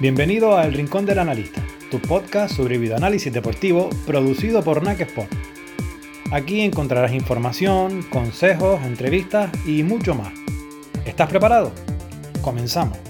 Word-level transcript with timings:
Bienvenido 0.00 0.56
a 0.56 0.64
El 0.64 0.72
Rincón 0.72 1.04
del 1.04 1.18
Analista, 1.18 1.62
tu 1.90 2.00
podcast 2.00 2.56
sobre 2.56 2.78
videoanálisis 2.78 3.30
deportivo 3.30 3.90
producido 4.06 4.64
por 4.64 4.82
NAC 4.82 5.02
Sport. 5.02 5.30
Aquí 6.32 6.62
encontrarás 6.62 7.12
información, 7.12 8.02
consejos, 8.04 8.80
entrevistas 8.86 9.50
y 9.66 9.82
mucho 9.82 10.14
más. 10.14 10.32
¿Estás 11.04 11.28
preparado? 11.28 11.72
Comenzamos. 12.40 13.09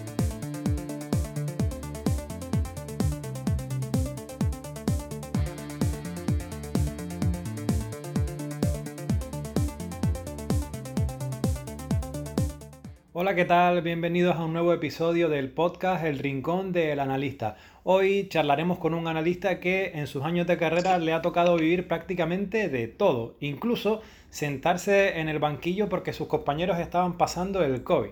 ¿Qué 13.41 13.47
tal? 13.47 13.81
Bienvenidos 13.81 14.37
a 14.37 14.45
un 14.45 14.53
nuevo 14.53 14.75
episodio 14.75 15.31
del 15.31 15.51
podcast 15.51 16.05
El 16.05 16.19
Rincón 16.19 16.73
del 16.73 17.01
Analista. 17.01 17.57
Hoy 17.85 18.29
charlaremos 18.29 18.79
con 18.79 18.93
un 18.93 19.07
analista 19.09 19.61
que 19.61 19.93
en 19.95 20.09
sus 20.09 20.25
años 20.25 20.47
de 20.47 20.59
carrera 20.59 20.99
le 20.99 21.15
ha 21.15 21.23
tocado 21.23 21.57
vivir 21.57 21.89
prácticamente 21.89 22.69
de 22.69 22.87
todo, 22.87 23.37
incluso 23.41 24.03
sentarse 24.29 25.21
en 25.21 25.31
el 25.31 25.39
banquillo 25.39 25.89
porque 25.89 26.13
sus 26.13 26.29
compañeros 26.29 26.79
estaban 26.79 27.17
pasando 27.17 27.65
el 27.65 27.83
COVID. 27.83 28.11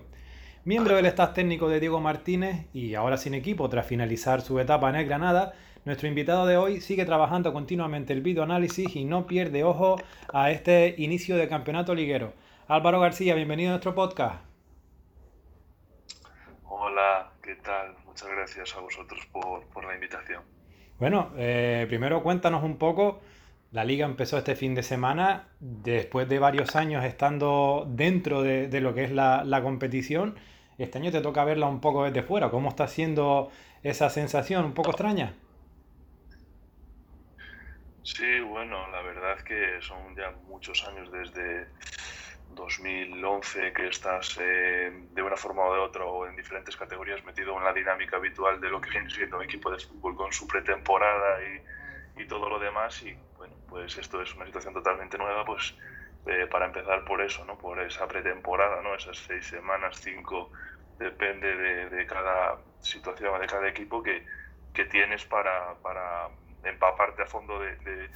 Miembro 0.65 0.95
del 0.95 1.05
staff 1.05 1.35
técnico 1.35 1.69
de 1.69 1.79
Diego 1.79 2.01
Martínez 2.01 2.65
y 2.73 2.95
ahora 2.95 3.17
sin 3.17 3.35
equipo 3.35 3.69
tras 3.69 3.85
finalizar 3.85 4.41
su 4.41 4.59
etapa 4.59 4.89
en 4.89 4.95
el 4.95 5.05
Granada, 5.05 5.53
nuestro 5.85 6.07
invitado 6.07 6.47
de 6.47 6.57
hoy 6.57 6.81
sigue 6.81 7.05
trabajando 7.05 7.53
continuamente 7.53 8.13
el 8.13 8.21
videoanálisis 8.21 8.95
y 8.95 9.05
no 9.05 9.27
pierde 9.27 9.63
ojo 9.63 9.97
a 10.33 10.49
este 10.49 10.95
inicio 10.97 11.37
de 11.37 11.47
campeonato 11.47 11.93
liguero. 11.93 12.33
Álvaro 12.67 12.99
García, 12.99 13.35
bienvenido 13.35 13.69
a 13.69 13.73
nuestro 13.73 13.93
podcast. 13.93 14.48
Hola, 16.81 17.33
¿qué 17.43 17.55
tal? 17.55 17.93
Muchas 18.05 18.29
gracias 18.29 18.73
a 18.77 18.79
vosotros 18.79 19.19
por, 19.33 19.83
la 19.83 19.95
invitación. 19.95 20.41
Bueno, 20.97 21.33
eh, 21.35 21.85
primero 21.89 22.23
cuéntanos 22.23 22.63
un 22.63 22.77
poco. 22.77 23.19
La 23.73 23.83
liga 23.83 24.05
empezó 24.05 24.37
este 24.37 24.55
fin 24.55 24.75
de 24.75 24.81
semana, 24.81 25.49
después 25.59 26.29
de 26.29 26.39
varios 26.39 26.77
años 26.77 27.03
estando 27.03 27.85
dentro 27.85 28.43
de, 28.43 28.69
lo 28.79 28.93
que 28.93 29.03
es 29.03 29.11
la, 29.11 29.59
competición. 29.61 30.39
Este 30.77 30.99
año 30.99 31.11
te 31.11 31.19
toca 31.19 31.43
verla 31.43 31.67
un 31.67 31.81
poco 31.81 32.05
desde 32.05 32.23
fuera. 32.23 32.49
¿Cómo 32.49 32.69
está 32.69 32.87
siendo 32.87 33.51
esa 33.83 34.09
sensación? 34.09 34.63
¿Un 34.63 34.73
poco 34.73 34.91
extraña? 34.91 35.33
Sí, 38.03 38.39
bueno, 38.39 38.89
la 38.89 39.01
verdad 39.01 39.35
es 39.37 39.43
que 39.43 39.81
son 39.81 40.15
ya 40.15 40.31
muchos 40.47 40.87
años 40.87 41.11
desde 41.11 41.67
2011 42.49 43.73
que 43.73 43.87
estás 43.87 44.37
eh, 44.41 44.91
de 45.11 45.21
una 45.21 45.37
forma 45.37 45.63
o 45.65 45.73
de 45.73 45.79
otra 45.79 46.05
o 46.05 46.25
en 46.25 46.35
diferentes 46.35 46.75
categorías 46.75 47.23
metido 47.23 47.55
en 47.57 47.63
la 47.63 47.73
dinámica 47.73 48.17
habitual 48.17 48.59
de 48.59 48.69
lo 48.69 48.81
que 48.81 48.89
viene 48.89 49.09
siendo 49.09 49.37
un 49.37 49.43
equipo 49.43 49.71
de 49.71 49.79
fútbol 49.79 50.15
con 50.15 50.33
su 50.33 50.47
pretemporada 50.47 51.37
y, 51.43 52.21
y 52.21 52.27
todo 52.27 52.49
lo 52.49 52.59
demás 52.59 53.01
y 53.03 53.13
bueno 53.37 53.55
pues 53.67 53.97
esto 53.97 54.21
es 54.21 54.35
una 54.35 54.45
situación 54.45 54.73
totalmente 54.73 55.17
nueva 55.17 55.45
pues 55.45 55.75
eh, 56.25 56.47
para 56.47 56.65
empezar 56.65 57.05
por 57.05 57.21
eso 57.21 57.45
no 57.45 57.57
por 57.57 57.79
esa 57.81 58.07
pretemporada 58.07 58.81
no 58.81 58.95
esas 58.95 59.17
seis 59.17 59.45
semanas 59.45 59.99
cinco 60.01 60.51
depende 60.97 61.55
de, 61.55 61.89
de 61.89 62.05
cada 62.07 62.57
situación 62.79 63.39
de 63.39 63.47
cada 63.47 63.67
equipo 63.67 64.01
que, 64.01 64.25
que 64.73 64.85
tienes 64.85 65.23
para, 65.25 65.75
para 65.81 66.29
empaparte 66.63 67.21
a 67.21 67.25
fondo 67.27 67.59
de 67.59 67.75
de 67.77 68.09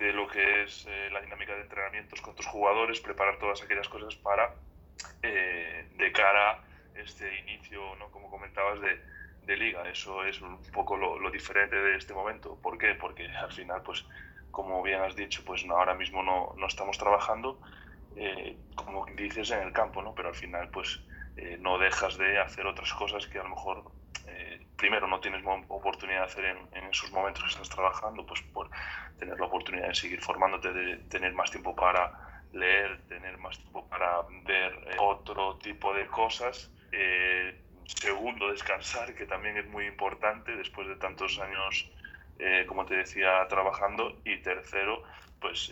lo 0.00 0.26
que 0.26 0.62
es 0.62 0.86
eh, 0.88 1.10
la 1.12 1.20
dinámica 1.20 1.54
de 1.54 1.62
entrenamientos 1.62 2.20
con 2.20 2.34
tus 2.34 2.46
jugadores, 2.46 3.00
preparar 3.00 3.38
todas 3.38 3.62
aquellas 3.62 3.88
cosas 3.88 4.16
para, 4.16 4.54
eh, 5.22 5.86
de 5.96 6.12
cara 6.12 6.62
este 6.94 7.38
inicio, 7.40 7.94
¿no? 7.96 8.10
como 8.10 8.30
comentabas, 8.30 8.80
de, 8.80 8.98
de 9.46 9.56
liga. 9.56 9.88
Eso 9.88 10.24
es 10.24 10.40
un 10.40 10.58
poco 10.72 10.96
lo, 10.96 11.30
diferente 11.30 11.76
de 11.76 11.96
este 11.96 12.14
momento. 12.14 12.58
¿Por 12.62 12.78
qué? 12.78 12.94
Porque 12.94 13.28
al 13.28 13.52
final, 13.52 13.82
pues, 13.82 14.04
como 14.50 14.82
bien 14.82 15.00
has 15.02 15.14
dicho, 15.14 15.42
pues 15.44 15.64
ahora 15.68 15.94
mismo 15.94 16.22
no, 16.22 16.54
no 16.56 16.66
estamos 16.66 16.98
trabajando, 16.98 17.60
eh, 18.16 18.56
como 18.74 19.06
dices, 19.14 19.50
en 19.50 19.60
el 19.60 19.72
campo, 19.72 20.02
¿no? 20.02 20.14
pero 20.14 20.28
al 20.28 20.34
final, 20.34 20.68
pues, 20.70 21.00
no 21.60 21.78
dejas 21.78 22.18
de 22.18 22.38
hacer 22.38 22.66
otras 22.66 22.92
cosas 22.92 23.26
que 23.26 23.38
a 23.38 23.42
lo 23.42 23.50
mejor 23.50 23.84
primero 24.80 25.06
no 25.06 25.20
tienes 25.20 25.44
oportunidad 25.68 26.20
de 26.20 26.24
hacer 26.24 26.44
en, 26.46 26.84
esos 26.90 27.12
momentos 27.12 27.44
que 27.44 27.50
estás 27.50 27.68
trabajando, 27.68 28.24
pues 28.24 28.40
por 28.54 28.70
tener 29.18 29.38
la 29.38 29.46
oportunidad 29.46 29.88
de 29.88 29.94
seguir 29.94 30.22
formándote, 30.22 30.72
de 30.72 30.96
tener 31.14 31.34
más 31.34 31.50
tiempo 31.50 31.76
para 31.76 32.10
leer, 32.52 33.02
tener 33.06 33.36
más 33.36 33.58
tiempo 33.58 33.86
para 33.88 34.22
ver 34.46 34.72
eh, 34.86 34.96
otro 34.98 35.58
tipo 35.58 35.92
de 35.92 36.06
cosas. 36.06 36.72
Eh, 36.92 37.60
segundo, 37.84 38.50
descansar, 38.50 39.14
que 39.14 39.26
también 39.26 39.58
es 39.58 39.66
muy 39.66 39.84
importante 39.84 40.56
después 40.56 40.88
de 40.88 40.96
tantos 40.96 41.38
años, 41.38 41.90
eh, 42.38 42.64
como 42.66 42.86
te 42.86 42.96
decía, 42.96 43.46
trabajando. 43.48 44.22
Y 44.24 44.38
tercero, 44.38 45.02
pues, 45.38 45.70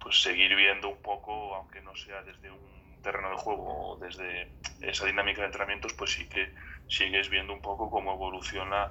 pues 0.00 0.22
seguir 0.22 0.56
viendo 0.56 0.88
un 0.88 1.02
poco, 1.02 1.54
aunque 1.54 1.82
no 1.82 1.94
sea 1.94 2.22
desde 2.22 2.50
un 2.50 2.81
terreno 3.02 3.30
de 3.30 3.36
juego 3.36 3.98
desde 4.00 4.52
esa 4.80 5.06
dinámica 5.06 5.40
de 5.42 5.46
entrenamientos, 5.46 5.92
pues 5.94 6.12
sí 6.12 6.28
que 6.28 6.54
sigues 6.88 7.28
viendo 7.28 7.52
un 7.52 7.60
poco 7.60 7.90
cómo 7.90 8.14
evoluciona 8.14 8.90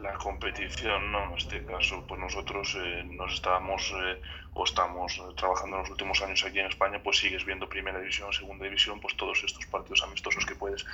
la 0.00 0.12
competición, 0.14 1.10
¿no? 1.10 1.24
En 1.24 1.36
este 1.36 1.64
caso, 1.64 2.04
pues 2.06 2.20
nosotros 2.20 2.76
eh, 2.78 3.02
nos 3.04 3.32
estábamos 3.32 3.92
eh, 3.96 4.20
o 4.52 4.64
estamos 4.64 5.20
trabajando 5.36 5.76
en 5.76 5.82
los 5.82 5.90
últimos 5.90 6.20
años 6.22 6.44
aquí 6.44 6.60
en 6.60 6.66
España, 6.66 7.00
pues 7.02 7.18
sigues 7.18 7.44
viendo 7.44 7.68
primera 7.68 7.98
división, 7.98 8.32
segunda 8.32 8.64
división, 8.64 9.00
pues 9.00 9.16
todos 9.16 9.42
estos 9.42 9.64
partidos 9.66 10.02
amistosos 10.02 10.44
que 10.44 10.54
puedes 10.54 10.84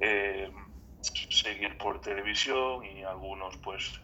eh, 0.00 0.50
seguir 1.00 1.76
por 1.78 2.00
televisión 2.00 2.84
y 2.84 3.02
algunos, 3.04 3.56
pues, 3.58 4.00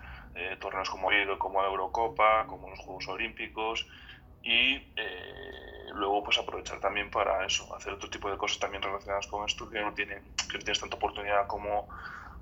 torneos 0.61 0.89
como, 0.89 1.09
como 1.39 1.65
Eurocopa, 1.65 2.47
como 2.47 2.71
los 2.71 2.79
Juegos 2.79 3.09
Olímpicos, 3.09 3.87
y 4.49 4.77
eh, 4.97 5.91
luego 5.93 6.25
pues 6.25 6.39
aprovechar 6.39 6.81
también 6.81 7.11
para 7.11 7.45
eso, 7.45 7.77
hacer 7.77 7.93
otro 7.93 8.09
tipo 8.09 8.31
de 8.31 8.39
cosas 8.39 8.59
también 8.59 8.83
relacionadas 8.83 9.27
con 9.27 9.45
esto 9.45 9.69
que 9.69 9.79
no 9.79 9.93
tienen, 9.93 10.23
que 10.51 10.57
no 10.57 10.65
tienes 10.65 10.81
tanta 10.81 10.97
oportunidad 10.97 11.47
como, 11.47 11.87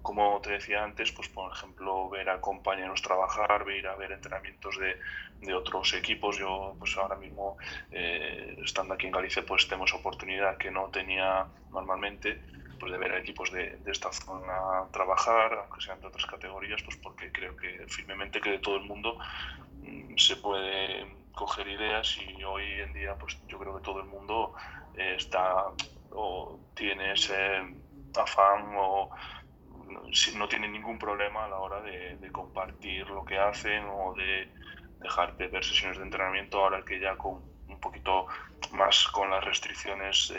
como 0.02 0.40
te 0.40 0.50
decía 0.50 0.84
antes, 0.84 1.10
pues 1.10 1.28
por 1.28 1.52
ejemplo 1.52 2.08
ver 2.08 2.30
a 2.30 2.40
compañeros 2.40 3.02
trabajar, 3.02 3.64
ver 3.64 3.88
a 3.88 3.96
ver 3.96 4.12
entrenamientos 4.12 4.78
de, 4.78 4.96
de 5.40 5.52
otros 5.52 5.94
equipos. 5.94 6.38
Yo 6.38 6.76
pues 6.78 6.96
ahora 6.96 7.16
mismo 7.16 7.56
eh, 7.90 8.56
estando 8.62 8.94
aquí 8.94 9.06
en 9.06 9.12
Galicia 9.12 9.44
pues 9.44 9.66
tenemos 9.66 9.92
oportunidad 9.92 10.58
que 10.58 10.70
no 10.70 10.88
tenía 10.90 11.44
normalmente 11.72 12.40
pues 12.78 12.92
de 12.92 12.98
ver 12.98 13.14
a 13.14 13.18
equipos 13.18 13.50
de, 13.50 13.78
de, 13.78 13.90
esta 13.90 14.12
zona 14.12 14.86
trabajar, 14.92 15.54
aunque 15.54 15.80
sean 15.80 16.00
de 16.00 16.06
otras 16.06 16.26
categorías, 16.26 16.80
pues 16.84 16.98
porque 16.98 17.32
creo 17.32 17.56
que 17.56 17.84
firmemente 17.88 18.40
que 18.40 18.50
de 18.50 18.58
todo 18.60 18.76
el 18.76 18.84
mundo 18.84 19.18
mm, 19.82 20.16
se 20.16 20.36
puede 20.36 21.25
coger 21.36 21.68
ideas 21.68 22.16
y 22.16 22.42
hoy 22.44 22.64
en 22.80 22.94
día 22.94 23.14
pues 23.14 23.38
yo 23.46 23.58
creo 23.58 23.76
que 23.76 23.82
todo 23.82 24.00
el 24.00 24.06
mundo 24.06 24.54
eh, 24.96 25.16
está 25.16 25.66
o 26.10 26.58
tiene 26.74 27.12
ese 27.12 27.36
afán 28.18 28.74
o 28.74 29.10
no 30.34 30.48
tiene 30.48 30.66
ningún 30.66 30.98
problema 30.98 31.44
a 31.44 31.48
la 31.48 31.58
hora 31.58 31.82
de, 31.82 32.32
compartir 32.32 33.08
lo 33.08 33.24
que 33.24 33.38
hacen 33.38 33.84
o 33.84 34.14
de 34.14 34.48
dejar 35.00 35.36
de 35.36 35.48
ver 35.48 35.62
sesiones 35.62 35.98
de 35.98 36.04
entrenamiento 36.04 36.58
ahora 36.58 36.82
que 36.84 36.98
ya 36.98 37.16
con 37.16 37.42
un 37.68 37.80
poquito 37.80 38.26
más 38.72 39.06
con 39.08 39.30
las 39.30 39.44
restricciones 39.44 40.32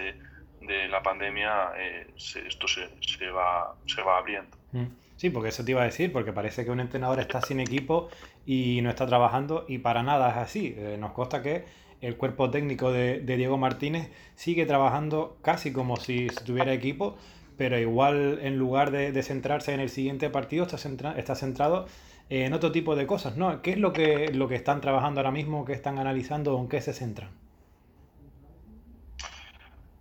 de 0.61 0.87
la 0.89 1.01
pandemia 1.01 1.73
eh, 1.77 2.07
esto 2.15 2.67
se, 2.67 2.89
se, 3.01 3.29
va, 3.29 3.75
se 3.85 4.01
va 4.01 4.17
abriendo. 4.17 4.57
Mm. 4.71 4.87
Sí, 5.17 5.31
porque 5.31 5.49
eso 5.49 5.65
te 5.65 5.71
iba 5.71 5.81
a 5.81 5.85
decir, 5.85 6.13
porque 6.13 6.31
parece 6.31 6.63
que 6.63 6.71
un 6.71 6.79
entrenador 6.79 7.19
está 7.19 7.41
sin 7.41 7.59
equipo 7.59 8.09
y 8.45 8.81
no 8.81 8.89
está 8.89 9.07
trabajando 9.07 9.65
y 9.67 9.79
para 9.79 10.03
nada 10.03 10.29
es 10.29 10.37
así. 10.37 10.75
Eh, 10.77 10.97
nos 10.99 11.11
consta 11.11 11.41
que 11.41 11.65
el 12.01 12.17
cuerpo 12.17 12.51
técnico 12.51 12.91
de, 12.91 13.19
Diego 13.21 13.57
Martínez 13.57 14.11
sigue 14.35 14.67
trabajando 14.67 15.37
casi 15.41 15.73
como 15.73 15.97
si 15.97 16.27
tuviera 16.45 16.71
equipo, 16.71 17.17
pero 17.57 17.79
igual 17.79 18.39
en 18.43 18.57
lugar 18.57 18.91
de, 18.91 19.23
centrarse 19.23 19.73
en 19.73 19.79
el 19.79 19.89
siguiente 19.89 20.29
partido 20.29 20.65
está, 20.65 20.77
está 21.17 21.35
centrado 21.35 21.87
en 22.29 22.53
otro 22.53 22.71
tipo 22.71 22.95
de 22.95 23.07
cosas, 23.07 23.37
¿no? 23.37 23.61
¿Qué 23.63 23.71
es 23.71 23.79
lo 23.79 23.93
que, 23.93 24.31
lo 24.33 24.47
que 24.47 24.55
están 24.55 24.81
trabajando 24.81 25.21
ahora 25.21 25.31
mismo, 25.31 25.65
qué 25.65 25.73
están 25.73 25.97
analizando, 25.97 26.59
en 26.59 26.67
qué 26.69 26.81
se 26.81 26.93
centran? 26.93 27.31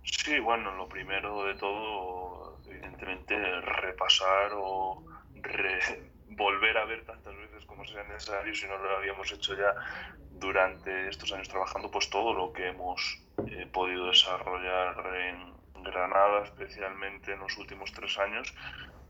Sí, 0.03 0.39
bueno, 0.39 0.75
lo 0.75 0.87
primero 0.89 1.45
de 1.45 1.55
todo, 1.55 1.96
repasar 3.61 4.51
o 4.53 5.03
volver 6.29 6.77
a 6.77 6.85
ver 6.85 7.03
tantas 7.05 7.35
veces 7.35 7.65
como 7.65 7.85
sea 7.85 8.03
necesario, 8.03 8.53
si 8.53 8.67
no 8.67 8.77
lo 8.77 8.97
habíamos 8.97 9.31
hecho 9.31 9.55
ya 9.55 9.73
durante 10.31 11.09
estos 11.09 11.31
años 11.33 11.49
trabajando, 11.49 11.89
pues 11.89 12.09
todo 12.09 12.33
lo 12.33 12.53
que 12.53 12.67
hemos 12.67 13.21
eh, 13.47 13.67
podido 13.71 14.07
desarrollar 14.07 14.95
en 15.15 15.57
Granada, 15.83 16.43
especialmente 16.43 17.33
en 17.33 17.39
los 17.39 17.57
últimos 17.57 17.91
tres 17.91 18.17
años. 18.19 18.53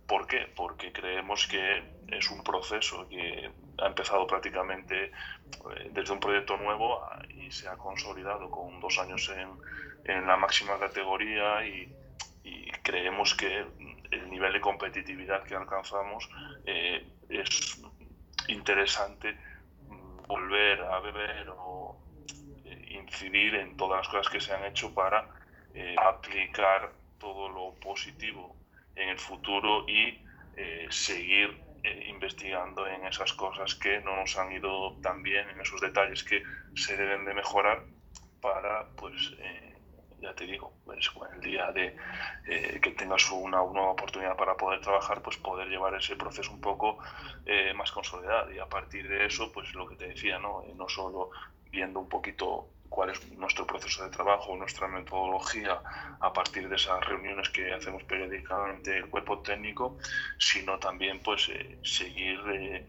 ¿Por 0.07 0.25
qué? 0.25 0.48
Porque 0.56 0.94
creemos 0.94 1.48
que 1.48 1.83
es 2.07 2.31
un 2.31 2.44
proceso 2.44 3.07
que 3.10 3.51
ha 3.80 3.88
empezado 3.88 4.25
prácticamente 4.25 5.06
eh, 5.06 5.90
desde 5.92 6.13
un 6.13 6.19
proyecto 6.19 6.56
nuevo 6.57 7.01
y 7.30 7.51
se 7.51 7.68
ha 7.68 7.75
consolidado 7.75 8.50
con 8.50 8.80
dos 8.80 8.98
años 9.00 9.30
en, 9.36 9.50
en 10.06 10.25
la 10.25 10.38
máxima 10.38 10.80
categoría 10.80 11.66
y, 11.66 11.94
y 12.47 12.71
creemos 12.83 13.35
que 13.35 13.65
el 14.11 14.29
nivel 14.29 14.53
de 14.53 14.61
competitividad 14.61 15.44
que 15.44 15.55
alcanzamos 15.55 16.29
es 16.65 17.81
interesante 18.47 19.38
volver 20.27 20.81
a 20.81 20.99
beber 20.99 21.49
o 21.49 21.99
incidir 22.89 23.55
en 23.55 23.75
todas 23.75 23.99
las 23.99 24.07
cosas 24.07 24.31
que 24.31 24.39
se 24.39 24.53
han 24.53 24.63
hecho 24.65 24.94
para 24.94 25.27
aplicar 25.97 26.91
todo 27.19 27.49
lo 27.49 27.73
positivo 27.79 28.55
en 28.95 29.09
el 29.09 29.19
futuro 29.19 29.85
y 29.88 30.23
seguir 30.89 31.67
eh, 31.88 32.09
investigando 32.09 32.85
en 32.85 33.05
esas 33.05 33.31
cosas 33.31 33.75
que 33.75 34.01
no 34.01 34.15
nos 34.17 34.38
han 34.38 34.51
ido 34.51 34.97
tan 35.01 35.23
bien, 35.23 35.47
en 35.49 35.61
esos 35.61 35.79
detalles 35.79 36.21
que 36.23 36.44
se 36.75 36.97
deben 36.97 37.23
de 37.23 37.33
mejorar 37.33 37.81
para, 38.41 38.89
pues, 38.97 39.33
eh, 39.39 39.76
ya 40.19 40.34
te 40.34 40.46
digo, 40.46 40.74
pues, 40.86 41.10
el 41.34 41.42
día 41.42 41.72
de 41.72 41.96
eh, 42.48 42.80
que 42.81 42.92
tengas 42.92 43.30
una, 43.31 43.58
nueva 43.58 43.92
oportunidad 43.92 44.36
para 44.36 44.56
poder 44.56 44.81
trabajar, 44.81 45.22
pues 45.22 45.38
poder 45.38 45.68
llevar 45.68 45.96
ese 45.96 46.16
proceso 46.16 46.52
un 46.52 46.62
poco 46.62 46.98
más 47.75 47.92
consolidado 47.92 48.52
y 48.52 48.60
a 48.60 48.66
partir 48.66 49.08
de 49.08 49.25
eso, 49.25 49.52
pues 49.54 49.74
lo 49.74 49.88
que 49.88 49.96
te 49.96 50.08
decía, 50.10 50.38
¿no? 50.38 50.64
no 50.75 50.90
solo 50.90 51.30
viendo 51.72 52.00
un 52.00 52.10
poquito 52.10 52.68
cuál 52.90 53.10
es 53.10 53.31
nuestro 53.34 53.66
proceso 53.66 54.04
de 54.04 54.10
trabajo, 54.10 54.56
nuestra 54.56 54.88
metodología 54.88 55.81
a 56.19 56.34
partir 56.34 56.68
de 56.69 56.75
esas 56.75 57.06
reuniones 57.06 57.50
que 57.50 57.74
hacemos 57.74 58.04
periódicamente 58.04 58.98
el 58.98 59.10
cuerpo 59.10 59.40
técnico, 59.40 59.98
sino 60.38 60.80
también 60.80 61.22
pues 61.22 61.50
eh, 61.50 61.78
seguir 61.84 62.40
eh, 62.50 62.86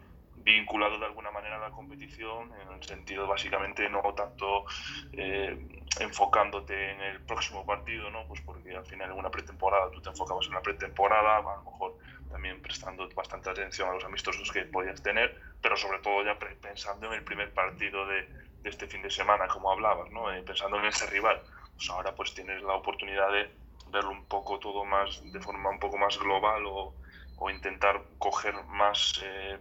vinculado 0.52 0.98
de 0.98 1.04
alguna 1.04 1.30
manera 1.30 1.56
a 1.56 1.60
la 1.60 1.70
competición 1.70 2.50
en 2.62 2.72
el 2.72 2.82
sentido 2.82 3.26
básicamente 3.26 3.88
no 3.88 4.00
tanto 4.14 4.64
eh, 5.12 5.56
enfocándote 6.00 6.92
en 6.92 7.00
el 7.02 7.20
próximo 7.20 7.66
partido, 7.66 8.10
¿no? 8.10 8.26
Pues 8.26 8.40
porque 8.40 8.74
al 8.74 8.86
final 8.86 9.10
en 9.10 9.18
una 9.18 9.30
pretemporada 9.30 9.90
tú 9.90 10.00
te 10.00 10.08
enfocabas 10.08 10.46
en 10.46 10.54
la 10.54 10.62
pretemporada, 10.62 11.36
a 11.36 11.56
lo 11.56 11.64
mejor 11.64 11.98
también 12.30 12.62
prestando 12.62 13.08
bastante 13.14 13.50
atención 13.50 13.90
a 13.90 13.94
los 13.94 14.04
amistosos 14.04 14.50
que 14.50 14.62
podías 14.64 15.02
tener, 15.02 15.38
pero 15.60 15.76
sobre 15.76 15.98
todo 15.98 16.24
ya 16.24 16.38
pensando 16.38 17.06
en 17.08 17.14
el 17.14 17.24
primer 17.24 17.52
partido 17.52 18.06
de, 18.06 18.22
de 18.62 18.70
este 18.70 18.86
fin 18.86 19.02
de 19.02 19.10
semana, 19.10 19.48
como 19.48 19.70
hablabas, 19.70 20.10
¿no? 20.10 20.32
Eh, 20.32 20.42
pensando 20.42 20.78
en 20.78 20.86
ese 20.86 21.06
rival. 21.06 21.40
Pues 21.74 21.90
ahora 21.90 22.14
pues 22.14 22.34
tienes 22.34 22.62
la 22.62 22.74
oportunidad 22.74 23.30
de 23.32 23.50
verlo 23.90 24.10
un 24.10 24.24
poco 24.24 24.58
todo 24.58 24.84
más, 24.84 25.20
de 25.32 25.40
forma 25.40 25.70
un 25.70 25.78
poco 25.78 25.98
más 25.98 26.18
global 26.18 26.64
o, 26.66 26.94
o 27.36 27.50
intentar 27.50 28.02
coger 28.18 28.54
más 28.66 29.20
eh, 29.22 29.58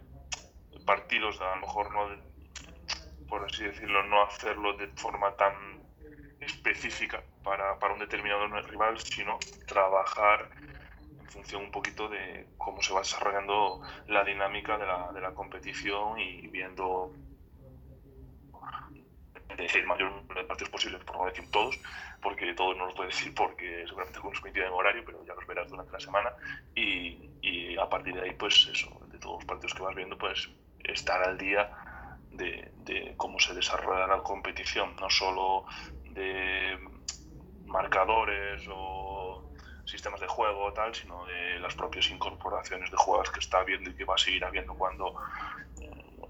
partidos, 0.84 1.40
a 1.40 1.54
lo 1.56 1.62
mejor 1.62 1.92
no, 1.92 2.08
por 3.28 3.44
así 3.44 3.64
decirlo, 3.64 4.02
no 4.04 4.22
hacerlo 4.22 4.76
de 4.76 4.88
forma 4.88 5.34
tan 5.36 5.54
específica 6.40 7.22
para, 7.42 7.78
para 7.78 7.94
un 7.94 8.00
determinado 8.00 8.46
rival, 8.62 8.98
sino 8.98 9.38
trabajar 9.66 10.50
en 11.20 11.26
función 11.28 11.64
un 11.64 11.70
poquito 11.70 12.08
de 12.08 12.46
cómo 12.56 12.82
se 12.82 12.92
va 12.92 13.00
desarrollando 13.00 13.80
la 14.06 14.24
dinámica 14.24 14.78
de 14.78 14.86
la, 14.86 15.12
de 15.12 15.20
la 15.20 15.34
competición 15.34 16.18
y 16.18 16.46
viendo 16.48 17.12
decir 19.62 19.84
mayor 19.86 20.12
número 20.12 20.40
de 20.40 20.46
partidos 20.46 20.70
posibles, 20.70 21.02
por 21.04 21.16
no 21.18 21.26
decir 21.26 21.50
todos, 21.50 21.78
porque 22.22 22.52
todos 22.54 22.76
no 22.76 22.86
los 22.86 22.94
puedes 22.94 23.14
decir 23.14 23.34
porque 23.34 23.84
seguramente 23.86 24.18
algunos 24.18 24.40
coinciden 24.40 24.68
en 24.68 24.74
horario, 24.74 25.02
pero 25.04 25.24
ya 25.24 25.34
los 25.34 25.46
verás 25.46 25.68
durante 25.68 25.92
la 25.92 26.00
semana. 26.00 26.32
Y, 26.74 27.30
y, 27.42 27.76
a 27.76 27.88
partir 27.88 28.14
de 28.14 28.22
ahí, 28.22 28.32
pues 28.32 28.68
eso, 28.72 28.88
todos 29.18 29.36
los 29.36 29.44
partidos 29.44 29.74
que 29.74 29.82
vas 29.82 29.94
viendo, 29.94 30.16
pues 30.16 30.48
estar 30.84 31.22
al 31.22 31.38
día 31.38 31.70
de, 32.30 33.14
cómo 33.16 33.38
se 33.38 33.54
desarrolla 33.54 34.06
la 34.06 34.22
competición, 34.22 34.94
no 35.00 35.10
solo 35.10 35.64
de 36.10 36.78
marcadores 37.66 38.66
o 38.70 39.52
sistemas 39.84 40.20
de 40.20 40.26
juego 40.26 40.72
tal, 40.72 40.94
sino 40.94 41.24
de 41.26 41.58
las 41.60 41.74
propias 41.74 42.10
incorporaciones 42.10 42.90
de 42.90 42.96
jugadores 42.96 43.30
que 43.30 43.40
está 43.40 43.58
habiendo 43.58 43.90
y 43.90 43.94
que 43.94 44.04
va 44.04 44.14
a 44.14 44.18
seguir 44.18 44.44
habiendo 44.44 44.74
cuando 44.74 45.14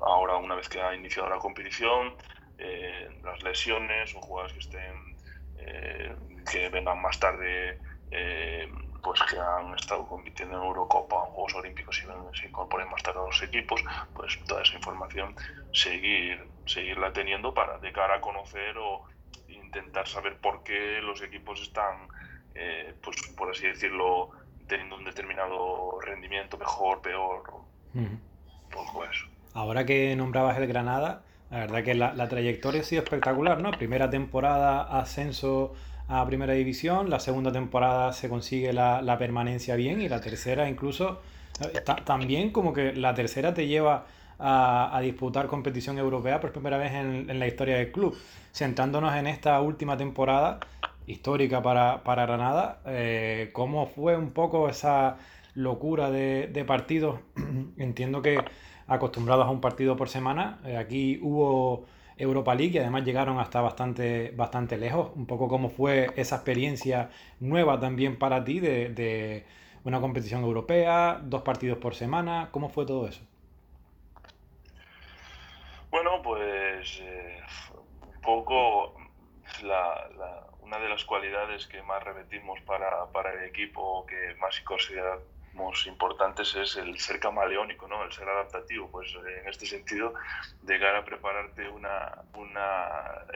ahora 0.00 0.36
una 0.36 0.54
vez 0.54 0.68
que 0.68 0.80
ha 0.80 0.94
iniciado 0.94 1.28
la 1.28 1.38
competición, 1.38 2.14
eh, 2.58 3.08
las 3.22 3.42
lesiones 3.42 4.14
o 4.14 4.20
jugadores 4.20 4.52
que 4.52 4.60
estén 4.60 5.16
eh, 5.56 6.14
que 6.50 6.68
vengan 6.68 7.00
más 7.00 7.18
tarde 7.18 7.78
eh, 8.10 8.68
pues 9.02 9.20
que 9.22 9.38
han 9.38 9.74
estado 9.74 10.06
compitiendo 10.06 10.56
en 10.56 10.64
Eurocopa 10.64 11.16
en 11.26 11.32
Juegos 11.32 11.54
Olímpicos 11.54 11.98
y 11.98 12.38
se 12.38 12.46
incorporen 12.46 12.88
más 12.90 13.02
tarde 13.02 13.20
a 13.20 13.26
los 13.26 13.42
equipos, 13.42 13.82
pues 14.14 14.38
toda 14.46 14.62
esa 14.62 14.76
información 14.76 15.34
seguir, 15.72 16.46
seguirla 16.66 17.12
teniendo 17.12 17.54
para 17.54 17.78
de 17.78 17.92
cara 17.92 18.16
a 18.16 18.20
conocer 18.20 18.76
o 18.78 19.04
intentar 19.48 20.08
saber 20.08 20.36
por 20.38 20.62
qué 20.62 21.00
los 21.02 21.22
equipos 21.22 21.60
están, 21.60 22.08
pues 23.02 23.16
por 23.36 23.50
así 23.50 23.66
decirlo, 23.66 24.30
teniendo 24.66 24.96
un 24.96 25.04
determinado 25.04 26.00
rendimiento 26.00 26.56
mejor, 26.58 27.00
peor, 27.00 27.42
un 27.94 28.20
poco 28.70 29.04
eso. 29.04 29.26
Ahora 29.54 29.84
que 29.84 30.14
nombrabas 30.14 30.56
el 30.58 30.66
Granada, 30.66 31.22
la 31.50 31.58
verdad 31.60 31.82
que 31.82 31.94
la, 31.94 32.28
trayectoria 32.28 32.82
ha 32.82 32.84
sido 32.84 33.02
espectacular, 33.02 33.60
¿no? 33.60 33.70
Primera 33.72 34.10
temporada, 34.10 34.82
ascenso 35.00 35.74
a 36.08 36.24
primera 36.26 36.54
división, 36.54 37.10
la 37.10 37.20
segunda 37.20 37.52
temporada 37.52 38.12
se 38.12 38.28
consigue 38.28 38.72
la, 38.72 39.16
permanencia 39.18 39.76
bien 39.76 40.00
y 40.00 40.08
la 40.08 40.20
tercera 40.20 40.68
incluso 40.68 41.20
eh, 41.60 41.80
también 42.04 42.50
como 42.50 42.72
que 42.72 42.94
la 42.94 43.14
tercera 43.14 43.52
te 43.52 43.66
lleva 43.66 44.06
a, 44.38 44.98
disputar 45.02 45.46
competición 45.48 45.98
europea 45.98 46.40
por 46.40 46.52
primera 46.52 46.78
vez 46.78 46.92
en, 46.94 47.38
la 47.38 47.46
historia 47.46 47.76
del 47.76 47.92
club. 47.92 48.16
Sentándonos 48.52 49.14
en 49.16 49.26
esta 49.26 49.60
última 49.60 49.96
temporada 49.96 50.60
histórica 51.06 51.62
para, 51.62 52.02
para 52.04 52.26
Granada, 52.26 52.80
eh, 52.86 53.50
¿cómo 53.52 53.86
fue 53.86 54.16
un 54.16 54.30
poco 54.30 54.68
esa 54.68 55.16
locura 55.54 56.10
de, 56.10 56.48
de 56.52 56.64
partidos? 56.64 57.20
Entiendo 57.76 58.22
que 58.22 58.38
acostumbrados 58.88 59.46
a 59.46 59.50
un 59.50 59.60
partido 59.60 59.96
por 59.96 60.08
semana. 60.08 60.58
Eh, 60.64 60.76
aquí 60.76 61.20
hubo 61.22 61.84
Europa 62.18 62.54
League 62.54 62.74
y 62.74 62.78
además 62.78 63.04
llegaron 63.04 63.38
hasta 63.38 63.60
bastante, 63.60 64.32
bastante 64.32 64.76
lejos. 64.76 65.10
Un 65.14 65.26
poco 65.26 65.48
cómo 65.48 65.70
fue 65.70 66.10
esa 66.16 66.36
experiencia 66.36 67.10
nueva 67.40 67.78
también 67.80 68.18
para 68.18 68.44
ti 68.44 68.60
de, 68.60 69.46
una 69.84 70.00
competición 70.00 70.42
europea, 70.42 71.20
dos 71.22 71.42
partidos 71.42 71.78
por 71.78 71.94
semana. 71.94 72.48
¿Cómo 72.50 72.68
fue 72.68 72.84
todo 72.84 73.06
eso? 73.08 73.22
Bueno, 75.90 76.20
pues 76.22 77.00
eh, 77.00 77.40
un 78.14 78.20
poco 78.20 78.94
una 80.60 80.78
de 80.78 80.88
las 80.88 81.04
cualidades 81.04 81.66
que 81.66 81.82
más 81.82 82.02
repetimos 82.04 82.60
para, 82.62 83.06
para 83.12 83.32
el 83.32 83.48
equipo, 83.48 84.04
que 84.06 84.34
más 84.38 84.60
considera 84.60 85.18
importantes 85.86 86.54
es 86.54 86.76
el 86.76 86.98
ser 86.98 87.20
camaleónico, 87.20 87.88
¿no? 87.88 88.04
el 88.04 88.12
ser 88.12 88.28
adaptativo. 88.28 88.90
Pues 88.90 89.14
en 89.14 89.48
este 89.48 89.66
sentido, 89.66 90.14
llegar 90.66 90.96
a 90.96 91.04
prepararte 91.04 91.68
una, 91.68 92.22
una, 92.34 92.86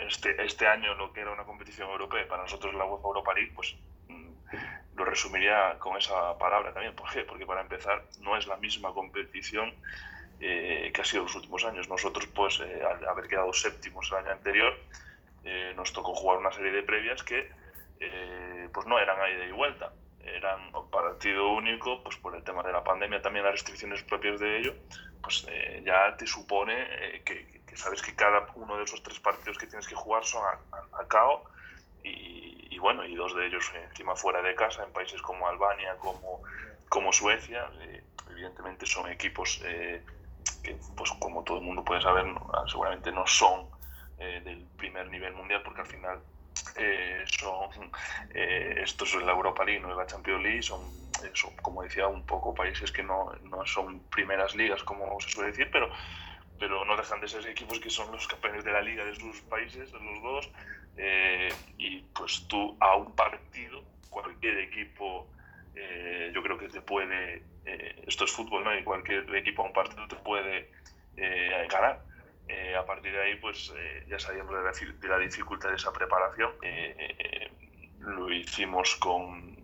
este, 0.06 0.42
este 0.44 0.66
año 0.66 0.94
lo 0.94 1.12
que 1.12 1.20
era 1.20 1.32
una 1.32 1.44
competición 1.44 1.90
europea, 1.90 2.26
para 2.28 2.42
nosotros 2.42 2.74
la 2.74 2.84
UEFA 2.84 3.08
Europa 3.08 3.34
League, 3.34 3.52
pues 3.54 3.74
mm, 4.08 4.30
lo 4.96 5.04
resumiría 5.04 5.78
con 5.78 5.96
esa 5.96 6.38
palabra 6.38 6.72
también. 6.72 6.94
¿Por 6.94 7.10
qué? 7.10 7.24
Porque 7.24 7.46
para 7.46 7.60
empezar 7.60 8.04
no 8.20 8.36
es 8.36 8.46
la 8.46 8.56
misma 8.56 8.92
competición 8.92 9.74
eh, 10.40 10.90
que 10.92 11.00
ha 11.00 11.04
sido 11.04 11.24
los 11.24 11.34
últimos 11.34 11.64
años. 11.64 11.88
Nosotros, 11.88 12.26
pues, 12.34 12.60
eh, 12.60 12.82
al 12.84 13.06
haber 13.08 13.28
quedado 13.28 13.52
séptimos 13.52 14.10
el 14.10 14.18
año 14.18 14.30
anterior, 14.32 14.78
eh, 15.44 15.72
nos 15.76 15.92
tocó 15.92 16.14
jugar 16.14 16.38
una 16.38 16.52
serie 16.52 16.72
de 16.72 16.82
previas 16.82 17.22
que 17.22 17.62
pues 18.74 18.84
no 18.84 18.98
eran 18.98 19.20
a 19.20 19.30
ida 19.30 19.44
y 19.44 19.52
vuelta 19.52 19.92
eran 20.24 20.72
partido 20.90 21.52
único, 21.52 22.02
pues 22.02 22.16
por 22.16 22.34
el 22.36 22.42
tema 22.42 22.62
de 22.62 22.72
la 22.72 22.84
pandemia, 22.84 23.20
también 23.22 23.44
las 23.44 23.54
restricciones 23.54 24.02
propias 24.02 24.40
de 24.40 24.58
ello, 24.58 24.74
pues 25.22 25.46
eh, 25.48 25.82
ya 25.84 26.16
te 26.16 26.26
supone 26.26 26.74
eh, 26.76 27.22
que, 27.24 27.76
sabes 27.76 28.02
que 28.02 28.14
cada 28.14 28.46
uno 28.54 28.76
de 28.76 28.84
esos 28.84 29.02
tres 29.02 29.18
partidos 29.18 29.58
que 29.58 29.66
tienes 29.66 29.88
que 29.88 29.94
jugar 29.94 30.24
son 30.24 30.42
a, 30.44 31.00
a, 31.00 31.04
KO 31.08 31.44
y, 32.04 32.78
bueno, 32.78 33.04
y 33.04 33.14
dos 33.14 33.34
de 33.36 33.46
ellos 33.46 33.70
encima 33.74 34.16
fuera 34.16 34.42
de 34.42 34.54
casa, 34.56 34.82
en 34.82 34.92
países 34.92 35.22
como 35.22 35.46
Albania, 35.46 35.96
como, 35.98 36.42
como 36.88 37.12
Suecia, 37.12 37.70
eh, 37.80 38.02
evidentemente 38.30 38.86
son 38.86 39.08
equipos 39.08 39.62
que, 40.62 40.76
pues 40.96 41.12
como 41.20 41.44
todo 41.44 41.58
el 41.58 41.64
mundo 41.64 41.84
puede 41.84 42.02
saber, 42.02 42.26
seguramente 42.66 43.12
no 43.12 43.26
son 43.26 43.70
del 44.18 44.64
primer 44.76 45.08
nivel 45.08 45.34
mundial, 45.34 45.62
porque 45.64 45.80
al 45.80 45.86
final 45.86 46.20
eh, 46.76 47.24
son 47.26 47.90
eh, 48.34 48.80
esto 48.82 49.04
es 49.04 49.14
la 49.14 49.32
Europa 49.32 49.64
League, 49.64 49.80
no 49.80 49.94
la 49.94 50.06
Champions 50.06 50.42
League, 50.42 50.62
son, 50.62 50.80
eh, 51.24 51.30
son, 51.34 51.54
como 51.56 51.82
decía, 51.82 52.06
un 52.06 52.24
poco 52.24 52.54
países 52.54 52.90
que 52.90 53.02
no, 53.02 53.32
no, 53.44 53.66
son 53.66 54.00
primeras 54.08 54.54
ligas, 54.54 54.82
como 54.82 55.20
se 55.20 55.30
suele 55.30 55.50
decir, 55.50 55.68
pero, 55.70 55.90
pero 56.58 56.84
no 56.84 56.96
dejan 56.96 57.20
de 57.20 57.28
ser 57.28 57.46
equipos 57.46 57.78
que 57.78 57.90
son 57.90 58.10
los 58.12 58.26
campeones 58.26 58.64
de 58.64 58.72
la 58.72 58.80
liga 58.80 59.04
de 59.04 59.14
sus 59.14 59.40
países, 59.42 59.92
los 59.92 60.22
dos, 60.22 60.50
y 61.78 62.00
pues 62.14 62.46
tú 62.48 62.76
a 62.80 62.96
un 62.96 63.14
partido, 63.14 63.82
cualquier 64.10 64.58
equipo, 64.58 65.28
yo 66.32 66.42
creo 66.42 66.58
que 66.58 66.68
te 66.68 66.80
puede, 66.80 67.42
esto 68.06 68.24
es 68.24 68.30
fútbol, 68.30 68.64
¿no? 68.64 68.78
y 68.78 68.84
cualquier 68.84 69.34
equipo 69.36 69.62
a 69.62 69.66
un 69.66 69.72
partido 69.72 70.06
te 70.06 70.16
puede 70.16 70.70
ganar 71.68 72.02
eh, 72.48 72.74
a 72.76 72.84
partir 72.84 73.12
de 73.12 73.22
ahí, 73.22 73.36
pues 73.36 73.72
eh, 73.76 74.04
ya 74.08 74.18
sabíamos 74.18 74.54
de 74.54 75.08
la, 75.08 75.18
dificultad 75.18 75.70
de 75.70 75.76
esa 75.76 75.92
preparación. 75.92 76.52
Eh, 76.62 77.50
lo 78.00 78.32
hicimos 78.32 78.96
con, 78.96 79.56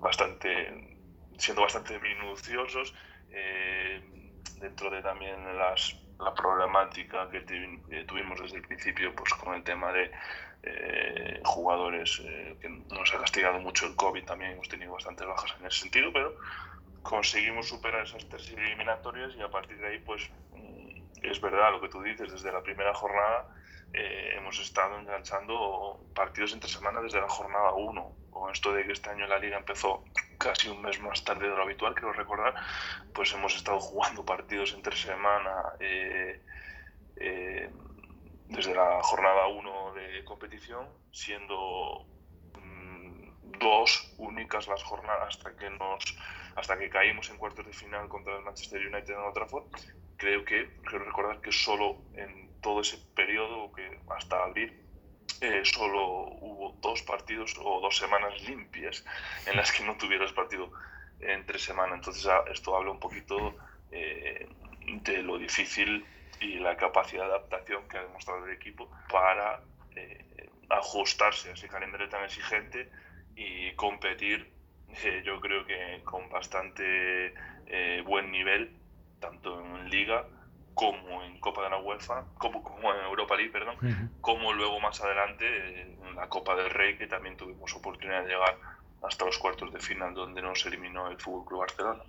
bastante, 0.00 0.98
siendo 1.38 1.62
bastante 1.62 1.98
minuciosos 2.00 2.94
dentro 4.60 4.90
de 4.90 5.00
también 5.02 5.56
las, 5.56 5.94
la 6.18 6.34
problemática 6.34 7.30
que 7.30 7.40
tuvimos 8.04 8.40
desde 8.40 8.56
el 8.56 8.62
principio 8.62 9.14
pues 9.14 9.32
con 9.34 9.54
el 9.54 9.62
tema 9.62 9.92
de 9.92 10.10
jugadores 11.44 12.20
que 12.60 12.68
nos 12.68 13.14
ha 13.14 13.18
castigado 13.18 13.60
mucho 13.60 13.86
el 13.86 13.94
COVID, 13.94 14.24
también 14.24 14.52
hemos 14.52 14.68
tenido 14.68 14.92
bastantes 14.92 15.26
bajas 15.26 15.54
en 15.60 15.66
ese 15.66 15.80
sentido, 15.80 16.12
pero 16.12 16.34
conseguimos 17.02 17.68
superar 17.68 18.04
esas 18.04 18.28
tres 18.28 18.50
eliminatorias 18.50 19.36
y 19.36 19.42
a 19.42 19.48
partir 19.50 19.78
de 19.78 19.86
ahí 19.86 19.98
pues 20.00 20.28
es 21.22 21.40
verdad 21.40 21.72
lo 21.72 21.80
que 21.80 21.88
tú 21.88 22.02
dices, 22.02 22.32
desde 22.32 22.52
la 22.52 22.62
primera 22.62 22.94
jornada 22.94 23.46
eh, 23.92 24.34
hemos 24.36 24.58
estado 24.60 24.98
enganchando 24.98 26.04
partidos 26.14 26.52
entre 26.52 26.68
semana 26.68 27.00
desde 27.00 27.20
la 27.20 27.28
jornada 27.28 27.72
1. 27.72 28.16
Con 28.30 28.52
esto 28.52 28.72
de 28.72 28.84
que 28.84 28.92
este 28.92 29.10
año 29.10 29.26
la 29.26 29.38
liga 29.38 29.56
empezó 29.56 30.04
casi 30.38 30.68
un 30.68 30.82
mes 30.82 31.00
más 31.00 31.24
tarde 31.24 31.48
de 31.48 31.56
lo 31.56 31.62
habitual, 31.62 31.94
quiero 31.94 32.12
recordar, 32.12 32.54
pues 33.12 33.32
hemos 33.32 33.56
estado 33.56 33.80
jugando 33.80 34.24
partidos 34.24 34.74
entre 34.74 34.94
semana 34.96 35.72
eh, 35.80 36.40
eh, 37.16 37.70
desde 38.46 38.74
la 38.74 39.02
jornada 39.02 39.48
1 39.48 39.94
de 39.94 40.24
competición, 40.24 40.86
siendo 41.10 42.06
mm, 42.54 43.58
dos 43.58 44.14
únicas 44.18 44.68
las 44.68 44.82
jornadas 44.84 45.36
hasta 45.36 45.56
que 45.56 45.70
nos 45.70 46.16
hasta 46.54 46.76
que 46.76 46.90
caímos 46.90 47.30
en 47.30 47.38
cuartos 47.38 47.64
de 47.66 47.72
final 47.72 48.08
contra 48.08 48.36
el 48.36 48.42
Manchester 48.42 48.84
United 48.84 49.14
en 49.14 49.20
Old 49.20 49.34
Trafford. 49.34 49.64
Creo 50.18 50.44
que 50.44 50.68
quiero 50.84 51.04
recordar 51.04 51.40
que 51.40 51.52
solo 51.52 52.02
en 52.14 52.50
todo 52.60 52.80
ese 52.80 52.98
periodo 53.14 53.72
que 53.72 54.00
hasta 54.10 54.42
abril 54.42 54.84
eh, 55.40 55.62
solo 55.64 56.26
hubo 56.40 56.76
dos 56.82 57.02
partidos 57.02 57.54
o 57.62 57.80
dos 57.80 57.96
semanas 57.96 58.42
limpias 58.42 59.04
en 59.46 59.56
las 59.56 59.70
que 59.70 59.84
no 59.84 59.96
tuvieras 59.96 60.32
partido 60.32 60.72
entre 61.20 61.60
semana. 61.60 61.94
Entonces 61.94 62.26
ah, 62.26 62.42
esto 62.50 62.76
habla 62.76 62.90
un 62.90 62.98
poquito 62.98 63.56
eh, 63.92 64.48
de 64.86 65.22
lo 65.22 65.38
difícil 65.38 66.04
y 66.40 66.58
la 66.58 66.76
capacidad 66.76 67.24
de 67.24 67.34
adaptación 67.34 67.86
que 67.88 67.98
ha 67.98 68.02
demostrado 68.02 68.44
el 68.44 68.52
equipo 68.52 68.90
para 69.08 69.62
eh, 69.94 70.50
ajustarse 70.68 71.50
a 71.50 71.52
ese 71.52 71.68
calendario 71.68 72.08
tan 72.08 72.24
exigente 72.24 72.90
y 73.36 73.72
competir, 73.74 74.52
yo 75.22 75.40
creo 75.40 75.64
que 75.64 76.00
con 76.04 76.28
bastante 76.28 77.32
buen 78.04 78.32
nivel, 78.32 78.74
tanto 79.20 79.60
en 79.60 79.90
liga 79.90 80.24
como 80.74 81.22
en 81.24 81.40
Copa 81.40 81.64
de 81.64 81.70
la 81.70 81.78
UEFA, 81.78 82.24
como, 82.38 82.62
como 82.62 82.94
en 82.94 83.04
Europa 83.04 83.34
League, 83.36 83.50
perdón, 83.50 84.10
como 84.20 84.52
luego 84.52 84.78
más 84.78 85.00
adelante 85.00 85.44
en 85.82 86.14
la 86.14 86.28
Copa 86.28 86.54
del 86.54 86.70
Rey, 86.70 86.96
que 86.96 87.08
también 87.08 87.36
tuvimos 87.36 87.74
oportunidad 87.74 88.22
de 88.22 88.28
llegar 88.28 88.56
hasta 89.02 89.24
los 89.24 89.38
cuartos 89.38 89.72
de 89.72 89.80
final, 89.80 90.14
donde 90.14 90.40
nos 90.40 90.64
eliminó 90.66 91.10
el 91.10 91.18
Fútbol 91.18 91.46
Club 91.46 91.60
Barcelona. 91.60 92.02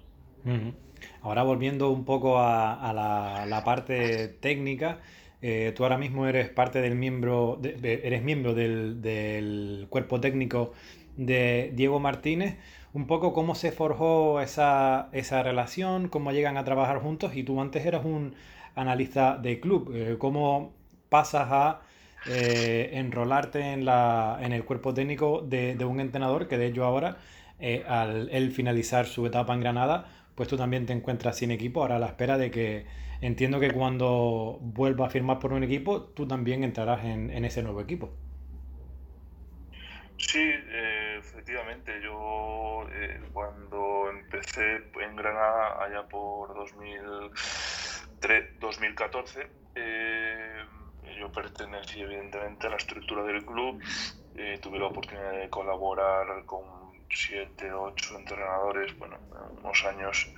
Ahora 1.21 1.43
volviendo 1.43 1.89
un 1.89 2.05
poco 2.05 2.39
a, 2.39 2.93
la, 2.93 3.63
parte 3.63 4.27
técnica, 4.27 4.99
eh, 5.41 5.73
tú 5.75 5.83
ahora 5.83 5.97
mismo 5.97 6.27
eres 6.27 6.49
parte 6.49 6.81
del 6.81 6.95
miembro, 6.95 7.59
eres 7.63 8.21
miembro 8.21 8.53
del, 8.53 9.01
del, 9.01 9.87
cuerpo 9.89 10.19
técnico 10.19 10.73
de 11.17 11.71
Diego 11.73 11.99
Martínez. 11.99 12.57
Un 12.93 13.05
poco 13.07 13.33
cómo 13.33 13.55
se 13.55 13.71
forjó 13.71 14.41
esa, 14.41 15.09
esa 15.11 15.43
relación, 15.43 16.09
cómo 16.09 16.31
llegan 16.31 16.57
a 16.57 16.63
trabajar 16.63 16.99
juntos 16.99 17.35
y 17.35 17.43
tú 17.43 17.61
antes 17.61 17.85
eras 17.85 18.03
un 18.05 18.35
analista 18.75 19.37
de 19.37 19.59
club. 19.59 19.91
Eh, 19.93 20.17
¿Cómo 20.17 20.73
pasas 21.09 21.47
a 21.51 21.81
eh, 22.27 22.91
enrolarte 22.93 23.73
en, 23.73 23.85
la, 23.85 24.39
en 24.41 24.53
el 24.53 24.65
cuerpo 24.65 24.93
técnico 24.93 25.41
de, 25.41 25.75
un 25.85 25.99
entrenador 25.99 26.47
que 26.47 26.57
de 26.57 26.67
hecho 26.67 26.83
ahora, 26.83 27.17
eh, 27.59 27.83
al 27.87 28.51
finalizar 28.51 29.05
su 29.05 29.25
etapa 29.25 29.53
en 29.53 29.61
Granada, 29.61 30.07
pues 30.39 30.47
tú 30.47 30.55
también 30.55 30.85
te 30.85 30.93
encuentras 30.93 31.35
sin 31.35 31.51
equipo, 31.51 31.81
ahora 31.81 31.97
a 31.97 31.99
la 31.99 32.05
espera 32.05 32.37
de 32.37 32.49
que 32.49 32.85
entiendo 33.19 33.59
que 33.59 33.73
cuando 33.73 34.57
vuelva 34.61 35.07
a 35.07 35.09
firmar 35.09 35.37
por 35.37 35.51
un 35.51 35.65
equipo, 35.65 36.01
tú 36.01 36.27
también 36.27 36.63
entrarás 36.63 37.03
en, 37.03 37.43
ese 37.43 37.61
nuevo 37.61 37.81
equipo. 37.81 38.09
Sí, 40.15 40.39
efectivamente. 41.19 42.01
Yo 42.01 42.87
cuando 43.33 44.09
empecé 44.09 44.83
en 44.99 45.15
Granada 45.15 45.83
allá 45.83 46.07
por 46.07 46.53
2000 46.55 47.31
2014 48.59 49.47
eh, 49.75 50.65
yo 51.17 51.31
pertenecí 51.31 52.01
evidentemente 52.01 52.67
a 52.67 52.71
la 52.71 52.77
estructura 52.77 53.23
del 53.23 53.45
club, 53.45 53.81
eh, 54.35 54.59
tuve 54.61 54.79
la 54.79 54.87
oportunidad 54.87 55.31
de 55.31 55.49
colaborar 55.49 56.45
con 56.45 56.63
siete, 57.09 57.71
ocho 57.71 58.17
entrenadores, 58.17 58.97
bueno, 58.97 59.17
unos 59.57 59.85
años, 59.85 60.29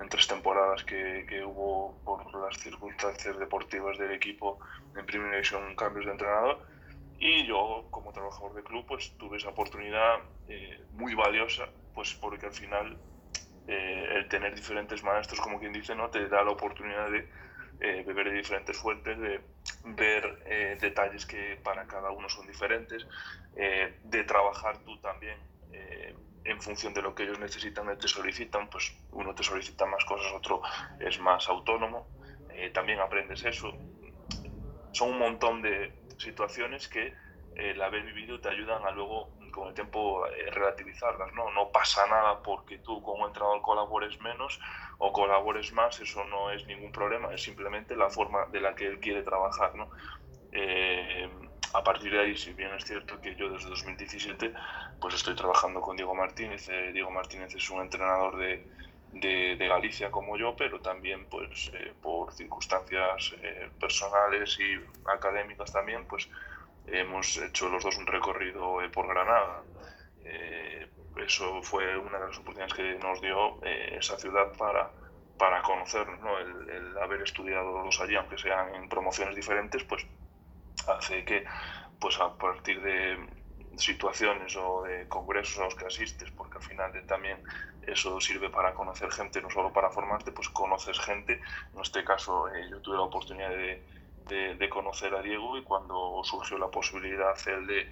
en 0.00 0.08
tres 0.08 0.26
temporadas 0.26 0.84
que, 0.84 1.26
que, 1.28 1.44
hubo 1.44 1.98
por 2.04 2.34
las 2.40 2.56
circunstancias 2.58 3.38
deportivas 3.38 3.98
del 3.98 4.12
equipo 4.12 4.58
en 4.96 5.06
primera 5.06 5.32
división 5.32 5.74
cambios 5.76 6.06
de 6.06 6.12
entrenador 6.12 6.71
y 7.24 7.46
yo 7.46 7.86
como 7.90 8.12
trabajador 8.12 8.54
de 8.54 8.64
club 8.64 8.84
pues 8.86 9.16
tuve 9.16 9.36
esa 9.36 9.50
oportunidad 9.50 10.18
eh, 10.48 10.84
muy 10.90 11.14
valiosa 11.14 11.68
pues 11.94 12.14
porque 12.14 12.46
al 12.46 12.52
final 12.52 12.98
eh, 13.66 14.06
el 14.16 14.28
tener 14.28 14.54
diferentes 14.54 15.04
maestros, 15.04 15.40
como 15.40 15.60
quien 15.60 15.72
dice, 15.72 15.94
¿no? 15.94 16.10
te 16.10 16.28
da 16.28 16.42
la 16.42 16.50
oportunidad 16.50 17.08
de 17.10 17.28
eh, 17.80 18.02
beber 18.04 18.30
de 18.30 18.38
diferentes 18.38 18.76
fuentes, 18.76 19.16
de 19.18 19.40
ver 19.84 20.42
eh, 20.46 20.76
detalles 20.80 21.24
que 21.26 21.60
para 21.62 21.86
cada 21.86 22.10
uno 22.10 22.28
son 22.28 22.46
diferentes, 22.46 23.06
de 23.54 24.24
trabajar 24.24 24.78
tú 24.78 24.98
también 25.00 25.36
en 26.44 26.60
función 26.60 26.94
de 26.94 27.02
lo 27.02 27.14
que 27.14 27.24
ellos 27.24 27.38
necesitan 27.38 27.98
te 27.98 28.08
solicitan, 28.08 28.68
pues 28.70 28.96
uno 29.10 29.34
te 29.34 29.42
solicita 29.42 29.84
más 29.84 30.06
cosas, 30.06 30.32
otro 30.32 30.62
es 30.98 31.20
más 31.20 31.46
autónomo, 31.50 32.08
también 32.72 32.98
aprendes 33.00 33.44
eso. 33.44 33.70
Son 34.92 35.10
un 35.10 35.18
montón 35.18 35.60
de 35.60 36.01
situaciones 36.22 36.88
que 36.88 37.14
el 37.54 37.80
haber 37.82 38.02
vivido 38.04 38.40
te 38.40 38.48
ayudan 38.48 38.84
a 38.84 38.90
luego 38.90 39.30
con 39.52 39.68
el 39.68 39.74
tiempo 39.74 40.26
eh, 40.26 40.50
relativizarlas, 40.50 41.32
¿no? 41.34 41.50
No 41.52 41.70
pasa 41.70 42.06
nada 42.06 42.42
porque 42.42 42.78
tú 42.78 43.02
como 43.02 43.26
entrenador 43.26 43.60
colabores 43.60 44.18
menos 44.20 44.58
o 44.98 45.12
colabores 45.12 45.72
más, 45.72 46.00
eso 46.00 46.24
no 46.24 46.50
es 46.50 46.66
ningún 46.66 46.90
problema, 46.90 47.32
es 47.34 47.42
simplemente 47.42 47.94
la 47.94 48.08
forma 48.08 48.46
de 48.46 48.60
la 48.60 48.74
que 48.74 48.86
él 48.86 49.00
quiere 49.00 49.22
trabajar, 49.22 49.74
¿no? 49.74 49.90
Eh, 50.52 51.28
a 51.74 51.82
partir 51.82 52.12
de 52.12 52.20
ahí, 52.20 52.36
si 52.36 52.52
bien 52.52 52.72
es 52.74 52.84
cierto 52.84 53.20
que 53.20 53.34
yo 53.34 53.50
desde 53.50 53.68
2017 53.68 54.52
pues 55.00 55.14
estoy 55.14 55.34
trabajando 55.34 55.80
con 55.80 55.96
Diego 55.96 56.14
Martínez, 56.14 56.68
eh, 56.68 56.92
Diego 56.92 57.10
Martínez 57.10 57.54
es 57.54 57.70
un 57.70 57.80
entrenador 57.80 58.36
de, 58.36 58.66
de, 59.12 59.56
Galicia 59.68 60.10
como 60.10 60.36
yo, 60.36 60.54
pero 60.56 60.80
también 60.80 61.26
pues 61.26 61.70
por 62.02 62.32
circunstancias 62.32 63.34
personales 63.80 64.58
y 64.58 64.80
académicas 65.08 65.72
también, 65.72 66.04
pues 66.06 66.28
hemos 66.86 67.36
hecho 67.38 67.68
los 67.68 67.82
dos 67.82 67.96
un 67.98 68.06
recorrido 68.06 68.82
eh, 68.82 68.88
por 68.88 69.06
Granada. 69.06 69.62
Eh, 70.24 70.86
eso 71.16 71.62
fue 71.62 71.96
una 71.96 72.18
de 72.18 72.28
las 72.28 72.38
oportunidades 72.38 72.74
que 72.74 72.98
nos 72.98 73.20
dio 73.20 73.64
eh, 73.64 73.96
esa 73.98 74.18
ciudad 74.18 74.52
para, 74.56 74.90
para 75.38 75.62
conocernos. 75.62 76.20
¿no? 76.20 76.38
El, 76.38 76.96
haber 76.98 77.22
estudiado 77.22 77.84
los 77.84 78.00
allí, 78.00 78.14
aunque 78.14 78.38
sean 78.38 78.74
en 78.74 78.88
promociones 78.88 79.34
diferentes, 79.34 79.82
pues 79.84 80.06
hace 80.86 81.24
que 81.24 81.44
pues 82.00 82.18
a 82.20 82.36
partir 82.36 82.80
de 82.80 83.16
situaciones 83.76 84.56
o 84.56 84.82
de 84.82 85.08
congresos 85.08 85.58
a 85.58 85.64
los 85.64 85.74
que 85.74 85.86
asistes, 85.86 86.30
porque 86.30 86.58
al 86.58 86.64
final 86.64 87.06
también 87.06 87.38
eso 87.86 88.20
sirve 88.20 88.50
para 88.50 88.74
conocer 88.74 89.10
gente, 89.10 89.40
no 89.40 89.50
solo 89.50 89.72
para 89.72 89.90
formarte, 89.90 90.32
pues 90.32 90.48
conoces 90.48 90.98
gente. 91.00 91.40
En 91.74 91.80
este 91.80 92.04
caso 92.04 92.46
yo 92.70 92.80
tuve 92.80 92.96
la 92.96 93.02
oportunidad 93.02 93.50
de, 93.50 93.82
de, 94.28 94.68
conocer 94.68 95.14
a 95.14 95.22
Diego 95.22 95.56
y 95.58 95.62
cuando 95.62 96.22
surgió 96.24 96.58
la 96.58 96.68
posibilidad 96.68 97.34
de 97.44 97.90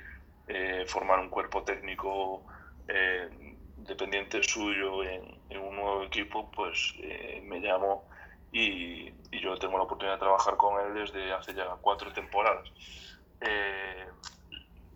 eh, 0.48 0.84
formar 0.86 1.20
un 1.20 1.28
cuerpo 1.28 1.62
técnico 1.62 2.42
eh, 2.88 3.28
dependiente 3.76 4.42
suyo 4.42 5.02
en, 5.02 5.38
un 5.58 5.76
nuevo 5.76 6.04
equipo, 6.04 6.50
pues 6.50 6.94
eh, 6.98 7.42
me 7.44 7.60
llamó 7.60 8.04
y, 8.52 9.12
yo 9.32 9.56
tengo 9.58 9.78
la 9.78 9.84
oportunidad 9.84 10.16
de 10.16 10.20
trabajar 10.20 10.56
con 10.56 10.80
él 10.84 10.94
desde 10.94 11.32
hace 11.32 11.54
ya 11.54 11.66
cuatro 11.80 12.12
temporadas. 12.12 12.68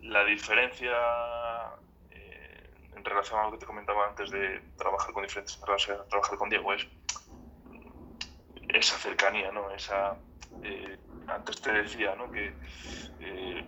La 0.05 0.23
diferencia 0.23 0.93
en 2.95 3.03
relación 3.03 3.39
a 3.39 3.43
lo 3.43 3.51
que 3.51 3.57
te 3.59 3.65
comentaba 3.65 4.07
antes 4.07 4.31
de 4.31 4.61
trabajar 4.77 5.13
con 5.13 5.23
diferentes 5.23 5.59
trabajar 5.59 6.37
con 6.37 6.49
Diego 6.49 6.73
es 6.73 6.87
esa 8.69 8.97
cercanía, 8.97 9.51
¿no? 9.51 9.69
esa 9.71 10.17
antes 11.27 11.61
te 11.61 11.71
decía 11.71 12.15
¿no? 12.15 12.31
que 12.31 12.53
eh, 13.19 13.65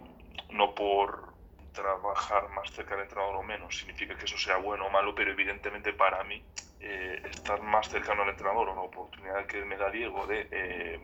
no 0.51 0.73
por 0.73 1.33
trabajar 1.73 2.49
más 2.49 2.71
cerca 2.71 2.95
del 2.95 3.03
entrenador 3.03 3.35
o 3.35 3.43
menos 3.43 3.77
significa 3.77 4.15
que 4.17 4.25
eso 4.25 4.37
sea 4.37 4.57
bueno 4.57 4.87
o 4.87 4.89
malo, 4.89 5.13
pero 5.13 5.31
evidentemente 5.31 5.93
para 5.93 6.23
mí 6.23 6.43
eh, 6.79 7.21
estar 7.29 7.61
más 7.61 7.89
cercano 7.89 8.23
al 8.23 8.29
entrenador 8.29 8.69
o 8.69 8.75
la 8.75 8.81
oportunidad 8.81 9.45
que 9.45 9.63
me 9.63 9.77
da 9.77 9.89
Diego 9.91 10.25
de 10.25 10.47
eh, 10.51 10.99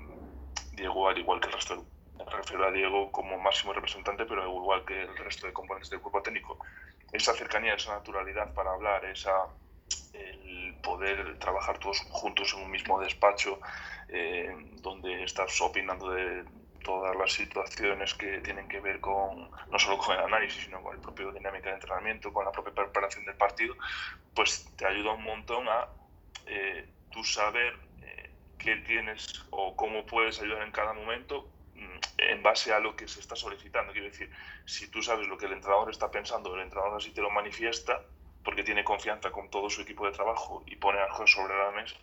Diego 0.74 1.08
al 1.08 1.18
igual 1.18 1.40
que 1.40 1.48
el 1.48 1.54
resto 1.54 1.86
refiero 2.32 2.66
a 2.66 2.72
Diego 2.72 3.12
como 3.12 3.38
máximo 3.38 3.74
representante, 3.74 4.26
pero 4.26 4.46
igual 4.46 4.86
que 4.86 5.02
el 5.02 5.18
resto 5.18 5.48
de 5.48 5.54
componentes 5.54 5.90
del 5.90 6.02
cuerpo 6.02 6.22
técnico, 6.22 6.58
esa 7.12 7.34
cercanía, 7.34 7.76
esa 7.76 7.94
naturalidad 7.94 8.54
para 8.54 8.72
hablar, 8.72 9.06
esa, 9.06 9.48
el 10.14 10.76
poder 10.82 11.38
trabajar 11.40 11.78
todos 11.80 12.00
juntos 12.10 12.54
en 12.54 12.64
un 12.64 12.72
mismo 12.72 13.00
despacho, 13.00 13.60
eh, 14.10 14.56
donde 14.82 15.24
estás 15.24 15.60
opinando 15.62 16.12
de 16.12 16.44
todas 16.84 17.16
las 17.16 17.32
situaciones 17.32 18.14
que 18.14 18.40
tienen 18.40 18.68
que 18.68 18.80
ver 18.80 19.00
con 19.00 19.50
no 19.72 19.80
solo 19.80 19.98
con 19.98 20.16
el 20.16 20.24
análisis, 20.26 20.66
sino 20.66 20.82
con 20.84 20.94
el 20.94 21.02
propio 21.02 21.32
dinámica 21.32 21.70
de 21.70 21.76
entrenamiento, 21.76 22.34
con 22.34 22.46
la 22.46 22.52
propia 22.52 22.74
preparación 22.74 23.26
del 23.26 23.36
partido, 23.36 23.76
pues 24.36 24.70
te 24.76 24.86
ayuda 24.86 25.14
un 25.14 25.24
montón 25.24 25.68
a 25.70 25.88
eh, 26.46 26.86
tú 27.10 27.24
saber 27.24 27.74
eh, 28.02 28.30
qué 28.58 28.76
tienes 28.78 29.46
o 29.52 29.76
cómo 29.76 30.06
puedes 30.06 30.42
ayudar 30.42 30.64
en 30.64 30.72
cada 30.72 30.94
momento 30.94 31.48
en 32.32 32.42
base 32.42 32.74
a 32.74 32.80
lo 32.80 32.96
que 32.96 33.08
se 33.08 33.20
está 33.20 33.36
solicitando. 33.36 33.92
Quiero 33.92 34.08
decir, 34.08 34.32
si 34.66 34.90
tú 34.90 35.02
sabes 35.02 35.28
lo 35.28 35.38
que 35.38 35.46
el 35.46 35.54
entrenador 35.54 35.90
está 35.90 36.10
pensando, 36.10 36.54
el 36.56 36.62
entrenador 36.62 36.98
así 36.98 37.12
te 37.12 37.22
lo 37.22 37.30
manifiesta, 37.30 38.02
porque 38.44 38.64
tiene 38.64 38.84
confianza 38.84 39.32
con 39.32 39.50
todo 39.50 39.70
su 39.70 39.82
equipo 39.82 40.06
de 40.06 40.12
trabajo 40.12 40.64
y 40.66 40.76
pone 40.76 41.00
algo 41.00 41.26
sobre 41.26 41.58
la 41.58 41.72
mesa, 41.72 41.96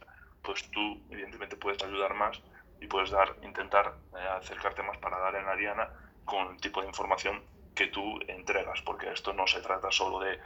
pues 0.43 0.71
tú 0.71 1.03
evidentemente 1.11 1.57
puedes 1.57 1.83
ayudar 1.83 2.15
más 2.15 2.41
y 2.81 2.87
puedes 2.87 3.11
dar, 3.11 3.37
intentar 3.43 3.95
eh, 4.17 4.29
acercarte 4.39 4.83
más 4.83 4.97
para 4.99 5.19
dar 5.19 5.35
en 5.35 5.45
la 5.45 5.55
diana 5.57 5.91
con 6.25 6.55
el 6.55 6.61
tipo 6.61 6.81
de 6.81 6.89
información 6.89 7.43
que 7.75 7.89
tú 7.89 8.19
entregas, 8.27 8.81
porque 8.83 9.13
esto 9.13 9.33
no 9.33 9.47
se 9.47 9.61
trata 9.61 9.91
solo 9.91 10.21
de, 10.21 10.39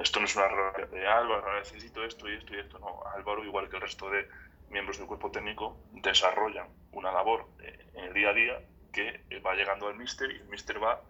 esto 0.00 0.20
no 0.20 0.26
es 0.26 0.36
una 0.36 0.48
de 0.90 1.06
Álvaro, 1.06 1.58
necesito 1.58 2.04
esto 2.04 2.28
y 2.28 2.36
esto 2.36 2.54
y 2.54 2.58
esto, 2.58 2.78
no, 2.78 3.02
Álvaro, 3.14 3.44
igual 3.44 3.68
que 3.68 3.76
el 3.76 3.82
resto 3.82 4.10
de 4.10 4.28
miembros 4.70 4.98
del 4.98 5.06
cuerpo 5.06 5.30
técnico, 5.30 5.78
desarrollan 5.92 6.68
una 6.92 7.10
labor 7.12 7.46
eh, 7.60 7.90
en 7.94 8.04
el 8.04 8.14
día 8.14 8.30
a 8.30 8.34
día 8.34 8.60
que 8.92 9.20
eh, 9.30 9.40
va 9.40 9.54
llegando 9.54 9.88
al 9.88 9.96
míster 9.96 10.30
y 10.30 10.36
el 10.36 10.48
míster 10.48 10.82
va 10.82 11.00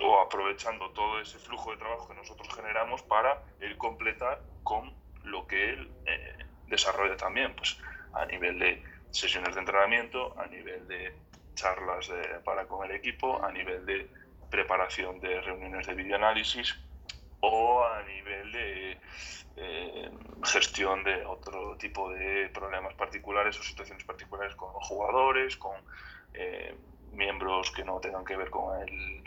o 0.00 0.20
aprovechando 0.20 0.90
todo 0.90 1.20
ese 1.20 1.38
flujo 1.38 1.70
de 1.72 1.78
trabajo 1.78 2.08
que 2.08 2.14
nosotros 2.14 2.48
generamos 2.54 3.02
para 3.02 3.42
el 3.60 3.76
completar 3.76 4.40
con 4.62 4.92
lo 5.24 5.46
que 5.46 5.70
él 5.70 5.90
desarrolla 6.68 7.16
también. 7.16 7.54
Pues 7.54 7.78
a 8.12 8.24
nivel 8.26 8.58
de 8.58 8.82
sesiones 9.10 9.54
de 9.54 9.60
entrenamiento, 9.60 10.38
a 10.38 10.46
nivel 10.46 10.86
de 10.86 11.14
charlas 11.54 12.10
para 12.44 12.66
con 12.66 12.88
el 12.88 12.96
equipo, 12.96 13.42
a 13.42 13.50
nivel 13.52 13.84
de 13.86 14.08
preparación 14.50 15.20
de 15.20 15.40
reuniones 15.40 15.86
de 15.86 15.94
videoanálisis 15.94 16.78
o 17.46 17.84
a 17.84 18.02
nivel 18.02 18.52
de 18.52 18.98
eh, 19.56 20.10
gestión 20.44 21.04
de 21.04 21.24
otro 21.24 21.76
tipo 21.76 22.10
de 22.10 22.48
problemas 22.48 22.94
particulares 22.94 23.58
o 23.58 23.62
situaciones 23.62 24.04
particulares 24.04 24.54
con 24.54 24.70
jugadores, 24.72 25.56
con 25.56 25.76
eh, 26.32 26.74
miembros 27.12 27.70
que 27.70 27.84
no 27.84 28.00
tengan 28.00 28.24
que 28.24 28.36
ver 28.36 28.50
con 28.50 28.80
el 28.82 29.22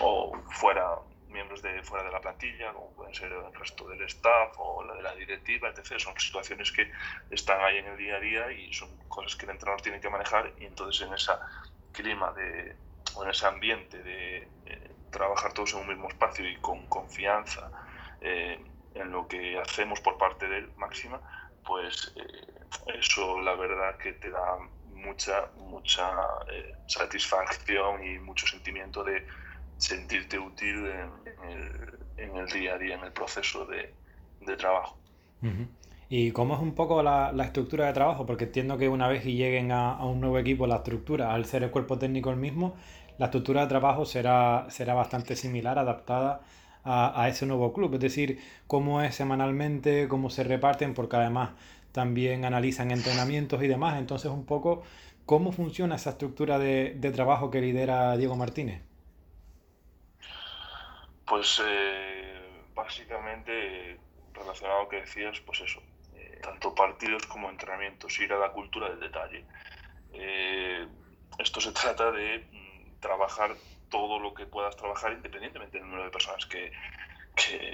o 0.00 0.36
fuera 0.50 0.98
miembros 1.28 1.62
de 1.62 1.82
fuera 1.82 2.04
de 2.04 2.12
la 2.12 2.20
plantilla, 2.20 2.72
como 2.72 2.90
pueden 2.92 3.14
ser 3.14 3.32
el 3.32 3.52
resto 3.54 3.88
del 3.88 4.02
staff 4.02 4.54
o 4.58 4.84
la 4.84 4.94
de 4.94 5.02
la 5.02 5.14
directiva, 5.14 5.68
etc. 5.68 5.98
Son 5.98 6.18
situaciones 6.18 6.70
que 6.70 6.90
están 7.30 7.60
ahí 7.60 7.78
en 7.78 7.86
el 7.86 7.96
día 7.96 8.16
a 8.16 8.20
día 8.20 8.52
y 8.52 8.72
son 8.72 8.88
cosas 9.08 9.34
que 9.36 9.44
el 9.46 9.50
entrenador 9.52 9.82
tiene 9.82 10.00
que 10.00 10.08
manejar 10.08 10.52
y 10.58 10.64
entonces 10.64 11.06
en 11.06 11.12
ese 11.12 11.32
clima 11.92 12.32
de, 12.32 12.76
o 13.16 13.24
en 13.24 13.30
ese 13.30 13.46
ambiente 13.46 14.02
de 14.02 14.48
eh, 14.66 14.93
trabajar 15.14 15.52
todos 15.52 15.72
en 15.74 15.80
un 15.80 15.88
mismo 15.88 16.08
espacio 16.08 16.48
y 16.48 16.56
con 16.56 16.86
confianza 16.86 17.70
eh, 18.20 18.60
en 18.94 19.10
lo 19.10 19.26
que 19.26 19.58
hacemos 19.58 20.00
por 20.00 20.18
parte 20.18 20.46
de 20.48 20.58
él 20.58 20.70
máxima, 20.76 21.20
pues 21.64 22.12
eh, 22.16 22.98
eso 22.98 23.40
la 23.40 23.54
verdad 23.54 23.96
que 23.96 24.12
te 24.12 24.30
da 24.30 24.58
mucha, 24.92 25.46
mucha 25.56 26.10
satisfacción 26.86 28.04
y 28.04 28.18
mucho 28.18 28.46
sentimiento 28.46 29.02
de 29.04 29.26
sentirte 29.76 30.38
útil 30.38 30.86
en, 32.16 32.36
el, 32.36 32.46
día 32.48 32.74
a 32.74 32.78
día, 32.78 32.94
en 32.94 33.04
el 33.04 33.12
proceso 33.12 33.66
de, 33.66 33.92
trabajo. 34.56 34.98
¿Y 36.08 36.30
cómo 36.32 36.54
es 36.54 36.60
un 36.60 36.74
poco 36.74 37.02
la, 37.02 37.32
estructura 37.44 37.86
de 37.86 37.92
trabajo? 37.92 38.26
Porque 38.26 38.44
entiendo 38.44 38.78
que 38.78 38.88
una 38.88 39.08
vez 39.08 39.22
que 39.22 39.32
lleguen 39.32 39.72
a, 39.72 40.04
un 40.04 40.20
nuevo 40.20 40.38
equipo, 40.38 40.66
la 40.66 40.76
estructura, 40.76 41.34
al 41.34 41.44
ser 41.44 41.62
el 41.64 41.70
cuerpo 41.70 41.98
técnico 41.98 42.30
el 42.30 42.36
mismo, 42.36 42.76
la 43.18 43.26
estructura 43.26 43.62
de 43.62 43.68
trabajo 43.68 44.04
será, 44.04 44.66
será 44.70 44.94
bastante 44.94 45.36
similar, 45.36 45.78
adaptada 45.78 46.40
a, 46.84 47.22
a, 47.22 47.28
ese 47.28 47.46
nuevo 47.46 47.72
club. 47.72 47.94
Es 47.94 48.00
decir, 48.00 48.40
cómo 48.66 49.02
es 49.02 49.14
semanalmente, 49.14 50.08
cómo 50.08 50.30
se 50.30 50.44
reparten, 50.44 50.94
porque 50.94 51.16
además 51.16 51.50
también 51.92 52.44
analizan 52.44 52.90
entrenamientos 52.90 53.62
y 53.62 53.68
demás. 53.68 53.98
Entonces, 53.98 54.30
un 54.30 54.44
poco, 54.44 54.82
¿cómo 55.26 55.52
funciona 55.52 55.96
esa 55.96 56.10
estructura 56.10 56.58
de, 56.58 56.94
de 56.96 57.10
trabajo 57.12 57.50
que 57.50 57.60
lidera 57.60 58.16
Diego 58.16 58.36
Martínez? 58.36 58.82
Pues 61.26 61.62
eh, 61.64 62.34
básicamente 62.74 63.98
relacionado 64.34 64.88
que 64.88 64.96
decías, 64.96 65.40
pues 65.40 65.60
eso, 65.60 65.80
eh, 66.16 66.38
tanto 66.42 66.74
partidos 66.74 67.24
como 67.26 67.48
entrenamientos, 67.48 68.18
ir 68.18 68.32
a 68.32 68.38
la 68.38 68.52
cultura 68.52 68.90
del 68.90 69.00
detalle. 69.00 69.44
Eh, 70.12 70.86
esto 71.38 71.60
se 71.60 71.72
trata 71.80 72.10
de 72.10 72.44
trabajar 73.04 73.54
todo 73.90 74.18
lo 74.18 74.32
que 74.32 74.46
puedas 74.46 74.74
trabajar 74.76 75.12
independientemente 75.12 75.76
del 75.76 75.86
número 75.86 76.04
de 76.04 76.10
personas 76.10 76.46
que, 76.46 76.72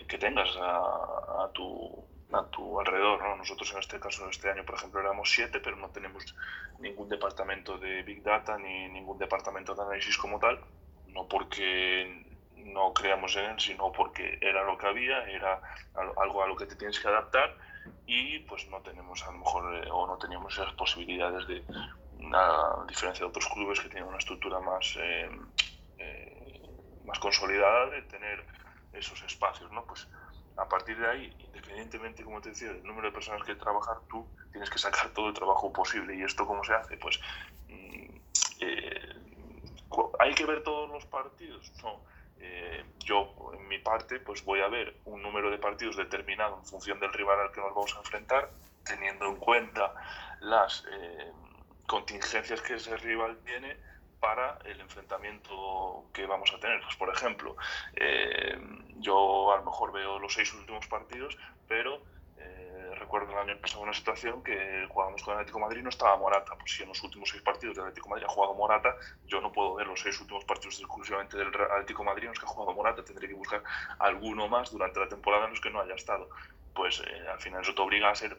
que, 0.09 0.19
tengas 0.19 0.51
a, 0.57 1.45
a, 1.45 1.51
tu, 1.53 2.05
a 2.33 2.43
tu 2.47 2.81
alrededor. 2.81 3.23
¿no? 3.23 3.37
Nosotros 3.37 3.73
en 3.73 3.79
este 3.79 4.01
caso, 4.01 4.29
este 4.29 4.51
año, 4.51 4.65
por 4.65 4.75
ejemplo, 4.75 5.01
éramos 5.01 5.31
siete, 5.31 5.61
pero 5.61 5.77
no 5.77 5.89
tenemos 5.91 6.35
ningún 6.81 7.09
departamento 7.09 7.79
de 7.79 8.03
Big 8.03 8.23
Data 8.25 8.59
ni 8.59 8.89
ningún 8.89 9.19
departamento 9.19 9.75
de 9.75 9.83
análisis 9.83 10.19
como 10.19 10.41
tal, 10.41 10.59
no 11.07 11.29
porque 11.29 12.27
no 12.57 12.93
creamos 12.93 13.37
en 13.37 13.45
él, 13.45 13.61
sino 13.61 13.93
porque 13.93 14.39
era 14.41 14.65
lo 14.65 14.77
que 14.77 14.87
había, 14.87 15.25
era 15.31 15.63
algo 15.95 16.43
a 16.43 16.49
lo 16.49 16.57
que 16.57 16.67
te 16.67 16.75
tienes 16.75 16.99
que 16.99 17.09
adaptar 17.09 17.57
y 18.07 18.41
pues 18.41 18.69
no 18.69 18.81
tenemos 18.81 19.23
a 19.23 19.33
lo 19.33 19.39
mejor 19.39 19.75
eh, 19.77 19.89
o 19.91 20.07
no 20.07 20.19
teníamos 20.19 20.53
esas 20.55 20.73
posibilidades 20.75 21.47
de, 21.47 21.63
a 22.35 22.85
diferencia 22.87 23.25
de 23.25 23.31
otros 23.31 23.49
clubes 23.49 23.81
que 23.81 23.89
tienen 23.89 24.09
una 24.09 24.19
estructura 24.19 24.61
más, 24.61 24.97
eh, 25.01 25.31
eh, 25.99 26.61
más 27.05 27.19
consolidada 27.19 27.87
de 27.91 28.03
tener 28.03 28.45
esos 28.93 29.23
espacios, 29.23 29.71
¿no? 29.73 29.85
Pues 29.85 30.09
a 30.57 30.69
partir 30.69 30.99
de 30.99 31.09
ahí, 31.09 31.37
independientemente, 31.39 32.25
como 32.25 32.41
te 32.41 32.51
decía, 32.51 32.73
del 32.73 32.83
número 32.83 33.09
de 33.09 33.15
personas 33.15 33.43
que 33.45 33.55
trabajar, 33.55 33.97
tú 34.09 34.29
tienes 34.53 34.69
que 34.69 34.79
sacar 34.79 35.11
todo 35.11 35.29
el 35.29 35.35
trabajo 35.35 35.73
posible. 35.73 36.15
¿Y 36.15 36.23
esto 36.23 36.47
cómo 36.47 36.63
se 36.65 36.75
hace? 36.75 36.97
Pues 36.99 37.19
mm, 37.69 38.19
hay 40.19 40.35
que 40.35 40.47
ver 40.47 40.63
todos 40.63 40.89
los 40.91 41.07
partidos. 41.07 41.73
No, 41.83 42.05
eh, 42.37 42.85
yo, 42.99 43.35
en 43.55 43.67
mi 43.69 43.79
parte, 43.79 44.21
pues 44.21 44.45
voy 44.45 44.61
a 44.61 44.69
ver 44.69 45.01
un 45.05 45.23
número 45.23 45.51
de 45.51 45.59
partidos 45.59 45.97
determinado 45.97 46.59
en 46.59 46.65
función 46.65 47.01
del 47.01 47.13
rival 47.13 47.41
al 47.41 47.53
que 47.53 47.61
nos 47.61 47.75
vamos 47.75 47.95
a 47.97 48.01
enfrentar, 48.01 48.51
teniendo 48.85 49.27
en 49.27 49.37
cuenta 49.37 49.95
las 50.41 50.85
eh, 50.91 51.33
contingencias 51.91 52.63
que 52.63 52.75
ese 52.75 52.97
rival 52.97 53.39
tiene 53.45 53.77
para 54.21 54.59
el 54.65 54.81
enfrentamiento 54.81 56.05
que 56.13 56.27
vamos 56.27 56.53
a 56.55 56.61
tener. 56.61 56.81
Pues, 56.83 56.97
por 56.97 57.09
ejemplo, 57.13 57.57
eh, 57.97 58.57
yo 58.99 59.53
a 59.53 59.57
lo 59.57 59.65
mejor 59.65 59.93
veo 59.93 60.19
los 60.19 60.33
seis 60.33 60.53
últimos 60.55 60.87
partidos, 60.87 61.37
pero 61.67 62.03
recuerdo 63.11 63.33
el 63.33 63.51
año 63.51 63.61
pasado 63.61 63.83
una 63.83 63.93
situación 63.93 64.41
que 64.45 64.87
jugábamos 64.89 65.23
con 65.25 65.35
Atlético 65.35 65.59
Madrid 65.59 65.83
no 65.83 65.89
estaba 65.89 66.17
Morata. 66.17 66.55
Pues 66.57 66.77
si 66.77 66.83
en 66.83 66.91
los 66.91 67.03
últimos 67.03 67.29
seis 67.29 67.43
partidos 67.43 67.75
del 67.75 67.87
Atlético 67.87 68.09
Madrid 68.09 68.27
ha 68.27 68.29
jugado 68.29 68.55
Morata, 68.55 68.95
yo 69.27 69.41
no 69.41 69.51
puedo 69.51 69.75
ver 69.75 69.89
los 69.89 70.01
seis 70.01 70.21
últimos 70.21 70.45
partidos 70.45 70.79
exclusivamente 70.79 71.37
del 71.37 71.49
Atlético 71.49 72.05
Madrid 72.05 72.25
en 72.25 72.29
los 72.29 72.39
que 72.39 72.47
ha 72.47 72.49
jugado 72.49 72.73
Morata. 72.73 73.05
Tendré 73.05 73.27
que 73.27 73.35
buscar 73.35 73.65
alguno 73.99 74.47
más 74.47 74.71
durante 74.71 75.01
la 75.01 75.09
temporada 75.09 75.47
en 75.47 75.51
los 75.51 75.61
que 75.61 75.71
no 75.71 75.81
haya 75.81 75.95
estado. 75.95 76.29
Pues 76.73 77.01
eh, 77.01 77.29
al 77.29 77.41
final 77.41 77.63
eso 77.63 77.75
te 77.75 77.83
obliga 77.83 78.11
a 78.11 78.15
ser 78.15 78.39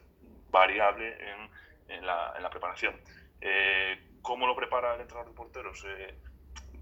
variable 0.49 1.17
en, 1.89 2.05
la, 2.05 2.33
en 2.37 2.43
la, 2.43 2.49
preparación. 2.49 2.95
Eh, 3.41 3.99
¿Cómo 4.21 4.45
lo 4.45 4.55
prepara 4.55 4.95
el 4.95 5.01
entrenador 5.01 5.31
de 5.31 5.35
porteros? 5.35 5.83
Eh, 5.87 6.15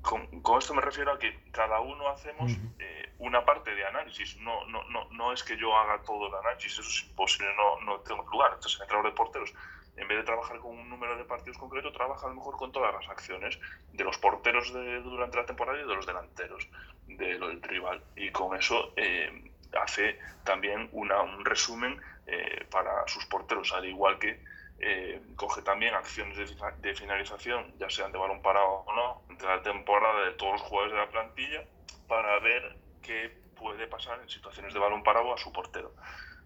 con, 0.02 0.28
esto 0.58 0.74
me 0.74 0.82
refiero 0.82 1.12
a 1.12 1.20
que 1.20 1.40
cada 1.52 1.80
uno 1.80 2.10
hacemos 2.10 2.52
eh, 2.80 3.14
una 3.20 3.46
parte 3.46 3.74
de 3.76 3.86
análisis. 3.86 4.38
No, 4.38 4.66
no, 4.68 4.84
no, 4.90 5.10
no 5.12 5.34
es 5.34 5.44
que 5.44 5.58
yo 5.58 5.76
haga 5.76 6.02
todo 6.04 6.28
el 6.28 6.36
análisis, 6.36 6.74
eso 6.74 6.82
es 6.82 7.04
imposible, 7.10 7.50
no, 7.56 7.82
no 7.82 8.00
tengo 8.02 8.24
lugar. 8.32 8.52
Entonces, 8.54 8.78
el 8.78 8.84
entrenador 8.84 9.12
de 9.12 9.16
porteros, 9.16 9.54
en 9.96 10.08
vez 10.08 10.18
de 10.18 10.24
trabajar 10.24 10.60
con 10.60 10.78
un 10.78 10.90
número 10.90 11.18
de 11.18 11.26
partidos 11.26 11.58
concreto, 11.58 11.92
trabaja 11.92 12.26
a 12.26 12.30
lo 12.30 12.36
mejor 12.36 12.58
con 12.58 12.72
todas 12.72 12.94
las 12.94 13.10
acciones 13.10 13.60
de 13.94 14.04
los 14.04 14.18
porteros 14.18 14.74
de, 14.74 15.02
durante 15.02 15.38
la 15.38 15.46
temporada 15.46 15.78
y 15.78 15.88
de 15.88 15.96
los 15.96 16.06
delanteros 16.06 16.68
del 17.08 17.62
rival. 17.64 18.04
Y 18.16 18.32
con 18.32 18.58
eso 18.58 18.94
eh, 18.96 19.52
hace 19.78 20.20
también 20.44 20.90
una, 20.92 21.22
un 21.22 21.44
resumen 21.44 22.00
eh, 22.26 22.66
para 22.72 23.08
sus 23.08 23.26
porteros, 23.26 23.74
al 23.74 23.86
igual 23.86 24.20
que 24.20 24.42
eh, 24.82 25.22
coge 25.36 25.62
también 25.62 25.94
acciones 25.94 26.38
de, 26.38 26.96
finalización, 26.96 27.74
ya 27.78 27.90
sean 27.90 28.12
de 28.12 28.18
balón 28.18 28.42
parado 28.42 28.84
o 28.86 28.96
no, 28.96 29.22
entre 29.30 29.48
la 29.48 29.62
temporada 29.62 30.26
de 30.26 30.32
todos 30.32 30.54
los 30.54 30.62
jugadores 30.62 30.94
de 30.94 31.00
la 31.00 31.10
plantilla, 31.10 31.64
para 32.08 32.40
ver 32.40 32.78
qué 33.02 33.38
puede 33.56 33.88
pasar 33.88 34.20
en 34.22 34.30
situaciones 34.30 34.74
de 34.74 34.80
balón 34.80 35.04
parado 35.04 35.34
a 35.34 35.38
su 35.38 35.52
portero. 35.52 35.94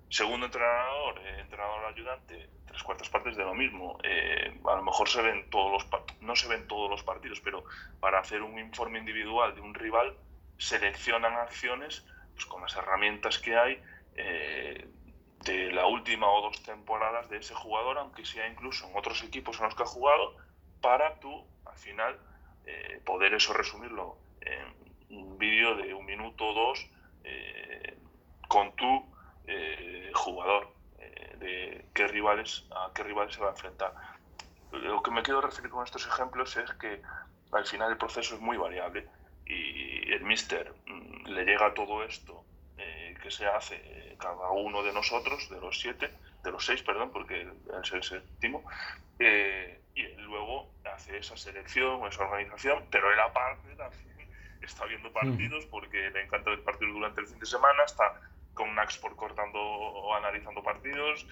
Segundo 0.10 0.46
entrenador, 0.46 1.20
eh, 1.20 1.40
entrenador 1.40 1.86
ayudante, 1.86 2.50
tres 2.68 2.84
cuartas 2.84 3.10
partes 3.10 3.36
de 3.36 3.44
lo 3.44 3.54
mismo. 3.54 3.98
Eh, 4.04 4.60
a 4.66 4.76
lo 4.76 4.84
mejor 4.84 5.10
se 5.10 5.22
ven 5.22 5.50
todos 5.50 5.72
los 5.72 6.02
no 6.22 6.36
se 6.36 6.48
ven 6.48 6.68
todos 6.68 6.90
los 6.90 7.04
partidos, 7.04 7.40
pero 7.42 7.64
para 8.00 8.20
hacer 8.20 8.42
un 8.42 8.60
informe 8.60 9.00
individual 9.00 9.56
de 9.56 9.62
un 9.62 9.74
rival 9.74 10.16
seleccionan 10.58 11.34
acciones 11.34 12.06
pues, 12.34 12.46
con 12.46 12.62
las 12.62 12.76
herramientas 12.76 13.40
que 13.40 13.56
hay 13.56 13.82
eh, 14.16 14.88
de 15.44 15.72
la 15.72 15.86
última 15.86 16.28
o 16.28 16.42
dos 16.42 16.62
temporadas 16.64 17.30
de 17.30 17.38
ese 17.38 17.54
jugador, 17.54 17.98
aunque 17.98 18.26
sea 18.26 18.48
incluso 18.48 18.88
en 18.88 18.96
otros 18.96 19.24
equipos 19.24 19.58
en 19.58 19.66
los 19.66 19.76
que 19.76 19.84
ha 19.84 19.88
jugado, 19.88 20.36
para 20.82 21.20
tú, 21.20 21.46
al 21.66 21.78
final, 21.78 22.20
eh, 22.66 23.02
poder 23.06 23.34
eso 23.34 23.54
resumirlo 23.54 24.18
en 24.42 25.18
un 25.18 25.38
vídeo 25.38 25.76
de 25.76 25.94
un 25.94 26.06
minuto 26.06 26.46
o 26.46 26.54
dos 26.54 26.88
eh, 27.24 27.98
con 28.48 28.76
tu 28.76 29.12
jugador, 30.14 30.72
de 31.40 31.86
qué 31.94 32.08
rivales, 32.08 32.66
a 32.72 32.92
qué 32.94 33.04
rivales 33.04 33.36
se 33.36 33.42
va 33.42 33.48
a 33.48 33.52
enfrentar. 33.52 33.94
Lo 34.72 35.04
que 35.04 35.12
me 35.12 35.22
quiero 35.22 35.42
referir 35.42 35.70
con 35.70 35.84
estos 35.84 36.08
ejemplos 36.08 36.56
es 36.58 36.72
que 36.74 37.02
al 37.52 37.66
final 37.66 37.92
el 37.92 37.98
proceso 37.98 38.36
es 38.36 38.42
muy 38.42 38.58
variable 38.58 39.08
y 39.46 40.12
el 40.12 40.24
mister 40.24 40.74
mm, 40.88 41.28
le 41.28 41.46
llega 41.46 41.74
todo 41.74 42.04
esto 42.04 42.43
eh, 42.78 43.16
que 43.22 43.30
se 43.30 43.46
hace 43.46 43.76
eh, 43.76 44.16
cada 44.20 44.50
uno 44.50 44.82
de 44.84 44.92
nosotros, 44.92 45.50
de 45.50 45.60
los 45.60 45.80
siete, 45.80 46.10
de 46.44 46.52
los 46.52 46.66
seis, 46.66 46.82
perdón, 46.82 47.12
porque 47.12 47.48
es 47.82 47.92
el 47.94 48.04
séptimo, 48.04 48.64
eh, 49.20 49.80
y 49.96 50.08
luego 50.22 50.72
hace 50.92 51.18
esa 51.18 51.38
selección, 51.38 52.06
esa 52.08 52.24
organización, 52.24 52.84
pero 52.90 53.12
él 53.14 53.20
aparte 53.20 53.76
también 53.76 54.30
está 54.62 54.86
viendo 54.86 55.12
partidos 55.12 55.66
porque 55.68 56.10
le 56.10 56.24
encanta 56.24 56.50
ver 56.50 56.64
partidos 56.64 56.94
durante 56.94 57.22
el 57.22 57.28
fin 57.28 57.40
de 57.40 57.46
semana, 57.46 57.84
está 57.86 58.20
con 58.54 58.74
Naxport 58.74 59.16
cortando 59.16 59.60
o 59.60 60.16
analizando 60.16 60.64
partidos, 60.64 61.28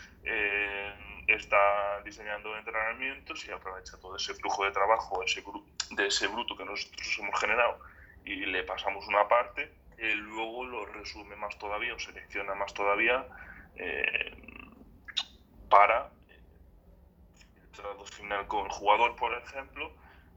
está 1.27 2.01
diseñando 2.03 2.57
entrenamientos 2.57 3.45
y 3.45 3.51
aprovecha 3.51 3.97
todo 3.99 4.17
ese 4.17 4.33
flujo 4.33 4.65
de 4.65 4.71
trabajo, 4.71 5.23
ese, 5.23 5.43
de 5.91 6.07
ese 6.07 6.27
bruto 6.27 6.57
que 6.57 6.65
nosotros 6.65 7.17
hemos 7.19 7.39
generado 7.39 7.79
y 8.25 8.45
le 8.45 8.63
pasamos 8.63 9.07
una 9.07 9.27
parte, 9.27 9.71
él 10.01 10.19
luego 10.19 10.65
lo 10.65 10.85
resume 10.85 11.35
más 11.35 11.57
todavía 11.59 11.93
o 11.93 11.99
selecciona 11.99 12.55
más 12.55 12.73
todavía 12.73 13.27
eh, 13.75 14.35
para 15.69 16.09
el 17.55 17.71
trato 17.71 18.05
final 18.05 18.47
con 18.47 18.65
el 18.65 18.71
jugador, 18.71 19.15
por 19.15 19.33
ejemplo, 19.33 19.91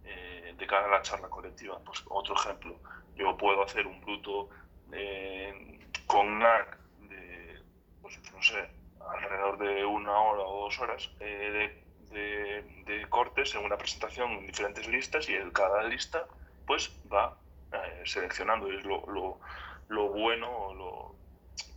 eh, 0.04 0.54
de 0.56 0.66
cara 0.66 0.86
a 0.86 0.90
la 0.90 1.02
charla 1.02 1.28
colectiva. 1.28 1.80
Pues 1.82 2.04
otro 2.08 2.34
ejemplo, 2.34 2.78
yo 3.16 3.36
puedo 3.36 3.62
hacer 3.62 3.86
un 3.86 4.00
bruto 4.02 4.50
eh, 4.92 5.80
con 6.06 6.38
NAC 6.38 6.78
de, 7.08 7.62
pues 8.02 8.20
no 8.32 8.42
sé, 8.42 8.68
alrededor 9.00 9.58
de 9.58 9.84
una 9.84 10.12
hora 10.12 10.42
o 10.42 10.64
dos 10.64 10.78
horas 10.78 11.10
de, 11.18 11.82
de, 12.10 13.06
cortes 13.08 13.54
en 13.54 13.64
una 13.64 13.76
presentación 13.76 14.30
en 14.32 14.46
diferentes 14.46 14.86
listas 14.88 15.28
y 15.28 15.34
en 15.34 15.50
cada 15.50 15.82
lista 15.84 16.26
pues 16.66 16.90
va 17.12 17.36
eh, 17.74 18.02
seleccionando. 18.04 18.70
Es 18.70 18.84
lo, 18.84 19.04
lo, 19.06 19.40
lo 19.88 20.08
bueno, 20.08 20.74
lo, 20.74 21.14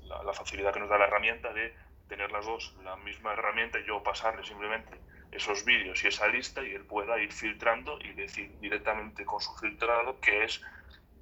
la, 0.08 0.34
facilidad 0.34 0.74
que 0.74 0.80
nos 0.80 0.90
da 0.90 0.98
la 0.98 1.06
herramienta 1.06 1.54
de 1.54 1.74
tener 2.08 2.32
las 2.32 2.46
dos, 2.46 2.76
la 2.84 2.96
misma 2.98 3.34
herramienta 3.34 3.80
y 3.80 3.86
yo 3.86 4.02
pasarle 4.02 4.44
simplemente 4.46 5.00
esos 5.32 5.66
vídeos 5.66 6.04
y 6.04 6.08
esa 6.08 6.28
lista 6.28 6.64
y 6.64 6.72
él 6.72 6.86
pueda 6.86 7.20
ir 7.20 7.32
filtrando 7.34 8.00
y 8.00 8.14
decir 8.14 8.58
directamente 8.60 9.26
con 9.26 9.42
su 9.42 9.54
filtrado 9.58 10.20
qué 10.22 10.46
es 10.46 10.62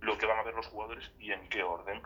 lo 0.02 0.18
que 0.18 0.28
van 0.28 0.38
a 0.38 0.44
ver 0.44 0.54
los 0.54 0.68
jugadores 0.68 1.12
y 1.20 1.32
en 1.32 1.48
qué 1.50 1.64
orden. 1.64 2.02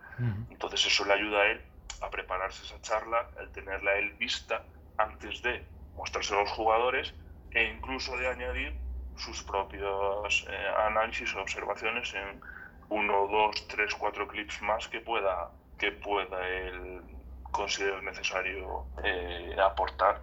Entonces 0.50 0.86
eso 0.86 1.04
le 1.06 1.14
ayuda 1.14 1.42
a 1.42 1.46
él 1.48 1.62
a 2.02 2.10
prepararse 2.10 2.64
esa 2.64 2.82
charla, 2.82 3.30
el 3.40 3.52
tenerla 3.52 3.96
él 3.96 4.14
vista 4.14 4.64
antes 4.98 5.42
de 5.42 5.64
mostrarse 5.96 6.34
a 6.34 6.38
los 6.38 6.52
jugadores 6.52 7.14
e 7.52 7.64
incluso 7.66 8.16
de 8.18 8.28
añadir 8.28 8.74
sus 9.18 9.44
propios 9.44 10.48
eh, 10.50 10.68
análisis 10.88 11.36
o 11.36 11.42
observaciones 11.42 12.14
en 12.14 12.40
uno, 12.90 13.28
dos, 13.28 13.68
tres, 13.68 13.94
cuatro 13.96 14.28
clips 14.28 14.62
más 14.62 14.88
que 14.88 15.00
pueda, 15.00 15.52
que 15.78 15.92
pueda 15.92 16.48
él 16.48 17.02
considerar 17.52 18.04
necesario 18.04 18.86
eh, 19.04 19.56
aportar. 19.64 20.22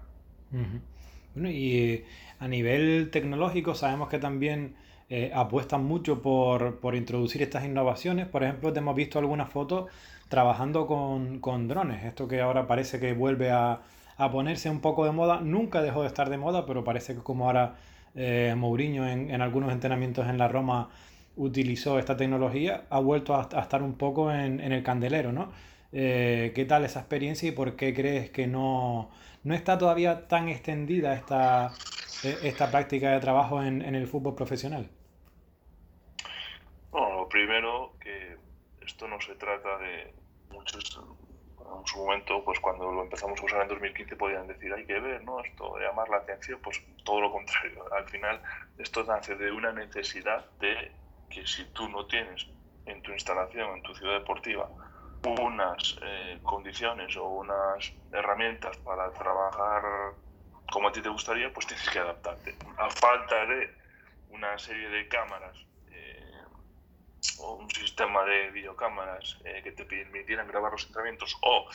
Bueno, 1.34 1.50
y 1.50 2.04
a 2.38 2.48
nivel 2.48 3.10
tecnológico 3.10 3.74
sabemos 3.74 4.08
que 4.08 4.18
también 4.18 4.76
eh, 5.08 5.30
apuestan 5.34 5.84
mucho 5.84 6.22
por, 6.22 6.80
por, 6.80 6.94
introducir 6.94 7.42
estas 7.42 7.64
innovaciones. 7.64 8.26
Por 8.26 8.42
ejemplo, 8.42 8.72
te 8.72 8.80
hemos 8.80 8.96
visto 8.96 9.18
algunas 9.18 9.50
fotos 9.50 9.90
trabajando 10.28 10.86
con, 10.86 11.40
con 11.40 11.68
drones. 11.68 12.04
Esto 12.04 12.26
que 12.26 12.40
ahora 12.40 12.66
parece 12.66 12.98
que 12.98 13.12
vuelve 13.12 13.50
a, 13.50 13.82
a, 14.16 14.30
ponerse 14.30 14.70
un 14.70 14.80
poco 14.80 15.04
de 15.04 15.12
moda. 15.12 15.40
Nunca 15.40 15.82
dejó 15.82 16.02
de 16.02 16.08
estar 16.08 16.30
de 16.30 16.38
moda, 16.38 16.66
pero 16.66 16.84
parece 16.84 17.14
que 17.14 17.22
como 17.22 17.46
ahora 17.46 17.76
eh, 18.14 18.54
Mourinho 18.56 19.06
en, 19.06 19.30
en, 19.30 19.40
algunos 19.42 19.72
entrenamientos 19.72 20.26
en 20.26 20.38
la 20.38 20.48
Roma 20.48 20.88
utilizó 21.36 21.98
esta 21.98 22.16
tecnología, 22.16 22.84
ha 22.90 22.98
vuelto 22.98 23.34
a, 23.34 23.42
estar 23.60 23.82
un 23.82 23.96
poco 23.96 24.32
en, 24.32 24.60
en 24.60 24.72
el 24.72 24.82
candelero, 24.82 25.32
¿no? 25.32 25.52
Eh, 25.92 26.52
¿Qué 26.54 26.64
tal 26.64 26.84
esa 26.84 27.00
experiencia 27.00 27.48
y 27.48 27.52
por 27.52 27.76
qué 27.76 27.94
crees 27.94 28.30
que 28.30 28.46
no, 28.46 29.10
no 29.44 29.54
está 29.54 29.78
todavía 29.78 30.26
tan 30.28 30.48
extendida 30.48 31.14
esta, 31.14 31.72
e, 32.24 32.48
esta 32.48 32.70
práctica 32.70 33.12
de 33.12 33.20
trabajo 33.20 33.62
en, 33.62 33.82
en 33.82 33.94
el 33.94 34.06
fútbol 34.06 34.34
profesional? 34.34 34.88
Bueno, 36.90 37.16
lo 37.16 37.28
primero 37.28 37.94
que 38.00 38.36
esto 38.84 39.06
no 39.06 39.20
se 39.20 39.34
trata 39.36 39.78
de 39.78 40.12
muchos 40.50 41.00
en 41.80 41.86
su 41.86 41.98
momento, 41.98 42.42
pues 42.44 42.60
cuando 42.60 42.90
lo 42.92 43.02
empezamos 43.02 43.40
a 43.40 43.44
usar 43.44 43.62
en 43.62 43.68
2015 43.68 44.16
podían 44.16 44.46
decir 44.46 44.72
hay 44.72 44.84
que 44.86 44.98
ver, 45.00 45.24
¿no? 45.24 45.40
Esto 45.40 45.78
llamar 45.78 46.08
la 46.08 46.18
atención, 46.18 46.60
pues 46.62 46.82
todo 47.04 47.20
lo 47.20 47.32
contrario. 47.32 47.84
Al 47.92 48.08
final 48.08 48.40
esto 48.78 49.04
nace 49.04 49.34
de 49.34 49.50
una 49.50 49.72
necesidad 49.72 50.44
de 50.60 50.92
que 51.28 51.46
si 51.46 51.64
tú 51.66 51.88
no 51.88 52.06
tienes 52.06 52.46
en 52.84 53.02
tu 53.02 53.12
instalación, 53.12 53.76
en 53.76 53.82
tu 53.82 53.94
ciudad 53.94 54.18
deportiva, 54.18 54.68
unas 55.24 55.96
eh, 56.02 56.38
condiciones 56.42 57.16
o 57.16 57.28
unas 57.28 57.92
herramientas 58.12 58.76
para 58.78 59.10
trabajar 59.12 59.82
como 60.70 60.88
a 60.88 60.92
ti 60.92 61.00
te 61.00 61.08
gustaría, 61.08 61.52
pues 61.52 61.66
tienes 61.66 61.88
que 61.90 61.98
adaptarte. 61.98 62.56
A 62.76 62.90
falta 62.90 63.46
de 63.46 63.74
una 64.28 64.58
serie 64.58 64.88
de 64.88 65.08
cámaras 65.08 65.56
eh, 65.90 66.42
o 67.38 67.54
un 67.54 67.70
sistema 67.70 68.24
de 68.24 68.50
videocámaras 68.50 69.38
eh, 69.44 69.62
que 69.62 69.72
te 69.72 69.84
permitieran 69.84 70.48
grabar 70.48 70.72
los 70.72 70.86
entrenamientos 70.86 71.36
o 71.42 71.68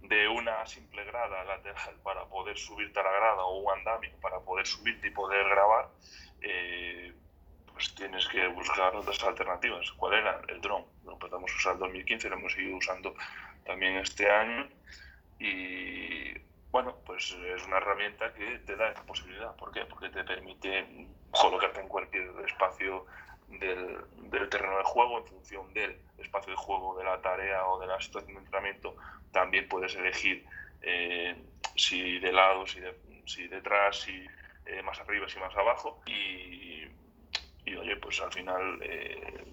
de 0.00 0.28
una 0.28 0.66
simple 0.66 1.04
grada 1.04 1.44
lateral 1.44 1.94
para 2.02 2.26
poder 2.26 2.58
subirte 2.58 3.00
a 3.00 3.02
la 3.02 3.12
grada 3.12 3.44
o 3.44 3.60
un 3.60 3.78
andamio 3.78 4.12
para 4.20 4.40
poder 4.40 4.66
subirte 4.66 5.08
y 5.08 5.10
poder 5.10 5.46
grabar, 5.48 5.88
pues 7.74 7.94
tienes 7.94 8.26
que 8.28 8.46
buscar 8.48 8.94
otras 8.94 9.22
alternativas. 9.22 9.90
¿Cuál 9.92 10.14
era? 10.14 10.40
El 10.48 10.60
dron. 10.60 10.84
Lo 11.04 11.12
empezamos 11.12 11.50
a 11.52 11.56
usar 11.56 11.72
en 11.74 11.80
2015, 11.80 12.30
lo 12.30 12.36
hemos 12.36 12.52
seguido 12.52 12.76
usando 12.76 13.14
también 13.66 13.96
este 13.96 14.30
año 14.30 14.68
y 15.38 16.32
bueno, 16.70 16.96
pues 17.04 17.36
es 17.54 17.66
una 17.66 17.76
herramienta 17.78 18.32
que 18.32 18.58
te 18.60 18.76
da 18.76 18.90
esa 18.90 19.02
posibilidad. 19.04 19.54
¿Por 19.56 19.72
qué? 19.72 19.84
Porque 19.84 20.08
te 20.08 20.24
permite 20.24 21.08
colocarte 21.30 21.80
en 21.80 21.88
cualquier 21.88 22.30
espacio 22.46 23.06
del, 23.48 23.98
del, 24.30 24.48
terreno 24.48 24.78
de 24.78 24.84
juego 24.84 25.18
en 25.18 25.26
función 25.26 25.72
del 25.74 26.00
espacio 26.18 26.52
de 26.52 26.56
juego, 26.56 26.96
de 26.96 27.04
la 27.04 27.20
tarea 27.20 27.66
o 27.66 27.80
de 27.80 27.86
la 27.86 28.00
situación 28.00 28.34
de 28.34 28.40
entrenamiento. 28.40 28.96
También 29.32 29.68
puedes 29.68 29.94
elegir 29.96 30.44
eh, 30.82 31.36
si 31.76 32.18
de 32.18 32.32
lado, 32.32 32.66
si, 32.66 32.80
de, 32.80 32.94
si 33.26 33.48
detrás, 33.48 34.00
si 34.00 34.26
eh, 34.66 34.82
más 34.82 34.98
arriba, 35.00 35.28
si 35.28 35.38
más 35.38 35.54
abajo. 35.56 36.02
Y 36.06 36.86
y 37.64 37.76
oye, 37.76 37.96
pues 37.96 38.20
al 38.20 38.32
final 38.32 38.78
eh, 38.82 39.44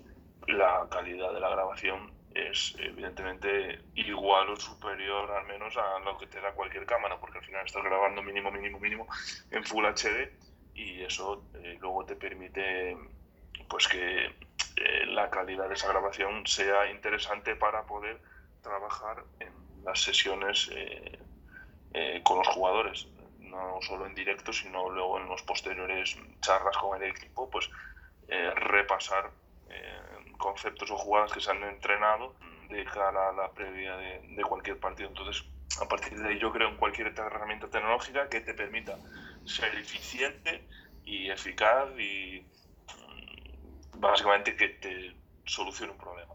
la 0.47 0.87
calidad 0.89 1.33
de 1.33 1.39
la 1.39 1.49
grabación 1.49 2.11
es 2.33 2.75
evidentemente 2.79 3.81
igual 3.95 4.49
o 4.49 4.55
superior 4.55 5.29
al 5.31 5.45
menos 5.47 5.75
a 5.77 5.99
lo 5.99 6.17
que 6.17 6.27
te 6.27 6.39
da 6.39 6.53
cualquier 6.53 6.85
cámara, 6.85 7.19
porque 7.19 7.39
al 7.39 7.45
final 7.45 7.65
estás 7.65 7.83
grabando 7.83 8.21
mínimo, 8.21 8.51
mínimo, 8.51 8.79
mínimo 8.79 9.07
en 9.51 9.63
Full 9.63 9.85
HD 9.85 10.31
y 10.73 11.01
eso 11.03 11.43
eh, 11.55 11.77
luego 11.81 12.05
te 12.05 12.15
permite 12.15 12.97
pues 13.69 13.87
que 13.87 14.25
eh, 14.25 15.05
la 15.07 15.29
calidad 15.29 15.67
de 15.67 15.75
esa 15.75 15.89
grabación 15.89 16.45
sea 16.47 16.89
interesante 16.89 17.55
para 17.55 17.83
poder 17.85 18.21
trabajar 18.61 19.23
en 19.39 19.51
las 19.83 20.01
sesiones 20.01 20.69
con 22.23 22.37
los 22.37 22.47
jugadores, 22.47 23.07
no 23.39 23.79
solo 23.81 24.05
en 24.05 24.15
directo, 24.15 24.53
sino 24.53 24.89
luego 24.89 25.19
en 25.19 25.27
los 25.27 25.41
posteriores 25.43 26.17
charlas 26.39 26.77
con 26.77 27.01
el 27.01 27.09
equipo, 27.09 27.49
pues 27.49 27.69
eh, 28.33 28.49
repasar 28.55 29.29
eh, 29.69 30.33
conceptos 30.37 30.89
o 30.89 30.97
jugadas 30.97 31.33
que 31.33 31.41
se 31.41 31.51
han 31.51 31.61
entrenado 31.63 32.33
de 32.69 32.85
cara 32.85 33.27
a 33.27 33.33
la 33.33 33.51
previa 33.51 33.97
de, 33.97 34.41
cualquier 34.47 34.79
partido. 34.79 35.09
Entonces, 35.09 35.43
a 35.81 35.85
partir 35.85 36.17
de 36.17 36.29
ahí 36.29 36.39
yo 36.39 36.49
creo 36.53 36.69
en 36.69 36.77
cualquier 36.77 37.07
herramienta 37.07 37.67
tecnológica 37.67 38.29
que 38.29 38.39
te 38.39 38.53
permita 38.53 38.97
ser 39.43 39.75
eficiente 39.75 40.63
y 41.03 41.29
eficaz 41.29 41.89
y 41.99 42.45
mm, 42.87 43.99
básicamente 43.99 44.55
que 44.55 44.69
te 44.69 45.13
solucione 45.43 45.91
un 45.91 45.97
problema. 45.97 46.33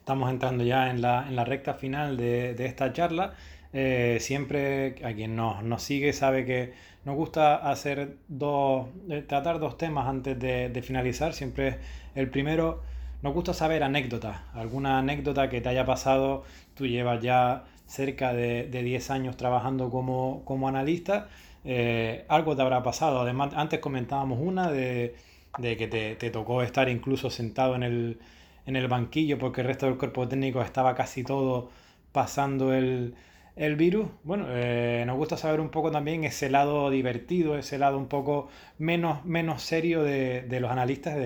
Estamos 0.00 0.30
entrando 0.30 0.64
ya 0.64 0.90
en 0.90 1.00
la, 1.00 1.28
en 1.28 1.36
la 1.36 1.44
recta 1.44 1.74
final 1.74 2.16
de, 2.16 2.54
de 2.54 2.66
esta 2.66 2.92
charla. 2.92 3.36
Eh, 3.72 4.16
siempre 4.20 4.96
a 5.04 5.12
quien 5.12 5.36
nos, 5.36 5.62
nos, 5.62 5.82
sigue 5.82 6.14
sabe 6.14 6.46
que 6.46 6.72
nos 7.08 7.16
gusta 7.16 7.56
hacer 7.56 8.18
dos, 8.28 8.86
eh, 9.08 9.24
tratar 9.26 9.58
dos 9.58 9.78
temas 9.78 10.06
antes 10.06 10.38
de, 10.38 10.82
finalizar. 10.82 11.32
Siempre 11.32 11.78
el 12.14 12.28
primero 12.28 12.82
nos 13.22 13.32
gusta 13.32 13.54
saber 13.54 13.82
anécdotas, 13.82 14.42
alguna 14.52 14.98
anécdota 14.98 15.48
que 15.48 15.62
te 15.62 15.70
haya 15.70 15.86
pasado, 15.86 16.44
tú 16.74 16.86
llevas 16.86 17.22
ya 17.22 17.64
cerca 17.86 18.34
de, 18.34 18.68
de 18.68 18.82
10 18.82 19.10
años 19.10 19.38
trabajando 19.38 19.88
como, 19.88 20.42
como 20.44 20.68
analista, 20.68 21.28
eh, 21.64 22.26
algo 22.28 22.54
te 22.54 22.60
habrá 22.60 22.82
pasado. 22.82 23.22
Además, 23.22 23.54
antes 23.56 23.80
comentábamos 23.80 24.38
una 24.42 24.70
de, 24.70 25.14
de 25.56 25.78
que 25.78 25.88
te, 25.88 26.14
te, 26.16 26.30
tocó 26.30 26.60
estar 26.60 26.90
incluso 26.90 27.30
sentado 27.30 27.74
en 27.74 27.84
el, 27.84 28.18
en 28.66 28.76
el 28.76 28.86
banquillo 28.86 29.38
porque 29.38 29.62
el 29.62 29.68
resto 29.68 29.86
del 29.86 29.96
cuerpo 29.96 30.28
técnico 30.28 30.60
estaba 30.60 30.94
casi 30.94 31.24
todo 31.24 31.70
pasando 32.12 32.74
el, 32.74 33.14
el 33.58 33.76
virus. 33.76 34.08
Bueno, 34.22 34.46
eh, 34.48 35.04
nos 35.06 35.16
gusta 35.16 35.36
saber 35.36 35.60
un 35.60 35.70
poco 35.70 35.90
también 35.90 36.24
ese 36.24 36.48
lado 36.48 36.90
divertido, 36.90 37.58
ese 37.58 37.78
lado 37.78 37.98
un 37.98 38.08
poco 38.08 38.48
menos, 38.78 39.24
menos 39.24 39.62
serio 39.62 40.02
de, 40.02 40.42
de 40.42 40.60
los 40.60 40.70
analistas. 40.70 41.16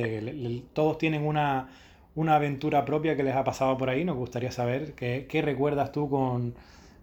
Todos 0.72 0.98
tienen 0.98 1.26
una, 1.26 1.68
una, 2.14 2.36
aventura 2.36 2.84
propia 2.84 3.16
que 3.16 3.22
les 3.22 3.36
ha 3.36 3.44
pasado 3.44 3.76
por 3.76 3.90
ahí. 3.90 4.04
Nos 4.04 4.16
gustaría 4.16 4.50
saber 4.50 4.94
qué, 4.94 5.26
qué 5.28 5.42
recuerdas 5.42 5.92
tú 5.92 6.08
con, 6.08 6.54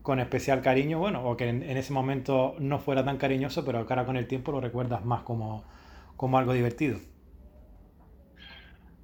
con, 0.01 0.19
especial 0.19 0.61
cariño, 0.61 0.99
bueno, 0.99 1.23
o 1.23 1.37
que 1.37 1.47
en, 1.47 1.63
ese 1.63 1.93
momento 1.93 2.55
no 2.59 2.79
fuera 2.79 3.05
tan 3.05 3.17
cariñoso, 3.17 3.63
pero 3.63 3.79
ahora 3.79 4.05
con 4.05 4.17
el 4.17 4.27
tiempo 4.27 4.51
lo 4.51 4.61
recuerdas 4.61 5.05
más 5.05 5.21
como, 5.21 5.63
como 6.17 6.37
algo 6.39 6.53
divertido. 6.53 6.97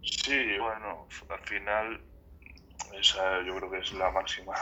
Sí, 0.01 0.57
bueno, 0.59 1.07
al 1.29 1.47
final 1.47 2.01
esa 2.99 3.43
yo 3.45 3.55
creo 3.57 3.71
que 3.71 3.77
es 3.79 3.93
la 3.93 4.11
máxima 4.11 4.53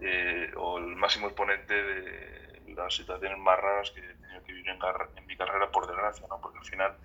eh, 0.00 0.52
o 0.56 0.78
el 0.78 0.96
máximo 0.96 1.28
exponente 1.28 1.74
de 1.74 2.74
las 2.74 2.94
situaciones 2.94 3.38
más 3.38 3.58
raras 3.58 3.90
que 3.90 4.00
he 4.00 4.14
tenido 4.14 4.42
que 4.44 4.52
vivir 4.52 4.68
en, 4.68 4.78
en 5.16 5.26
mi 5.26 5.36
carrera, 5.36 5.70
por 5.70 5.86
desgracia, 5.86 6.26
¿no? 6.28 6.40
porque 6.40 6.58
al 6.58 6.64
final 6.64 6.96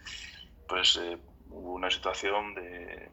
pues, 0.67 0.97
eh, 0.97 1.17
hubo 1.49 1.73
una 1.73 1.89
situación 1.89 2.55
de 2.55 3.09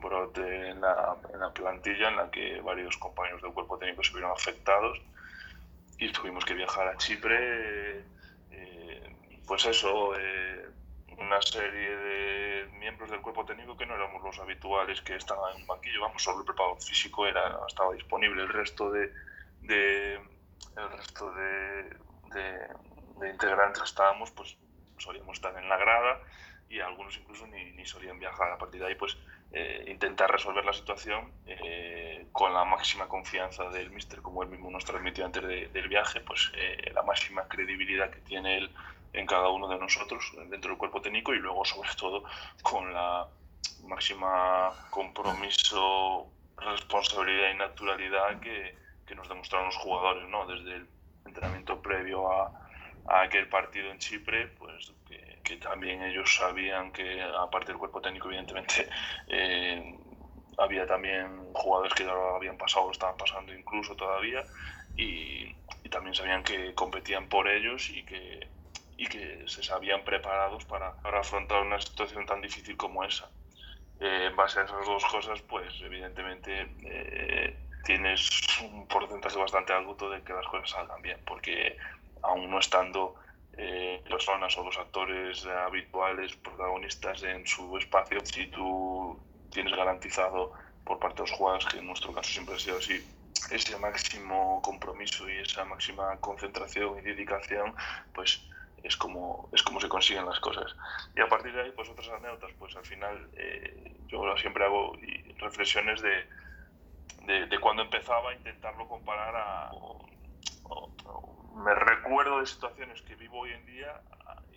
brote 0.00 0.68
en 0.68 0.80
la, 0.80 1.16
plantilla 1.54 2.08
en 2.08 2.16
la 2.16 2.30
que 2.30 2.60
varios 2.60 2.96
compañeros 2.98 3.42
del 3.42 3.52
cuerpo 3.52 3.78
técnico 3.78 4.02
se 4.02 4.12
vieron 4.12 4.32
afectados 4.32 5.00
y 5.98 6.12
tuvimos 6.12 6.44
que 6.44 6.54
viajar 6.54 6.88
a 6.88 6.96
Chipre. 6.96 8.04
Eh, 8.50 9.16
pues 9.46 9.64
eso, 9.66 10.14
eh, 10.18 10.66
una 11.18 11.40
serie 11.42 11.96
de 11.96 12.68
miembros 12.78 13.10
del 13.10 13.20
cuerpo 13.20 13.44
técnico 13.44 13.76
que 13.76 13.86
no 13.86 13.94
éramos 13.94 14.22
los 14.22 14.38
habituales 14.38 15.00
que 15.02 15.16
estaban 15.16 15.54
en 15.54 15.62
un 15.62 15.66
banquillo, 15.66 16.00
vamos, 16.00 16.22
solo 16.22 16.40
el 16.40 16.46
preparador 16.46 16.80
físico 16.80 17.26
era, 17.26 17.58
estaba 17.66 17.92
disponible, 17.92 18.42
el 18.42 18.48
resto 18.48 18.90
de, 18.90 19.12
de 19.62 20.14
el 20.14 20.90
resto 20.90 21.32
de, 21.32 21.96
de, 22.34 23.30
integrantes 23.30 23.82
que 23.82 23.88
estábamos, 23.88 24.30
pues 24.32 24.56
solíamos 24.98 25.36
estar 25.36 25.56
en 25.56 25.68
la 25.68 25.76
grada 25.76 26.20
y 26.68 26.80
algunos 26.80 27.16
incluso 27.16 27.46
ni, 27.46 27.72
ni 27.72 27.86
solían 27.86 28.18
viajar. 28.18 28.52
A 28.52 28.58
partir 28.58 28.80
de 28.80 28.88
ahí, 28.88 28.94
pues 28.94 29.16
eh, 29.52 29.84
intentar 29.88 30.30
resolver 30.30 30.64
la 30.64 30.72
situación 30.72 31.30
eh, 31.46 32.26
con 32.32 32.52
la 32.52 32.64
máxima 32.64 33.06
confianza 33.06 33.68
del 33.70 33.90
míster, 33.90 34.20
como 34.20 34.42
él 34.42 34.48
mismo 34.48 34.70
nos 34.70 34.84
transmitió 34.84 35.24
antes 35.24 35.42
de, 35.46 35.68
del 35.68 35.88
viaje, 35.88 36.20
pues 36.20 36.50
eh, 36.56 36.90
la 36.92 37.02
máxima 37.02 37.46
credibilidad 37.46 38.10
que 38.10 38.20
tiene 38.20 38.58
él 38.58 38.70
en 39.14 39.26
cada 39.26 39.48
uno 39.48 39.68
de 39.68 39.78
nosotros 39.78 40.32
dentro 40.50 40.70
del 40.70 40.78
cuerpo 40.78 41.00
técnico 41.00 41.32
y 41.32 41.38
luego 41.38 41.64
sobre 41.64 41.88
todo 41.96 42.24
con 42.62 42.92
la 42.92 43.26
máxima 43.84 44.72
compromiso, 44.90 46.26
responsabilidad 46.56 47.52
y 47.52 47.56
naturalidad 47.56 48.40
que, 48.40 48.76
que 49.06 49.14
nos 49.14 49.28
demostraron 49.28 49.66
los 49.66 49.76
jugadores, 49.76 50.28
¿no? 50.28 50.46
Desde 50.46 50.76
el 50.76 50.88
entrenamiento 51.24 51.80
previo 51.80 52.30
a, 52.30 52.52
a 53.06 53.22
aquel 53.22 53.48
partido 53.48 53.90
en 53.90 53.98
Chipre, 53.98 54.48
pues 54.48 54.92
que, 55.06 55.38
que, 55.44 55.56
también 55.58 56.02
ellos 56.02 56.34
sabían 56.34 56.92
que 56.92 57.22
aparte 57.22 57.72
del 57.72 57.78
cuerpo 57.78 58.00
técnico 58.00 58.28
evidentemente 58.28 58.88
eh, 59.28 59.96
había 60.58 60.86
también 60.86 61.52
jugadores 61.52 61.94
que 61.94 62.04
ya 62.04 62.12
lo 62.12 62.36
habían 62.36 62.56
pasado, 62.56 62.86
lo 62.86 62.92
estaban 62.92 63.16
pasando 63.16 63.54
incluso 63.54 63.94
todavía 63.94 64.42
y, 64.96 65.54
y 65.82 65.88
también 65.90 66.14
sabían 66.14 66.42
que 66.42 66.74
competían 66.74 67.28
por 67.28 67.48
ellos 67.48 67.90
y 67.90 68.04
que 68.04 68.48
y 68.96 69.06
que 69.06 69.44
se 69.46 69.62
sabían 69.62 70.04
preparados 70.04 70.64
para, 70.64 70.96
para 71.02 71.20
afrontar 71.20 71.62
una 71.62 71.80
situación 71.80 72.26
tan 72.26 72.40
difícil 72.40 72.76
como 72.76 73.04
esa. 73.04 73.30
Eh, 74.00 74.26
en 74.26 74.36
base 74.36 74.60
a 74.60 74.64
esas 74.64 74.86
dos 74.86 75.04
cosas, 75.04 75.40
pues 75.42 75.72
evidentemente 75.80 76.74
eh, 76.82 77.56
tienes 77.84 78.28
un 78.62 78.86
porcentaje 78.86 79.38
bastante 79.38 79.72
alto 79.72 80.10
de 80.10 80.22
que 80.22 80.32
las 80.32 80.46
cosas 80.46 80.70
salgan 80.70 81.00
bien, 81.02 81.20
porque 81.24 81.76
aún 82.22 82.50
no 82.50 82.58
estando 82.58 83.16
eh, 83.52 84.02
personas 84.08 84.56
o 84.58 84.64
los 84.64 84.76
actores 84.78 85.46
habituales, 85.46 86.34
protagonistas 86.36 87.22
en 87.22 87.46
su 87.46 87.76
espacio, 87.78 88.20
si 88.24 88.46
tú 88.48 89.22
tienes 89.50 89.74
garantizado 89.74 90.52
por 90.82 90.98
parte 90.98 91.22
de 91.22 91.28
los 91.28 91.38
jugadores, 91.38 91.66
que 91.66 91.78
en 91.78 91.86
nuestro 91.86 92.12
caso 92.12 92.30
siempre 92.30 92.56
ha 92.56 92.58
sido 92.58 92.78
así, 92.78 93.02
ese 93.50 93.76
máximo 93.78 94.60
compromiso 94.62 95.28
y 95.28 95.38
esa 95.38 95.64
máxima 95.64 96.18
concentración 96.18 96.98
y 96.98 97.02
dedicación, 97.02 97.74
pues 98.12 98.42
es 98.84 98.96
como, 98.96 99.48
es 99.52 99.62
como 99.62 99.80
se 99.80 99.88
consiguen 99.88 100.26
las 100.26 100.38
cosas. 100.38 100.76
Y 101.16 101.20
a 101.20 101.28
partir 101.28 101.52
de 101.52 101.62
ahí, 101.62 101.72
pues 101.72 101.88
otras 101.88 102.08
anécdotas, 102.10 102.52
pues 102.58 102.76
al 102.76 102.84
final 102.84 103.28
eh, 103.36 103.96
yo 104.06 104.22
siempre 104.36 104.64
hago 104.64 104.96
reflexiones 105.38 106.00
de, 106.02 107.46
de, 107.46 107.58
cuando 107.58 107.82
empezaba 107.82 108.30
a 108.30 108.34
intentarlo 108.34 108.86
comparar 108.86 109.34
a... 109.34 109.70
O, 109.72 110.04
me 111.56 111.74
recuerdo 111.74 112.40
de 112.40 112.46
situaciones 112.46 113.00
que 113.02 113.14
vivo 113.14 113.38
hoy 113.40 113.52
en 113.52 113.64
día 113.64 114.00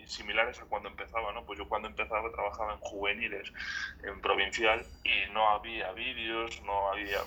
similares 0.08 0.60
a 0.60 0.66
cuando 0.66 0.90
empezaba, 0.90 1.32
¿no? 1.34 1.44
Pues 1.46 1.60
yo 1.60 1.68
cuando 1.68 1.88
empezaba 1.88 2.32
trabajaba 2.32 2.74
en 2.74 2.80
juveniles, 2.80 3.52
en 4.04 4.22
provincial, 4.22 4.86
y 5.04 5.32
no 5.34 5.50
había 5.50 5.92
vídeos, 5.92 6.62
no 6.63 6.90
había 6.92 7.20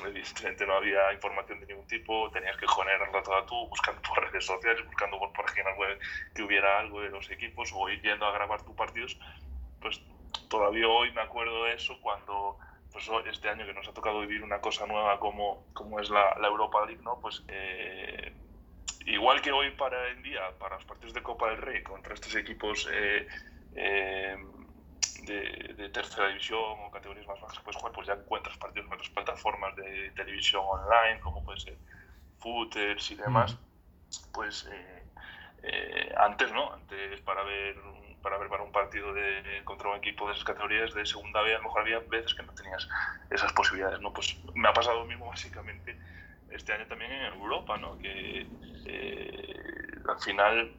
evidentemente 0.06 0.66
no 0.66 0.74
había 0.74 1.12
información 1.12 1.60
de 1.60 1.66
ningún 1.66 1.86
tipo, 1.86 2.30
tenías 2.30 2.56
que 2.56 2.66
generarla 2.66 3.22
toda 3.22 3.46
tú, 3.46 3.68
buscando 3.68 4.00
por 4.02 4.22
redes 4.22 4.44
sociales, 4.44 4.84
buscando 4.86 5.18
por 5.18 5.32
páginas 5.32 5.76
web 5.76 5.98
que 6.34 6.42
hubiera 6.42 6.78
algo 6.78 7.00
de 7.00 7.10
los 7.10 7.30
equipos 7.30 7.70
o 7.74 7.88
ir 7.88 8.00
yendo 8.02 8.26
a 8.26 8.32
grabar 8.32 8.62
tus 8.62 8.74
partidos, 8.74 9.18
pues 9.80 10.00
todavía 10.48 10.88
hoy 10.88 11.12
me 11.12 11.22
acuerdo 11.22 11.64
de 11.64 11.74
eso 11.74 11.98
cuando 12.00 12.58
pues 12.92 13.08
este 13.26 13.48
año 13.48 13.64
que 13.64 13.72
nos 13.72 13.88
ha 13.88 13.94
tocado 13.94 14.20
vivir 14.20 14.42
una 14.42 14.60
cosa 14.60 14.86
nueva 14.86 15.18
como, 15.18 15.64
como 15.72 15.98
es 15.98 16.10
la, 16.10 16.36
la 16.38 16.48
Europa 16.48 16.84
League, 16.84 17.02
¿no? 17.02 17.18
Pues 17.20 17.42
eh, 17.48 18.34
igual 19.06 19.40
que 19.40 19.50
hoy 19.50 19.70
para 19.70 20.08
el 20.08 20.22
día, 20.22 20.42
para 20.58 20.76
los 20.76 20.84
partidos 20.84 21.14
de 21.14 21.22
Copa 21.22 21.48
del 21.48 21.58
Rey 21.58 21.82
contra 21.82 22.14
estos 22.14 22.34
equipos 22.34 22.88
eh, 22.92 23.26
eh, 23.74 24.36
de, 25.22 25.74
de, 25.76 25.88
tercera 25.88 26.28
división 26.28 26.60
o 26.84 26.90
categorías 26.90 27.26
más 27.26 27.40
bajas 27.40 27.58
que 27.58 27.64
puedes 27.64 27.76
jugar, 27.78 27.92
pues 27.92 28.06
ya 28.06 28.14
encuentras 28.14 28.56
partidos 28.58 28.86
en 28.86 28.92
otras 28.92 29.10
plataformas 29.10 29.76
de 29.76 30.10
televisión 30.16 30.62
online, 30.66 31.20
como 31.20 31.44
puede 31.44 31.60
ser 31.60 31.76
Footers 32.38 33.10
y 33.10 33.14
demás. 33.16 33.56
Pues 34.32 34.68
eh, 34.70 35.02
eh, 35.62 36.14
antes, 36.16 36.52
¿no? 36.52 36.72
Antes 36.72 37.20
para 37.22 37.42
ver 37.44 37.76
para 38.22 38.38
ver 38.38 38.48
para 38.48 38.62
un 38.62 38.72
partido 38.72 39.12
de, 39.12 39.62
contra 39.64 39.90
un 39.90 39.96
equipo 39.96 40.26
de 40.26 40.32
esas 40.32 40.44
categorías 40.44 40.94
de 40.94 41.04
segunda 41.04 41.42
B, 41.42 41.54
a 41.54 41.58
lo 41.58 41.64
mejor 41.64 41.82
había 41.82 41.98
veces 41.98 42.34
que 42.34 42.42
no 42.44 42.54
tenías 42.54 42.88
esas 43.30 43.52
posibilidades, 43.52 44.00
¿no? 44.00 44.12
Pues 44.12 44.38
me 44.54 44.68
ha 44.68 44.72
pasado 44.72 45.00
lo 45.00 45.06
mismo 45.06 45.26
básicamente 45.26 45.98
este 46.48 46.72
año 46.72 46.86
también 46.86 47.10
en 47.10 47.34
Europa, 47.34 47.76
¿no? 47.78 47.98
Que 47.98 48.46
eh, 48.86 49.92
al 50.08 50.20
final 50.20 50.72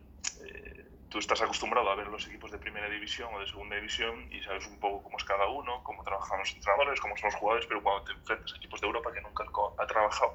tú 1.14 1.20
estás 1.20 1.44
acostumbrado 1.44 1.92
a 1.92 1.96
ver 1.96 2.08
los 2.08 2.26
equipos 2.26 2.50
de 2.50 2.58
primera 2.58 2.90
división 2.90 3.32
o 3.36 3.40
de 3.40 3.46
segunda 3.46 3.76
división 3.76 4.28
y 4.34 4.42
sabes 4.42 4.66
un 4.66 4.80
poco 4.80 5.04
cómo 5.04 5.16
es 5.20 5.24
cada 5.24 5.48
uno, 5.48 5.84
cómo 5.84 6.04
trabajan 6.04 6.40
los 6.40 6.52
entrenadores, 6.52 7.00
cómo 7.00 7.16
son 7.16 7.30
los 7.30 7.36
jugadores, 7.36 7.68
pero 7.68 7.84
cuando 7.84 8.04
te 8.06 8.14
enfrentas 8.14 8.52
a 8.52 8.58
equipos 8.58 8.82
de 8.82 8.88
Europa 8.88 9.14
que 9.14 9.22
nunca 9.22 9.46
ha 9.78 9.86
trabajado, 9.86 10.34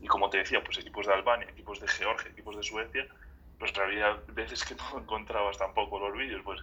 y 0.00 0.06
como 0.06 0.30
te 0.30 0.38
decía, 0.38 0.64
pues 0.64 0.78
equipos 0.78 1.06
de 1.06 1.12
Albania, 1.12 1.46
equipos 1.50 1.78
de 1.78 1.88
Georgia, 1.88 2.30
equipos 2.30 2.56
de 2.56 2.62
Suecia, 2.62 3.06
pues 3.58 3.76
había 3.78 4.12
veces 4.28 4.64
que 4.64 4.74
no 4.76 4.98
encontrabas 4.98 5.58
tampoco 5.58 5.98
los 5.98 6.16
vídeos, 6.16 6.40
pues 6.42 6.58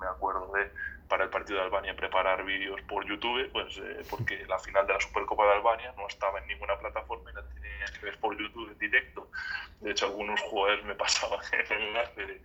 me 0.00 0.06
acuerdo 0.06 0.50
de 0.54 0.72
para 1.06 1.24
el 1.24 1.30
partido 1.30 1.58
de 1.58 1.66
Albania 1.66 1.94
preparar 1.94 2.42
vídeos 2.42 2.80
por 2.88 3.04
YouTube, 3.04 3.46
pues 3.52 3.76
eh, 3.76 4.06
porque 4.08 4.46
la 4.46 4.58
final 4.58 4.86
de 4.86 4.94
la 4.94 5.00
Supercopa 5.00 5.44
de 5.44 5.52
Albania 5.52 5.92
no 5.98 6.06
estaba 6.08 6.38
en 6.38 6.46
ninguna 6.46 6.78
plataforma 6.78 7.30
y 7.30 7.34
la 7.34 7.42
tenías 7.42 7.90
que 7.90 8.06
ver 8.06 8.18
por 8.18 8.34
YouTube 8.38 8.70
en 8.70 8.78
directo. 8.78 9.28
De 9.80 9.90
hecho, 9.90 10.06
algunos 10.06 10.40
jugadores 10.40 10.82
me 10.86 10.94
pasaban 11.04 11.40
el 11.52 11.82
enlace 11.82 12.24
de 12.24 12.42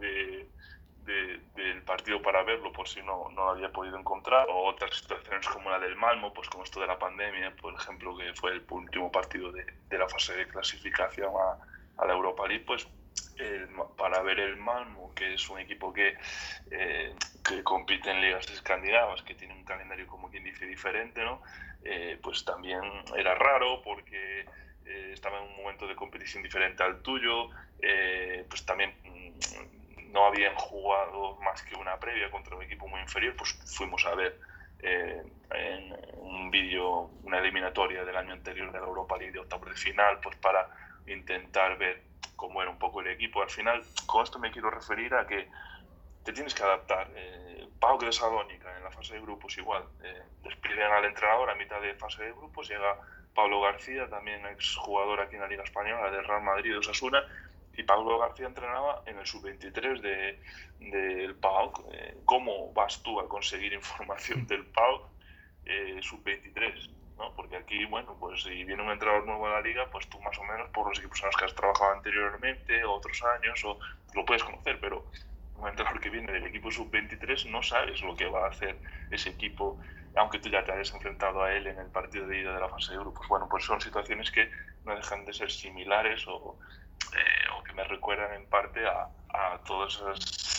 de, 0.00 0.48
de, 1.04 1.40
del 1.54 1.82
partido 1.82 2.20
para 2.22 2.42
verlo, 2.42 2.72
por 2.72 2.88
si 2.88 3.00
no, 3.02 3.28
no 3.30 3.44
lo 3.44 3.50
había 3.50 3.70
podido 3.70 3.98
encontrar, 3.98 4.46
o 4.48 4.66
otras 4.66 4.96
situaciones 4.96 5.46
como 5.48 5.70
la 5.70 5.78
del 5.78 5.96
Malmo, 5.96 6.32
pues 6.32 6.48
con 6.48 6.62
esto 6.62 6.80
de 6.80 6.86
la 6.86 6.98
pandemia, 6.98 7.54
por 7.56 7.74
ejemplo, 7.74 8.16
que 8.16 8.32
fue 8.34 8.52
el 8.52 8.64
último 8.70 9.10
partido 9.12 9.52
de, 9.52 9.64
de 9.88 9.98
la 9.98 10.08
fase 10.08 10.34
de 10.34 10.48
clasificación 10.48 11.32
a, 11.34 12.02
a 12.02 12.06
la 12.06 12.12
Europa 12.12 12.46
League, 12.48 12.64
pues 12.66 12.86
el, 13.38 13.68
para 13.96 14.22
ver 14.22 14.40
el 14.40 14.56
Malmo, 14.56 15.12
que 15.14 15.34
es 15.34 15.48
un 15.48 15.58
equipo 15.58 15.92
que, 15.92 16.16
eh, 16.70 17.14
que, 17.44 17.62
compite 17.62 18.10
en 18.10 18.20
ligas 18.20 18.48
escandinavas, 18.50 19.22
que 19.22 19.34
tiene 19.34 19.54
un 19.54 19.64
calendario 19.64 20.06
como 20.06 20.30
quien 20.30 20.44
dice 20.44 20.66
diferente, 20.66 21.24
¿no? 21.24 21.42
Eh, 21.82 22.18
pues 22.22 22.44
también 22.44 22.82
era 23.16 23.34
raro 23.34 23.80
porque 23.82 24.40
eh, 24.84 25.10
estaba 25.12 25.38
en 25.38 25.48
un 25.48 25.56
momento 25.56 25.86
de 25.86 25.96
competición 25.96 26.42
diferente 26.42 26.82
al 26.82 27.00
tuyo, 27.00 27.48
eh, 27.80 28.44
pues 28.48 28.64
también 28.66 28.94
no 30.12 30.26
habían 30.26 30.54
jugado 30.56 31.36
más 31.36 31.62
que 31.62 31.74
una 31.76 31.98
previa 31.98 32.30
contra 32.30 32.56
un 32.56 32.62
equipo 32.62 32.88
muy 32.88 33.00
inferior, 33.00 33.34
pues 33.36 33.58
fuimos 33.76 34.04
a 34.06 34.14
ver 34.14 34.38
eh, 34.80 35.22
en 35.52 35.96
un 36.18 36.50
vídeo, 36.50 37.10
una 37.22 37.38
eliminatoria 37.38 38.04
del 38.04 38.16
año 38.16 38.32
anterior 38.32 38.72
de 38.72 38.80
la 38.80 38.86
Europa 38.86 39.16
League 39.16 39.32
de 39.32 39.40
octavos 39.40 39.68
de 39.68 39.74
final, 39.74 40.18
pues 40.22 40.36
para 40.36 40.68
intentar 41.06 41.76
ver 41.78 42.02
cómo 42.36 42.62
era 42.62 42.70
un 42.70 42.78
poco 42.78 43.00
el 43.00 43.08
equipo. 43.08 43.42
Al 43.42 43.50
final, 43.50 43.82
con 44.06 44.22
esto 44.22 44.38
me 44.38 44.50
quiero 44.50 44.70
referir 44.70 45.14
a 45.14 45.26
que 45.26 45.48
te 46.24 46.32
tienes 46.32 46.54
que 46.54 46.62
adaptar. 46.62 47.08
Eh, 47.14 47.68
Pau 47.78 47.98
de 47.98 48.12
Salónica 48.12 48.76
en 48.76 48.84
la 48.84 48.90
fase 48.90 49.14
de 49.14 49.20
grupos 49.20 49.56
igual. 49.58 49.84
Eh, 50.02 50.22
despiden 50.42 50.90
al 50.92 51.04
entrenador 51.04 51.50
a 51.50 51.54
mitad 51.54 51.80
de 51.80 51.94
fase 51.94 52.24
de 52.24 52.32
grupos, 52.32 52.68
llega 52.68 52.96
Pablo 53.34 53.60
García, 53.60 54.08
también 54.08 54.44
exjugador 54.46 55.20
aquí 55.20 55.36
en 55.36 55.42
la 55.42 55.48
Liga 55.48 55.64
Española 55.64 56.10
del 56.10 56.24
Real 56.24 56.42
Madrid 56.42 56.72
de 56.72 56.78
Osasuna, 56.78 57.22
y 57.76 57.82
Pablo 57.82 58.18
García 58.18 58.46
entrenaba 58.46 59.02
en 59.06 59.18
el 59.18 59.26
sub-23 59.26 60.00
del 60.00 60.40
de. 60.78 61.34
Eh, 61.92 62.16
¿Cómo 62.24 62.72
vas 62.72 63.02
tú 63.02 63.20
a 63.20 63.28
conseguir 63.28 63.72
información 63.72 64.46
del 64.46 64.66
PAOK 64.66 65.08
eh, 65.66 66.00
sub-23? 66.02 66.90
¿no? 67.18 67.34
Porque 67.34 67.56
aquí, 67.56 67.84
bueno, 67.84 68.16
pues 68.18 68.42
si 68.42 68.64
viene 68.64 68.82
un 68.82 68.90
entrenador 68.90 69.26
nuevo 69.26 69.46
a 69.46 69.50
la 69.50 69.60
liga, 69.60 69.88
pues 69.90 70.08
tú 70.08 70.20
más 70.20 70.36
o 70.38 70.44
menos 70.44 70.68
por 70.70 70.88
los 70.88 70.98
equipos 70.98 71.20
en 71.20 71.26
los 71.26 71.36
que 71.36 71.44
has 71.44 71.54
trabajado 71.54 71.92
anteriormente, 71.92 72.84
o 72.84 72.92
otros 72.92 73.22
años, 73.22 73.64
o 73.64 73.78
lo 74.14 74.24
puedes 74.24 74.42
conocer, 74.42 74.78
pero 74.80 75.04
un 75.56 75.68
entrenador 75.68 76.00
que 76.00 76.10
viene 76.10 76.32
del 76.32 76.46
equipo 76.46 76.70
sub-23 76.70 77.50
no 77.50 77.62
sabes 77.62 78.00
lo 78.02 78.16
que 78.16 78.26
va 78.26 78.46
a 78.46 78.48
hacer 78.48 78.78
ese 79.10 79.30
equipo, 79.30 79.78
aunque 80.16 80.38
tú 80.38 80.48
ya 80.48 80.64
te 80.64 80.72
hayas 80.72 80.92
enfrentado 80.94 81.42
a 81.42 81.52
él 81.52 81.66
en 81.66 81.78
el 81.78 81.88
partido 81.88 82.26
de 82.26 82.40
ida 82.40 82.54
de 82.54 82.60
la 82.60 82.68
fase 82.68 82.92
de 82.92 82.98
grupos. 82.98 83.28
Bueno, 83.28 83.46
pues 83.48 83.64
son 83.64 83.80
situaciones 83.80 84.30
que 84.30 84.50
no 84.84 84.96
dejan 84.96 85.24
de 85.24 85.32
ser 85.32 85.50
similares 85.50 86.26
o, 86.26 86.58
eh, 87.14 87.50
o 87.58 87.62
que 87.62 87.72
me 87.72 87.84
recuerdan 87.84 88.34
en 88.34 88.46
parte 88.46 88.80
a, 88.86 89.08
a 89.28 89.58
todas 89.64 89.94
esas 89.94 90.50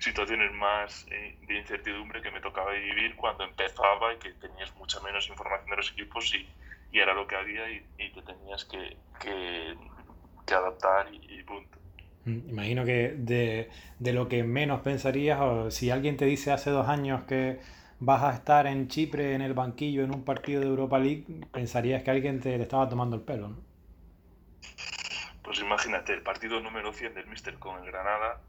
situaciones 0.00 0.52
más 0.52 1.06
eh, 1.10 1.36
de 1.46 1.58
incertidumbre 1.58 2.22
que 2.22 2.30
me 2.30 2.40
tocaba 2.40 2.72
vivir 2.72 3.14
cuando 3.16 3.44
empezaba 3.44 4.14
y 4.14 4.18
que 4.18 4.32
tenías 4.32 4.74
mucha 4.76 4.98
menos 5.00 5.28
información 5.28 5.70
de 5.70 5.76
los 5.76 5.92
equipos 5.92 6.34
y, 6.34 6.48
y 6.92 6.98
era 6.98 7.14
lo 7.14 7.26
que 7.26 7.36
había 7.36 7.70
y, 7.70 7.82
te 7.96 8.22
tenías 8.22 8.64
que, 8.64 8.96
que, 9.20 10.54
adaptar 10.54 11.06
y, 11.12 11.42
punto. 11.44 11.78
Mm, 12.24 12.50
imagino 12.50 12.84
que 12.84 13.14
de, 13.16 13.70
de, 13.98 14.12
lo 14.12 14.28
que 14.28 14.42
menos 14.42 14.80
pensarías, 14.80 15.40
o 15.40 15.70
si 15.70 15.90
alguien 15.90 16.16
te 16.16 16.24
dice 16.24 16.50
hace 16.50 16.70
dos 16.70 16.88
años 16.88 17.22
que 17.24 17.60
vas 18.00 18.22
a 18.22 18.34
estar 18.34 18.66
en 18.66 18.88
Chipre 18.88 19.34
en 19.34 19.42
el 19.42 19.54
banquillo 19.54 20.02
en 20.02 20.12
un 20.12 20.24
partido 20.24 20.60
de 20.60 20.66
Europa 20.66 20.98
League, 20.98 21.24
pensarías 21.52 22.02
que 22.02 22.10
alguien 22.10 22.40
te 22.40 22.56
le 22.56 22.62
estaba 22.64 22.88
tomando 22.88 23.16
el 23.16 23.22
pelo, 23.22 23.48
¿no? 23.48 23.69
Pues 25.50 25.62
imagínate, 25.62 26.12
el 26.12 26.22
partido 26.22 26.60
número 26.60 26.92
100 26.92 27.12
del 27.12 27.26
Mister 27.26 27.58
con 27.58 27.82
el 27.82 27.90
Granada 27.90 28.40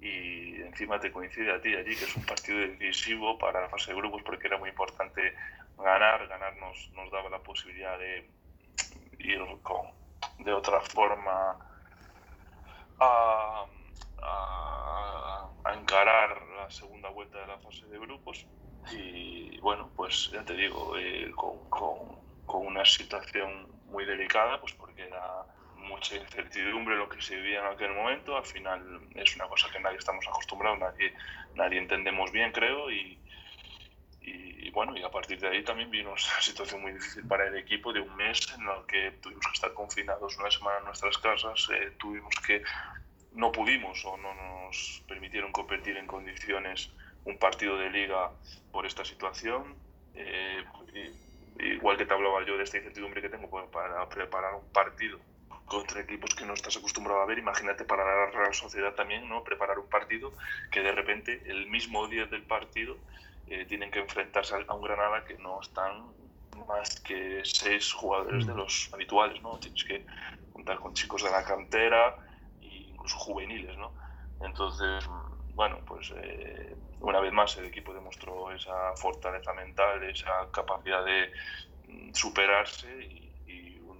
y 0.00 0.62
encima 0.62 1.00
te 1.00 1.10
coincide 1.10 1.52
a 1.52 1.60
ti 1.60 1.74
allí, 1.74 1.96
que 1.96 2.04
es 2.04 2.14
un 2.14 2.24
partido 2.24 2.58
decisivo 2.78 3.36
para 3.36 3.62
la 3.62 3.68
fase 3.68 3.90
de 3.90 3.96
grupos 3.96 4.22
porque 4.22 4.46
era 4.46 4.56
muy 4.56 4.68
importante 4.68 5.34
ganar, 5.76 6.28
ganar 6.28 6.56
nos, 6.58 7.10
daba 7.10 7.30
la 7.30 7.40
posibilidad 7.40 7.98
de 7.98 8.30
ir 9.18 9.40
de 10.38 10.52
otra 10.52 10.80
forma 10.82 11.58
a, 13.00 13.66
a, 14.22 15.74
encarar 15.74 16.42
la 16.58 16.70
segunda 16.70 17.08
vuelta 17.08 17.40
de 17.40 17.46
la 17.48 17.58
fase 17.58 17.86
de 17.86 17.98
grupos. 17.98 18.46
Y 18.92 19.58
bueno, 19.58 19.90
pues 19.96 20.30
ya 20.30 20.44
te 20.44 20.54
digo, 20.54 20.96
eh, 20.96 21.28
con, 21.34 21.68
con, 21.68 22.66
una 22.66 22.84
situación 22.84 23.66
muy 23.86 24.04
delicada, 24.04 24.60
pues 24.60 24.74
porque 24.74 25.08
era 25.08 25.55
mucha 25.86 26.16
incertidumbre 26.16 26.96
lo 26.96 27.08
que 27.08 27.20
se 27.22 27.36
vivía 27.36 27.60
en 27.60 27.66
aquel 27.66 27.92
momento. 27.92 28.36
Al 28.36 28.44
final 28.44 29.00
es 29.14 29.34
una 29.36 29.46
cosa 29.46 29.68
que 29.72 29.80
nadie 29.80 29.98
estamos 29.98 30.26
acostumbrados, 30.26 30.78
nadie, 30.78 31.12
nadie 31.54 31.78
entendemos 31.78 32.30
bien, 32.32 32.52
creo. 32.52 32.90
Y, 32.90 33.18
y, 34.22 34.70
bueno, 34.70 34.96
y 34.96 35.02
a 35.02 35.10
partir 35.10 35.38
de 35.40 35.48
ahí 35.48 35.62
también 35.62 35.90
vino 35.90 36.10
una 36.10 36.40
situación 36.40 36.82
muy 36.82 36.92
difícil 36.92 37.26
para 37.26 37.46
el 37.46 37.56
equipo 37.56 37.92
de 37.92 38.00
un 38.00 38.14
mes 38.16 38.38
en 38.54 38.62
el 38.62 38.86
que 38.86 39.12
tuvimos 39.22 39.46
que 39.46 39.52
estar 39.52 39.72
confinados 39.72 40.36
una 40.38 40.50
semana 40.50 40.78
en 40.78 40.84
nuestras 40.84 41.16
casas, 41.18 41.68
eh, 41.72 41.92
tuvimos 41.98 42.34
que, 42.46 42.62
no 43.36 43.52
pudimos 43.52 44.04
o 44.04 44.16
no 44.16 44.34
nos 44.34 45.04
permitieron 45.06 45.52
competir 45.52 45.96
en 45.96 46.06
condiciones 46.06 46.90
un 47.24 47.38
partido 47.38 47.76
de 47.76 47.90
liga 47.90 48.30
por 48.72 48.86
esta 48.86 49.04
situación. 49.04 49.76
Eh, 50.14 50.64
y, 50.94 51.26
igual 51.74 51.96
que 51.96 52.06
te 52.06 52.12
hablaba 52.12 52.44
yo 52.44 52.56
de 52.56 52.64
esta 52.64 52.78
incertidumbre 52.78 53.22
que 53.22 53.28
tengo 53.28 53.48
pues, 53.48 53.66
para 53.68 54.06
preparar 54.08 54.54
un 54.54 54.72
partido 54.72 55.18
contra 55.66 56.00
equipos 56.00 56.34
que 56.34 56.46
no 56.46 56.54
estás 56.54 56.76
acostumbrado 56.76 57.20
a 57.20 57.26
ver, 57.26 57.38
imagínate 57.38 57.84
para 57.84 58.04
la 58.04 58.30
Real 58.30 58.54
Sociedad 58.54 58.94
también, 58.94 59.28
¿no? 59.28 59.42
Preparar 59.44 59.78
un 59.78 59.88
partido 59.88 60.32
que 60.70 60.80
de 60.80 60.92
repente 60.92 61.42
el 61.46 61.66
mismo 61.66 62.06
día 62.08 62.26
del 62.26 62.42
partido 62.42 62.96
eh, 63.48 63.64
tienen 63.66 63.90
que 63.90 63.98
enfrentarse 63.98 64.54
a 64.54 64.74
un 64.74 64.82
Granada 64.82 65.24
que 65.24 65.36
no 65.38 65.60
están 65.60 66.06
más 66.66 67.00
que 67.00 67.42
seis 67.44 67.92
jugadores 67.92 68.46
de 68.46 68.52
mm. 68.52 68.56
los 68.56 68.90
habituales, 68.92 69.42
¿no? 69.42 69.58
Tienes 69.58 69.84
que 69.84 70.06
contar 70.52 70.78
con 70.78 70.94
chicos 70.94 71.22
de 71.22 71.30
la 71.30 71.44
cantera 71.44 72.16
e 72.60 72.66
incluso 72.90 73.18
juveniles, 73.18 73.76
¿no? 73.76 73.92
Entonces, 74.40 75.04
bueno, 75.54 75.78
pues 75.86 76.12
eh, 76.16 76.76
una 77.00 77.20
vez 77.20 77.32
más 77.32 77.56
el 77.56 77.66
equipo 77.66 77.92
demostró 77.92 78.50
esa 78.52 78.94
fortaleza 78.96 79.52
mental, 79.52 80.02
esa 80.04 80.48
capacidad 80.50 81.04
de 81.04 81.32
mm, 81.88 82.12
superarse 82.12 82.88
y, 83.04 83.25
y, 83.25 83.25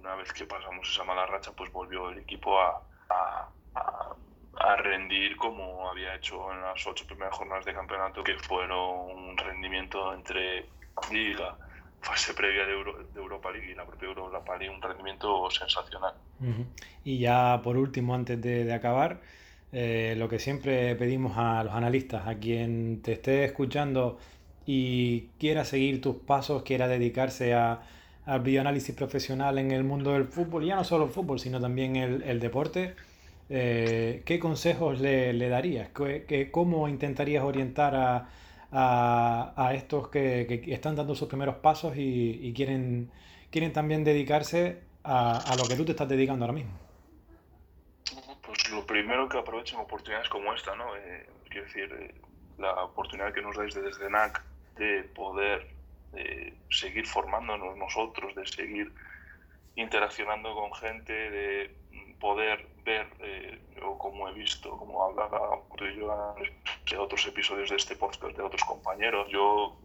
una 0.07 0.15
vez 0.15 0.31
que 0.31 0.45
pasamos 0.45 0.89
esa 0.89 1.03
mala 1.03 1.25
racha, 1.25 1.51
pues 1.51 1.71
volvió 1.71 2.09
el 2.09 2.19
equipo 2.19 2.57
a, 2.59 2.81
a, 3.09 3.49
a 4.59 4.75
rendir 4.77 5.35
como 5.35 5.89
había 5.89 6.15
hecho 6.15 6.51
en 6.53 6.61
las 6.61 6.85
ocho 6.87 7.05
primeras 7.05 7.35
jornadas 7.35 7.65
de 7.65 7.73
campeonato, 7.73 8.23
que 8.23 8.35
fueron 8.39 9.11
un 9.11 9.37
rendimiento 9.37 10.13
entre 10.13 10.65
Liga, 11.11 11.55
fase 12.01 12.33
previa 12.33 12.65
de, 12.65 12.71
Euro, 12.71 13.03
de 13.03 13.19
Europa 13.19 13.51
League 13.51 13.71
y 13.71 13.75
la 13.75 13.85
propia 13.85 14.07
Europa 14.07 14.57
League, 14.57 14.73
un 14.73 14.81
rendimiento 14.81 15.49
sensacional. 15.51 16.13
Y 17.03 17.19
ya 17.19 17.59
por 17.61 17.75
último, 17.75 18.15
antes 18.15 18.41
de, 18.41 18.63
de 18.63 18.73
acabar, 18.73 19.19
eh, 19.73 20.15
lo 20.17 20.29
que 20.29 20.39
siempre 20.39 20.95
pedimos 20.95 21.37
a 21.37 21.63
los 21.65 21.73
analistas, 21.73 22.27
a 22.27 22.35
quien 22.35 23.01
te 23.01 23.11
esté 23.13 23.43
escuchando 23.43 24.17
y 24.65 25.27
quiera 25.39 25.65
seguir 25.65 26.01
tus 26.01 26.15
pasos, 26.15 26.63
quiera 26.63 26.87
dedicarse 26.87 27.53
a, 27.53 27.81
al 28.27 28.41
bioanálisis 28.41 28.93
profesional 28.93 29.57
en 29.57 29.71
el 29.71 29.83
mundo 29.83 30.11
del 30.11 30.25
fútbol, 30.25 30.65
ya 30.65 30.75
no 30.75 30.83
solo 30.83 31.05
el 31.05 31.11
fútbol, 31.11 31.39
sino 31.39 31.61
también 31.61 31.95
el, 31.95 32.21
el 32.23 32.39
deporte, 32.41 32.93
eh, 33.49 34.21
¿qué 34.25 34.37
consejos 34.37 34.99
le, 34.99 35.31
le 35.31 35.47
darías? 35.47 35.89
¿Qué, 35.95 36.25
qué, 36.27 36.51
¿Cómo 36.51 36.89
intentarías 36.89 37.43
orientar 37.45 37.95
a, 37.95 38.29
a, 38.71 39.53
a 39.55 39.73
estos 39.73 40.09
que, 40.09 40.45
que, 40.45 40.73
están 40.73 40.97
dando 40.97 41.15
sus 41.15 41.29
primeros 41.29 41.55
pasos 41.55 41.95
y, 41.95 42.39
y 42.41 42.53
quieren, 42.53 43.09
quieren 43.49 43.71
también 43.71 44.03
dedicarse 44.03 44.81
a, 45.05 45.37
a, 45.37 45.55
lo 45.55 45.63
que 45.63 45.75
tú 45.75 45.85
te 45.85 45.91
estás 45.91 46.09
dedicando 46.09 46.43
ahora 46.43 46.53
mismo? 46.53 46.77
Pues 48.45 48.69
lo 48.71 48.85
primero 48.85 49.29
que 49.29 49.37
aprovechen 49.37 49.79
oportunidades 49.79 50.27
como 50.27 50.53
esta, 50.53 50.75
¿no? 50.75 50.93
Eh, 50.97 51.25
quiero 51.49 51.65
decir, 51.65 51.89
eh, 51.97 52.13
la 52.57 52.83
oportunidad 52.83 53.33
que 53.33 53.41
nos 53.41 53.55
dais 53.55 53.73
desde 53.73 54.09
NAC 54.09 54.43
de 54.77 55.03
poder 55.15 55.76
eh, 56.13 56.57
seguir 56.69 57.05
formándonos 57.05 57.77
nosotros, 57.77 58.35
de 58.35 58.45
seguir 58.47 58.93
interaccionando 59.75 60.53
con 60.55 60.73
gente, 60.73 61.13
de 61.13 61.75
poder 62.19 62.67
ver, 62.83 63.07
eh, 63.19 63.59
o 63.83 63.97
como 63.97 64.27
he 64.27 64.33
visto, 64.33 64.75
como 64.77 65.03
hablaba 65.03 65.61
yo 65.95 66.35
de 66.89 66.97
otros 66.97 67.27
episodios 67.27 67.69
de 67.69 67.75
este 67.75 67.95
podcast 67.95 68.35
de 68.35 68.41
otros 68.41 68.63
compañeros, 68.63 69.27
yo 69.29 69.77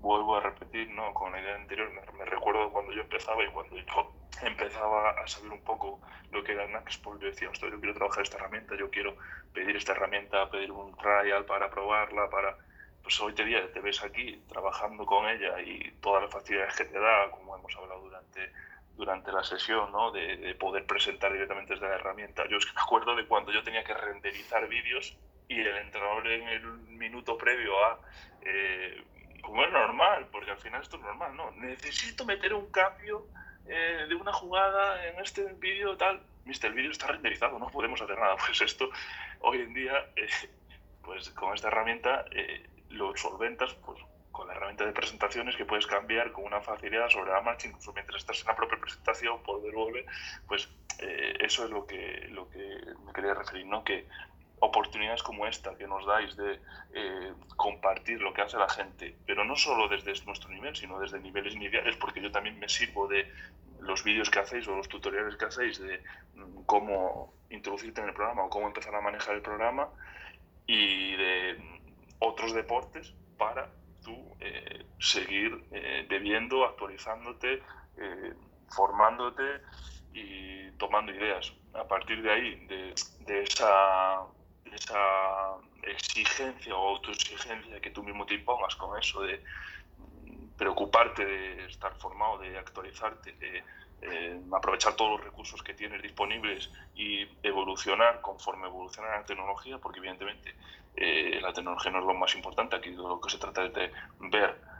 vuelvo 0.00 0.36
a 0.36 0.40
repetir, 0.40 0.90
¿no? 0.90 1.14
Con 1.14 1.32
la 1.32 1.40
idea 1.40 1.54
anterior, 1.54 1.88
me, 2.18 2.24
recuerdo 2.24 2.70
cuando 2.72 2.92
yo 2.92 3.02
empezaba 3.02 3.42
y 3.44 3.48
cuando 3.48 3.76
yo 3.76 4.12
empezaba 4.42 5.10
a 5.10 5.26
saber 5.28 5.52
un 5.52 5.62
poco 5.62 6.00
lo 6.32 6.42
que 6.42 6.52
era 6.52 6.66
Naxpol, 6.66 7.20
yo 7.20 7.28
decía, 7.28 7.48
yo 7.52 7.80
quiero 7.80 7.94
trabajar 7.94 8.24
esta 8.24 8.36
herramienta, 8.36 8.74
yo 8.76 8.90
quiero 8.90 9.16
pedir 9.54 9.76
esta 9.76 9.92
herramienta, 9.92 10.50
pedir 10.50 10.72
un 10.72 10.94
trial 10.96 11.44
para 11.44 11.70
probarla, 11.70 12.28
para... 12.28 12.56
Pues 13.02 13.20
hoy 13.20 13.34
te, 13.34 13.44
te 13.44 13.80
ves 13.80 14.02
aquí 14.02 14.42
trabajando 14.48 15.04
con 15.04 15.28
ella 15.28 15.60
y 15.60 15.90
todas 16.00 16.22
las 16.22 16.32
facilidades 16.32 16.76
que 16.76 16.84
te 16.84 16.98
da, 16.98 17.30
como 17.30 17.56
hemos 17.56 17.76
hablado 17.76 18.00
durante 18.00 18.52
durante 18.94 19.32
la 19.32 19.42
sesión, 19.42 19.90
¿no? 19.90 20.12
de, 20.12 20.36
de, 20.36 20.54
poder 20.54 20.84
presentar 20.84 21.32
directamente 21.32 21.72
desde 21.72 21.88
la 21.88 21.94
herramienta. 21.94 22.46
Yo 22.48 22.58
es 22.58 22.66
que 22.66 22.74
me 22.74 22.82
acuerdo 22.82 23.16
de 23.16 23.26
cuando 23.26 23.50
yo 23.50 23.62
tenía 23.62 23.82
que 23.82 23.94
renderizar 23.94 24.68
vídeos 24.68 25.16
y 25.48 25.60
el 25.60 25.76
entrenador 25.78 26.26
en 26.28 26.46
el 26.46 26.62
minuto 26.88 27.36
previo 27.38 27.72
a, 27.84 27.98
eh, 28.42 29.02
como 29.42 29.64
es 29.64 29.72
normal, 29.72 30.28
porque 30.30 30.50
al 30.50 30.58
final 30.58 30.82
esto 30.82 30.96
es 30.96 31.02
normal, 31.02 31.36
¿no? 31.36 31.50
Necesito 31.52 32.24
meter 32.24 32.54
un 32.54 32.70
cambio 32.70 33.26
eh, 33.66 34.06
de 34.08 34.14
una 34.14 34.32
jugada 34.32 35.06
en 35.08 35.20
este 35.20 35.44
vídeo 35.54 35.96
tal. 35.96 36.22
Mister, 36.44 36.70
el 36.70 36.76
vídeo 36.76 36.90
está 36.90 37.08
renderizado, 37.08 37.58
no 37.58 37.68
podemos 37.68 38.00
hacer 38.00 38.18
nada. 38.18 38.36
Pues 38.46 38.60
esto, 38.60 38.90
hoy 39.40 39.58
en 39.60 39.74
día, 39.74 40.06
eh, 40.16 40.28
pues 41.02 41.30
con 41.30 41.54
esta 41.54 41.68
herramienta 41.68 42.24
eh, 42.30 42.66
lo 42.92 43.16
solventas 43.16 43.74
pues, 43.84 44.00
con 44.30 44.48
la 44.48 44.54
herramienta 44.54 44.86
de 44.86 44.92
presentaciones 44.92 45.56
que 45.56 45.64
puedes 45.64 45.86
cambiar 45.86 46.32
con 46.32 46.44
una 46.44 46.60
facilidad 46.60 47.08
sobre 47.08 47.32
la 47.32 47.42
marcha, 47.42 47.68
incluso 47.68 47.92
mientras 47.92 48.20
estás 48.20 48.40
en 48.40 48.48
la 48.48 48.56
propia 48.56 48.78
presentación, 48.80 49.42
poder 49.42 49.74
volver, 49.74 50.06
pues 50.48 50.68
eh, 50.98 51.34
eso 51.40 51.64
es 51.64 51.70
lo 51.70 51.86
que, 51.86 52.28
lo 52.30 52.48
que 52.48 52.80
me 53.04 53.12
quería 53.12 53.34
referir, 53.34 53.66
¿no? 53.66 53.84
Que 53.84 54.06
oportunidades 54.60 55.22
como 55.22 55.46
esta 55.46 55.76
que 55.76 55.88
nos 55.88 56.06
dais 56.06 56.36
de 56.36 56.60
eh, 56.94 57.32
compartir 57.56 58.22
lo 58.22 58.32
que 58.32 58.42
hace 58.42 58.56
la 58.56 58.68
gente, 58.68 59.16
pero 59.26 59.44
no 59.44 59.56
solo 59.56 59.88
desde 59.88 60.12
nuestro 60.24 60.50
nivel, 60.50 60.74
sino 60.76 61.00
desde 61.00 61.18
niveles 61.18 61.54
iniciales, 61.54 61.96
porque 61.96 62.22
yo 62.22 62.30
también 62.30 62.58
me 62.60 62.68
sirvo 62.68 63.08
de 63.08 63.28
los 63.80 64.04
vídeos 64.04 64.30
que 64.30 64.38
hacéis 64.38 64.68
o 64.68 64.76
los 64.76 64.88
tutoriales 64.88 65.36
que 65.36 65.46
hacéis 65.46 65.80
de 65.80 66.00
mm, 66.36 66.62
cómo 66.64 67.34
introducirte 67.50 68.00
en 68.00 68.08
el 68.08 68.14
programa 68.14 68.44
o 68.44 68.50
cómo 68.50 68.68
empezar 68.68 68.94
a 68.94 69.00
manejar 69.00 69.34
el 69.34 69.42
programa 69.42 69.88
y 70.66 71.16
de 71.16 71.81
otros 72.28 72.52
deportes 72.52 73.14
para 73.36 73.68
tú 74.04 74.36
eh, 74.40 74.86
seguir 74.98 75.64
eh, 75.70 76.06
bebiendo, 76.08 76.64
actualizándote, 76.64 77.62
formándote 78.68 79.60
y 80.14 80.70
tomando 80.72 81.12
ideas. 81.12 81.52
A 81.74 81.86
partir 81.86 82.22
de 82.22 82.32
ahí, 82.32 82.66
de, 82.66 82.94
de 83.26 83.42
esa 83.42 84.26
esa 84.74 85.58
exigencia 85.82 86.74
o 86.74 86.96
autoexigencia 86.96 87.80
que 87.80 87.90
tú 87.90 88.02
mismo 88.02 88.24
te 88.26 88.34
impongas 88.34 88.74
con 88.76 88.98
eso 88.98 89.22
de 89.22 89.42
preocuparte 90.56 91.24
de 91.24 91.66
estar 91.66 91.94
formado, 91.96 92.38
de 92.38 92.58
actualizarte, 92.58 93.32
de 93.32 93.64
eh, 94.02 94.40
aprovechar 94.52 94.94
todos 94.94 95.12
los 95.12 95.24
recursos 95.24 95.62
que 95.62 95.74
tienes 95.74 96.02
disponibles 96.02 96.70
y 96.94 97.26
evolucionar 97.42 98.20
conforme 98.20 98.66
evoluciona 98.66 99.10
la 99.10 99.24
tecnología, 99.24 99.78
porque 99.78 99.98
evidentemente 99.98 100.54
eh, 100.96 101.38
la 101.40 101.52
tecnología 101.52 101.90
no 101.90 102.00
es 102.00 102.04
lo 102.04 102.14
más 102.14 102.34
importante, 102.34 102.76
aquí 102.76 102.90
lo 102.90 103.20
que 103.20 103.30
se 103.30 103.38
trata 103.38 103.64
es 103.64 103.72
de 103.72 103.90
ver 104.20 104.72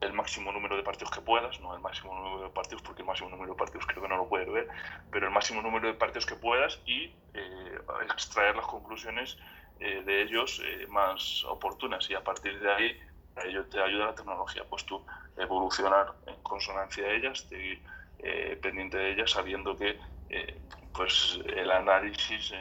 el 0.00 0.12
máximo 0.12 0.52
número 0.52 0.76
de 0.76 0.82
partidos 0.82 1.10
que 1.10 1.20
puedas, 1.20 1.60
no 1.60 1.74
el 1.74 1.80
máximo 1.80 2.14
número 2.14 2.44
de 2.44 2.50
partidos, 2.50 2.82
porque 2.82 3.02
el 3.02 3.06
máximo 3.06 3.30
número 3.30 3.52
de 3.52 3.58
partidos 3.58 3.86
creo 3.86 4.02
que 4.02 4.08
no 4.08 4.16
lo 4.16 4.28
puedes 4.28 4.50
ver, 4.50 4.68
pero 5.10 5.26
el 5.26 5.32
máximo 5.32 5.60
número 5.60 5.88
de 5.88 5.94
partidos 5.94 6.26
que 6.26 6.36
puedas 6.36 6.80
y 6.86 7.12
eh, 7.34 7.78
extraer 8.10 8.56
las 8.56 8.66
conclusiones 8.66 9.36
eh, 9.80 10.02
de 10.04 10.22
ellos 10.22 10.62
eh, 10.64 10.86
más 10.88 11.44
oportunas. 11.44 12.08
Y 12.10 12.14
a 12.14 12.22
partir 12.22 12.58
de 12.60 12.72
ahí 12.72 13.00
a 13.36 13.44
ello 13.44 13.66
te 13.66 13.80
ayuda 13.80 14.06
la 14.06 14.14
tecnología, 14.14 14.64
pues 14.68 14.84
tú 14.84 15.04
evolucionar 15.36 16.14
en 16.26 16.36
consonancia 16.42 17.04
a 17.06 17.10
ellas, 17.10 17.40
seguir 17.48 17.82
pendiente 18.60 18.96
de 18.98 19.12
ellas, 19.12 19.30
sabiendo 19.30 19.76
que 19.76 19.96
pues 20.92 21.38
el 21.46 21.70
análisis 21.70 22.52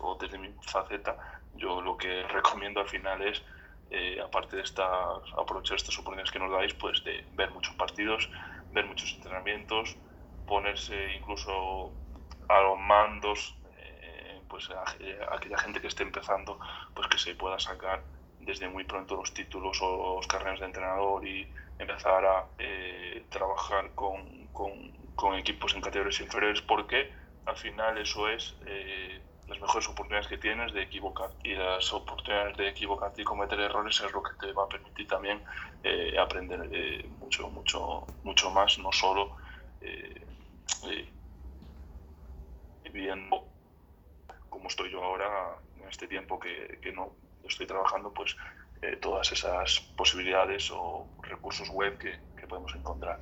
o 0.00 0.16
desde 0.18 0.38
mi 0.38 0.54
faceta, 0.62 1.18
yo 1.56 1.80
lo 1.80 1.96
que 1.96 2.22
recomiendo 2.28 2.80
al 2.80 2.88
final 2.88 3.22
es 3.22 3.42
eh, 3.90 4.20
aparte 4.20 4.56
de 4.56 4.62
estas, 4.62 5.22
aprovechar 5.38 5.76
estas 5.76 5.96
oportunidades 5.98 6.32
que 6.32 6.40
nos 6.40 6.50
dais, 6.50 6.74
pues 6.74 7.04
de 7.04 7.24
ver 7.34 7.50
muchos 7.52 7.74
partidos, 7.76 8.28
ver 8.72 8.84
muchos 8.84 9.14
entrenamientos, 9.14 9.96
ponerse 10.44 11.14
incluso 11.14 11.92
a 12.48 12.60
los 12.62 12.78
mandos, 12.80 13.56
eh, 13.78 14.40
pues 14.48 14.70
a, 14.70 14.82
aquella 15.32 15.58
gente 15.58 15.80
que 15.80 15.86
esté 15.86 16.02
empezando, 16.02 16.58
pues 16.94 17.06
que 17.06 17.18
se 17.18 17.36
pueda 17.36 17.58
sacar 17.60 18.02
desde 18.40 18.68
muy 18.68 18.84
pronto 18.84 19.16
los 19.16 19.32
títulos 19.32 19.78
o 19.80 20.16
los 20.16 20.26
carreras 20.26 20.60
de 20.60 20.66
entrenador 20.66 21.26
y 21.26 21.48
empezar 21.78 22.24
a 22.24 22.44
eh, 22.58 23.24
trabajar 23.28 23.92
con, 23.94 24.48
con, 24.48 25.36
equipos 25.38 25.74
en 25.74 25.80
categorías 25.80 26.20
inferiores, 26.20 26.60
porque 26.62 27.12
al 27.46 27.56
final 27.56 27.98
eso 27.98 28.28
es 28.28 28.56
las 29.48 29.60
mejores 29.60 29.88
oportunidades 29.88 30.28
que 30.28 30.38
tienes 30.38 30.72
de 30.72 30.82
equivocar 30.82 31.30
y 31.44 31.54
las 31.54 31.92
oportunidades 31.92 32.56
de 32.56 32.68
equivocarte 32.68 33.22
y 33.22 33.24
cometer 33.24 33.60
errores 33.60 34.00
es 34.00 34.12
lo 34.12 34.22
que 34.22 34.32
te 34.40 34.52
va 34.52 34.64
a 34.64 34.68
permitir 34.68 35.06
también 35.06 35.42
eh, 35.82 36.18
aprender 36.18 36.68
eh, 36.72 37.08
mucho 37.20 37.48
mucho 37.50 38.06
mucho 38.24 38.50
más 38.50 38.78
no 38.78 38.90
solo 38.90 39.36
eh, 39.80 40.26
viviendo 42.92 43.44
como 44.48 44.68
estoy 44.68 44.90
yo 44.90 45.04
ahora 45.04 45.58
en 45.76 45.88
este 45.88 46.08
tiempo 46.08 46.40
que, 46.40 46.78
que 46.82 46.92
no 46.92 47.12
estoy 47.44 47.66
trabajando 47.66 48.12
pues 48.12 48.36
todas 49.00 49.32
esas 49.32 49.80
posibilidades 49.96 50.70
o 50.70 51.08
recursos 51.22 51.68
web 51.70 51.96
que, 51.98 52.14
que 52.36 52.46
podemos 52.46 52.74
encontrar 52.74 53.20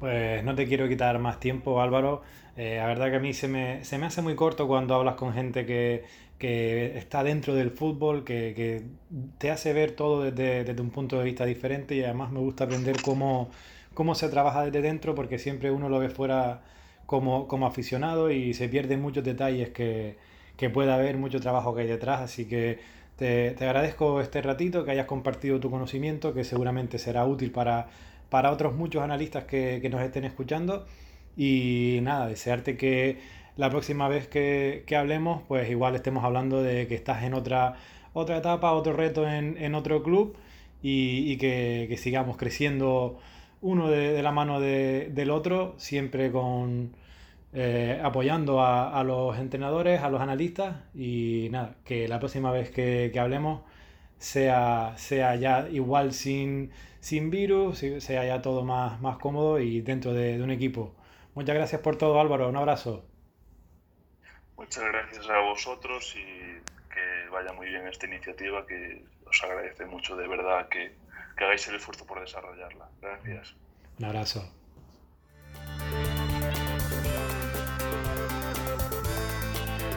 pues 0.00 0.44
no 0.44 0.54
te 0.54 0.66
quiero 0.66 0.88
quitar 0.88 1.18
más 1.18 1.40
tiempo 1.40 1.80
Álvaro. 1.80 2.22
Eh, 2.56 2.76
la 2.78 2.86
verdad 2.86 3.10
que 3.10 3.16
a 3.16 3.20
mí 3.20 3.32
se 3.32 3.48
me, 3.48 3.84
se 3.84 3.98
me 3.98 4.06
hace 4.06 4.22
muy 4.22 4.34
corto 4.36 4.68
cuando 4.68 4.94
hablas 4.94 5.16
con 5.16 5.32
gente 5.32 5.66
que, 5.66 6.04
que 6.38 6.96
está 6.98 7.24
dentro 7.24 7.54
del 7.54 7.70
fútbol, 7.70 8.24
que, 8.24 8.54
que, 8.54 8.82
te 9.38 9.50
hace 9.50 9.72
ver 9.72 9.92
todo 9.92 10.22
desde, 10.22 10.64
desde, 10.64 10.80
un 10.82 10.90
punto 10.90 11.18
de 11.18 11.24
vista 11.24 11.44
diferente 11.46 11.94
y 11.96 12.04
además 12.04 12.30
me 12.32 12.40
gusta 12.40 12.64
aprender 12.64 12.96
cómo, 13.02 13.50
cómo 13.94 14.14
se 14.14 14.28
trabaja 14.28 14.64
desde 14.64 14.82
dentro 14.82 15.14
porque 15.14 15.38
siempre 15.38 15.70
uno 15.70 15.88
lo 15.88 15.98
ve 15.98 16.10
fuera 16.10 16.62
como, 17.06 17.48
como 17.48 17.66
aficionado 17.66 18.30
y 18.30 18.54
se 18.54 18.68
pierden 18.68 19.00
muchos 19.00 19.24
detalles 19.24 19.70
que, 19.70 20.16
que 20.56 20.70
puede 20.70 20.92
haber, 20.92 21.16
mucho 21.16 21.40
trabajo 21.40 21.74
que 21.74 21.82
hay 21.82 21.88
detrás, 21.88 22.20
así 22.20 22.46
que 22.46 22.78
te, 23.16 23.52
te, 23.52 23.64
agradezco 23.66 24.20
este 24.20 24.42
ratito, 24.42 24.84
que 24.84 24.90
hayas 24.92 25.06
compartido 25.06 25.60
tu 25.60 25.70
conocimiento, 25.70 26.34
que 26.34 26.44
seguramente 26.44 26.98
será 26.98 27.24
útil 27.26 27.52
para, 27.52 27.88
para 28.34 28.50
otros 28.50 28.74
muchos 28.74 29.00
analistas 29.00 29.44
que, 29.44 29.78
que 29.80 29.88
nos 29.88 30.02
estén 30.02 30.24
escuchando. 30.24 30.86
Y 31.36 32.00
nada, 32.02 32.26
desearte 32.26 32.76
que 32.76 33.20
la 33.56 33.70
próxima 33.70 34.08
vez 34.08 34.26
que, 34.26 34.82
que, 34.88 34.96
hablemos, 34.96 35.42
pues 35.46 35.70
igual 35.70 35.94
estemos 35.94 36.24
hablando 36.24 36.60
de 36.60 36.88
que 36.88 36.96
estás 36.96 37.22
en 37.22 37.32
otra, 37.32 37.76
otra 38.12 38.38
etapa, 38.38 38.72
otro 38.72 38.92
reto 38.92 39.28
en, 39.28 39.56
en 39.62 39.76
otro 39.76 40.02
club 40.02 40.36
y, 40.82 41.30
y 41.30 41.36
que, 41.36 41.94
sigamos 41.96 42.36
creciendo 42.36 43.20
uno 43.60 43.88
de, 43.88 44.12
de 44.12 44.22
la 44.24 44.32
mano 44.32 44.58
de, 44.58 45.10
del 45.12 45.30
otro, 45.30 45.74
siempre 45.76 46.32
con 46.32 46.90
eh, 47.52 48.00
apoyando 48.02 48.60
a, 48.62 48.98
a, 48.98 49.04
los 49.04 49.38
entrenadores, 49.38 50.02
a 50.02 50.10
los 50.10 50.20
analistas 50.20 50.74
y 50.92 51.46
nada, 51.52 51.76
que 51.84 52.08
la 52.08 52.18
próxima 52.18 52.50
vez 52.50 52.70
que, 52.70 53.10
que 53.12 53.20
hablemos 53.20 53.60
sea, 54.24 54.94
sea 54.96 55.36
ya 55.36 55.68
igual 55.70 56.12
sin, 56.12 56.72
sin 57.00 57.30
virus, 57.30 57.78
sea 57.78 58.24
ya 58.24 58.42
todo 58.42 58.64
más, 58.64 59.00
más 59.00 59.18
cómodo 59.18 59.58
y 59.60 59.80
dentro 59.80 60.12
de, 60.12 60.38
de 60.38 60.42
un 60.42 60.50
equipo 60.50 60.94
Muchas 61.34 61.56
gracias 61.56 61.80
por 61.80 61.96
todo, 61.96 62.20
Álvaro. 62.20 62.48
Un 62.48 62.56
abrazo. 62.56 63.04
Muchas 64.56 64.84
gracias 64.84 65.28
a 65.28 65.40
vosotros 65.40 66.14
y 66.16 66.24
que 66.92 67.28
vaya 67.30 67.52
muy 67.52 67.68
bien 67.68 67.88
esta 67.88 68.06
iniciativa, 68.06 68.64
que 68.66 69.04
os 69.26 69.42
agradece 69.42 69.84
mucho 69.84 70.14
de 70.16 70.28
verdad 70.28 70.68
que, 70.68 70.94
que 71.36 71.44
hagáis 71.44 71.66
el 71.66 71.74
esfuerzo 71.74 72.06
por 72.06 72.20
desarrollarla. 72.20 72.88
Gracias. 73.02 73.56
Un 73.98 74.04
abrazo. 74.04 74.48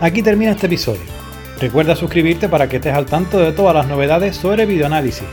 Aquí 0.01 0.23
termina 0.23 0.51
este 0.51 0.65
episodio. 0.65 1.26
Recuerda 1.59 1.95
suscribirte 1.95 2.49
para 2.49 2.69
que 2.69 2.77
estés 2.77 2.93
al 2.93 3.05
tanto 3.05 3.39
de 3.39 3.51
todas 3.51 3.73
las 3.73 3.87
novedades 3.87 4.35
sobre 4.35 4.65
videoanálisis. 4.65 5.27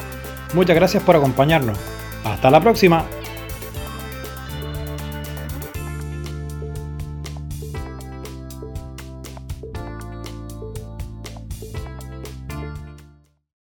Muchas 0.55 0.77
gracias 0.77 1.03
por 1.03 1.17
acompañarnos. 1.17 1.79
Hasta 2.25 2.51
la 2.51 2.61
próxima. 2.61 3.05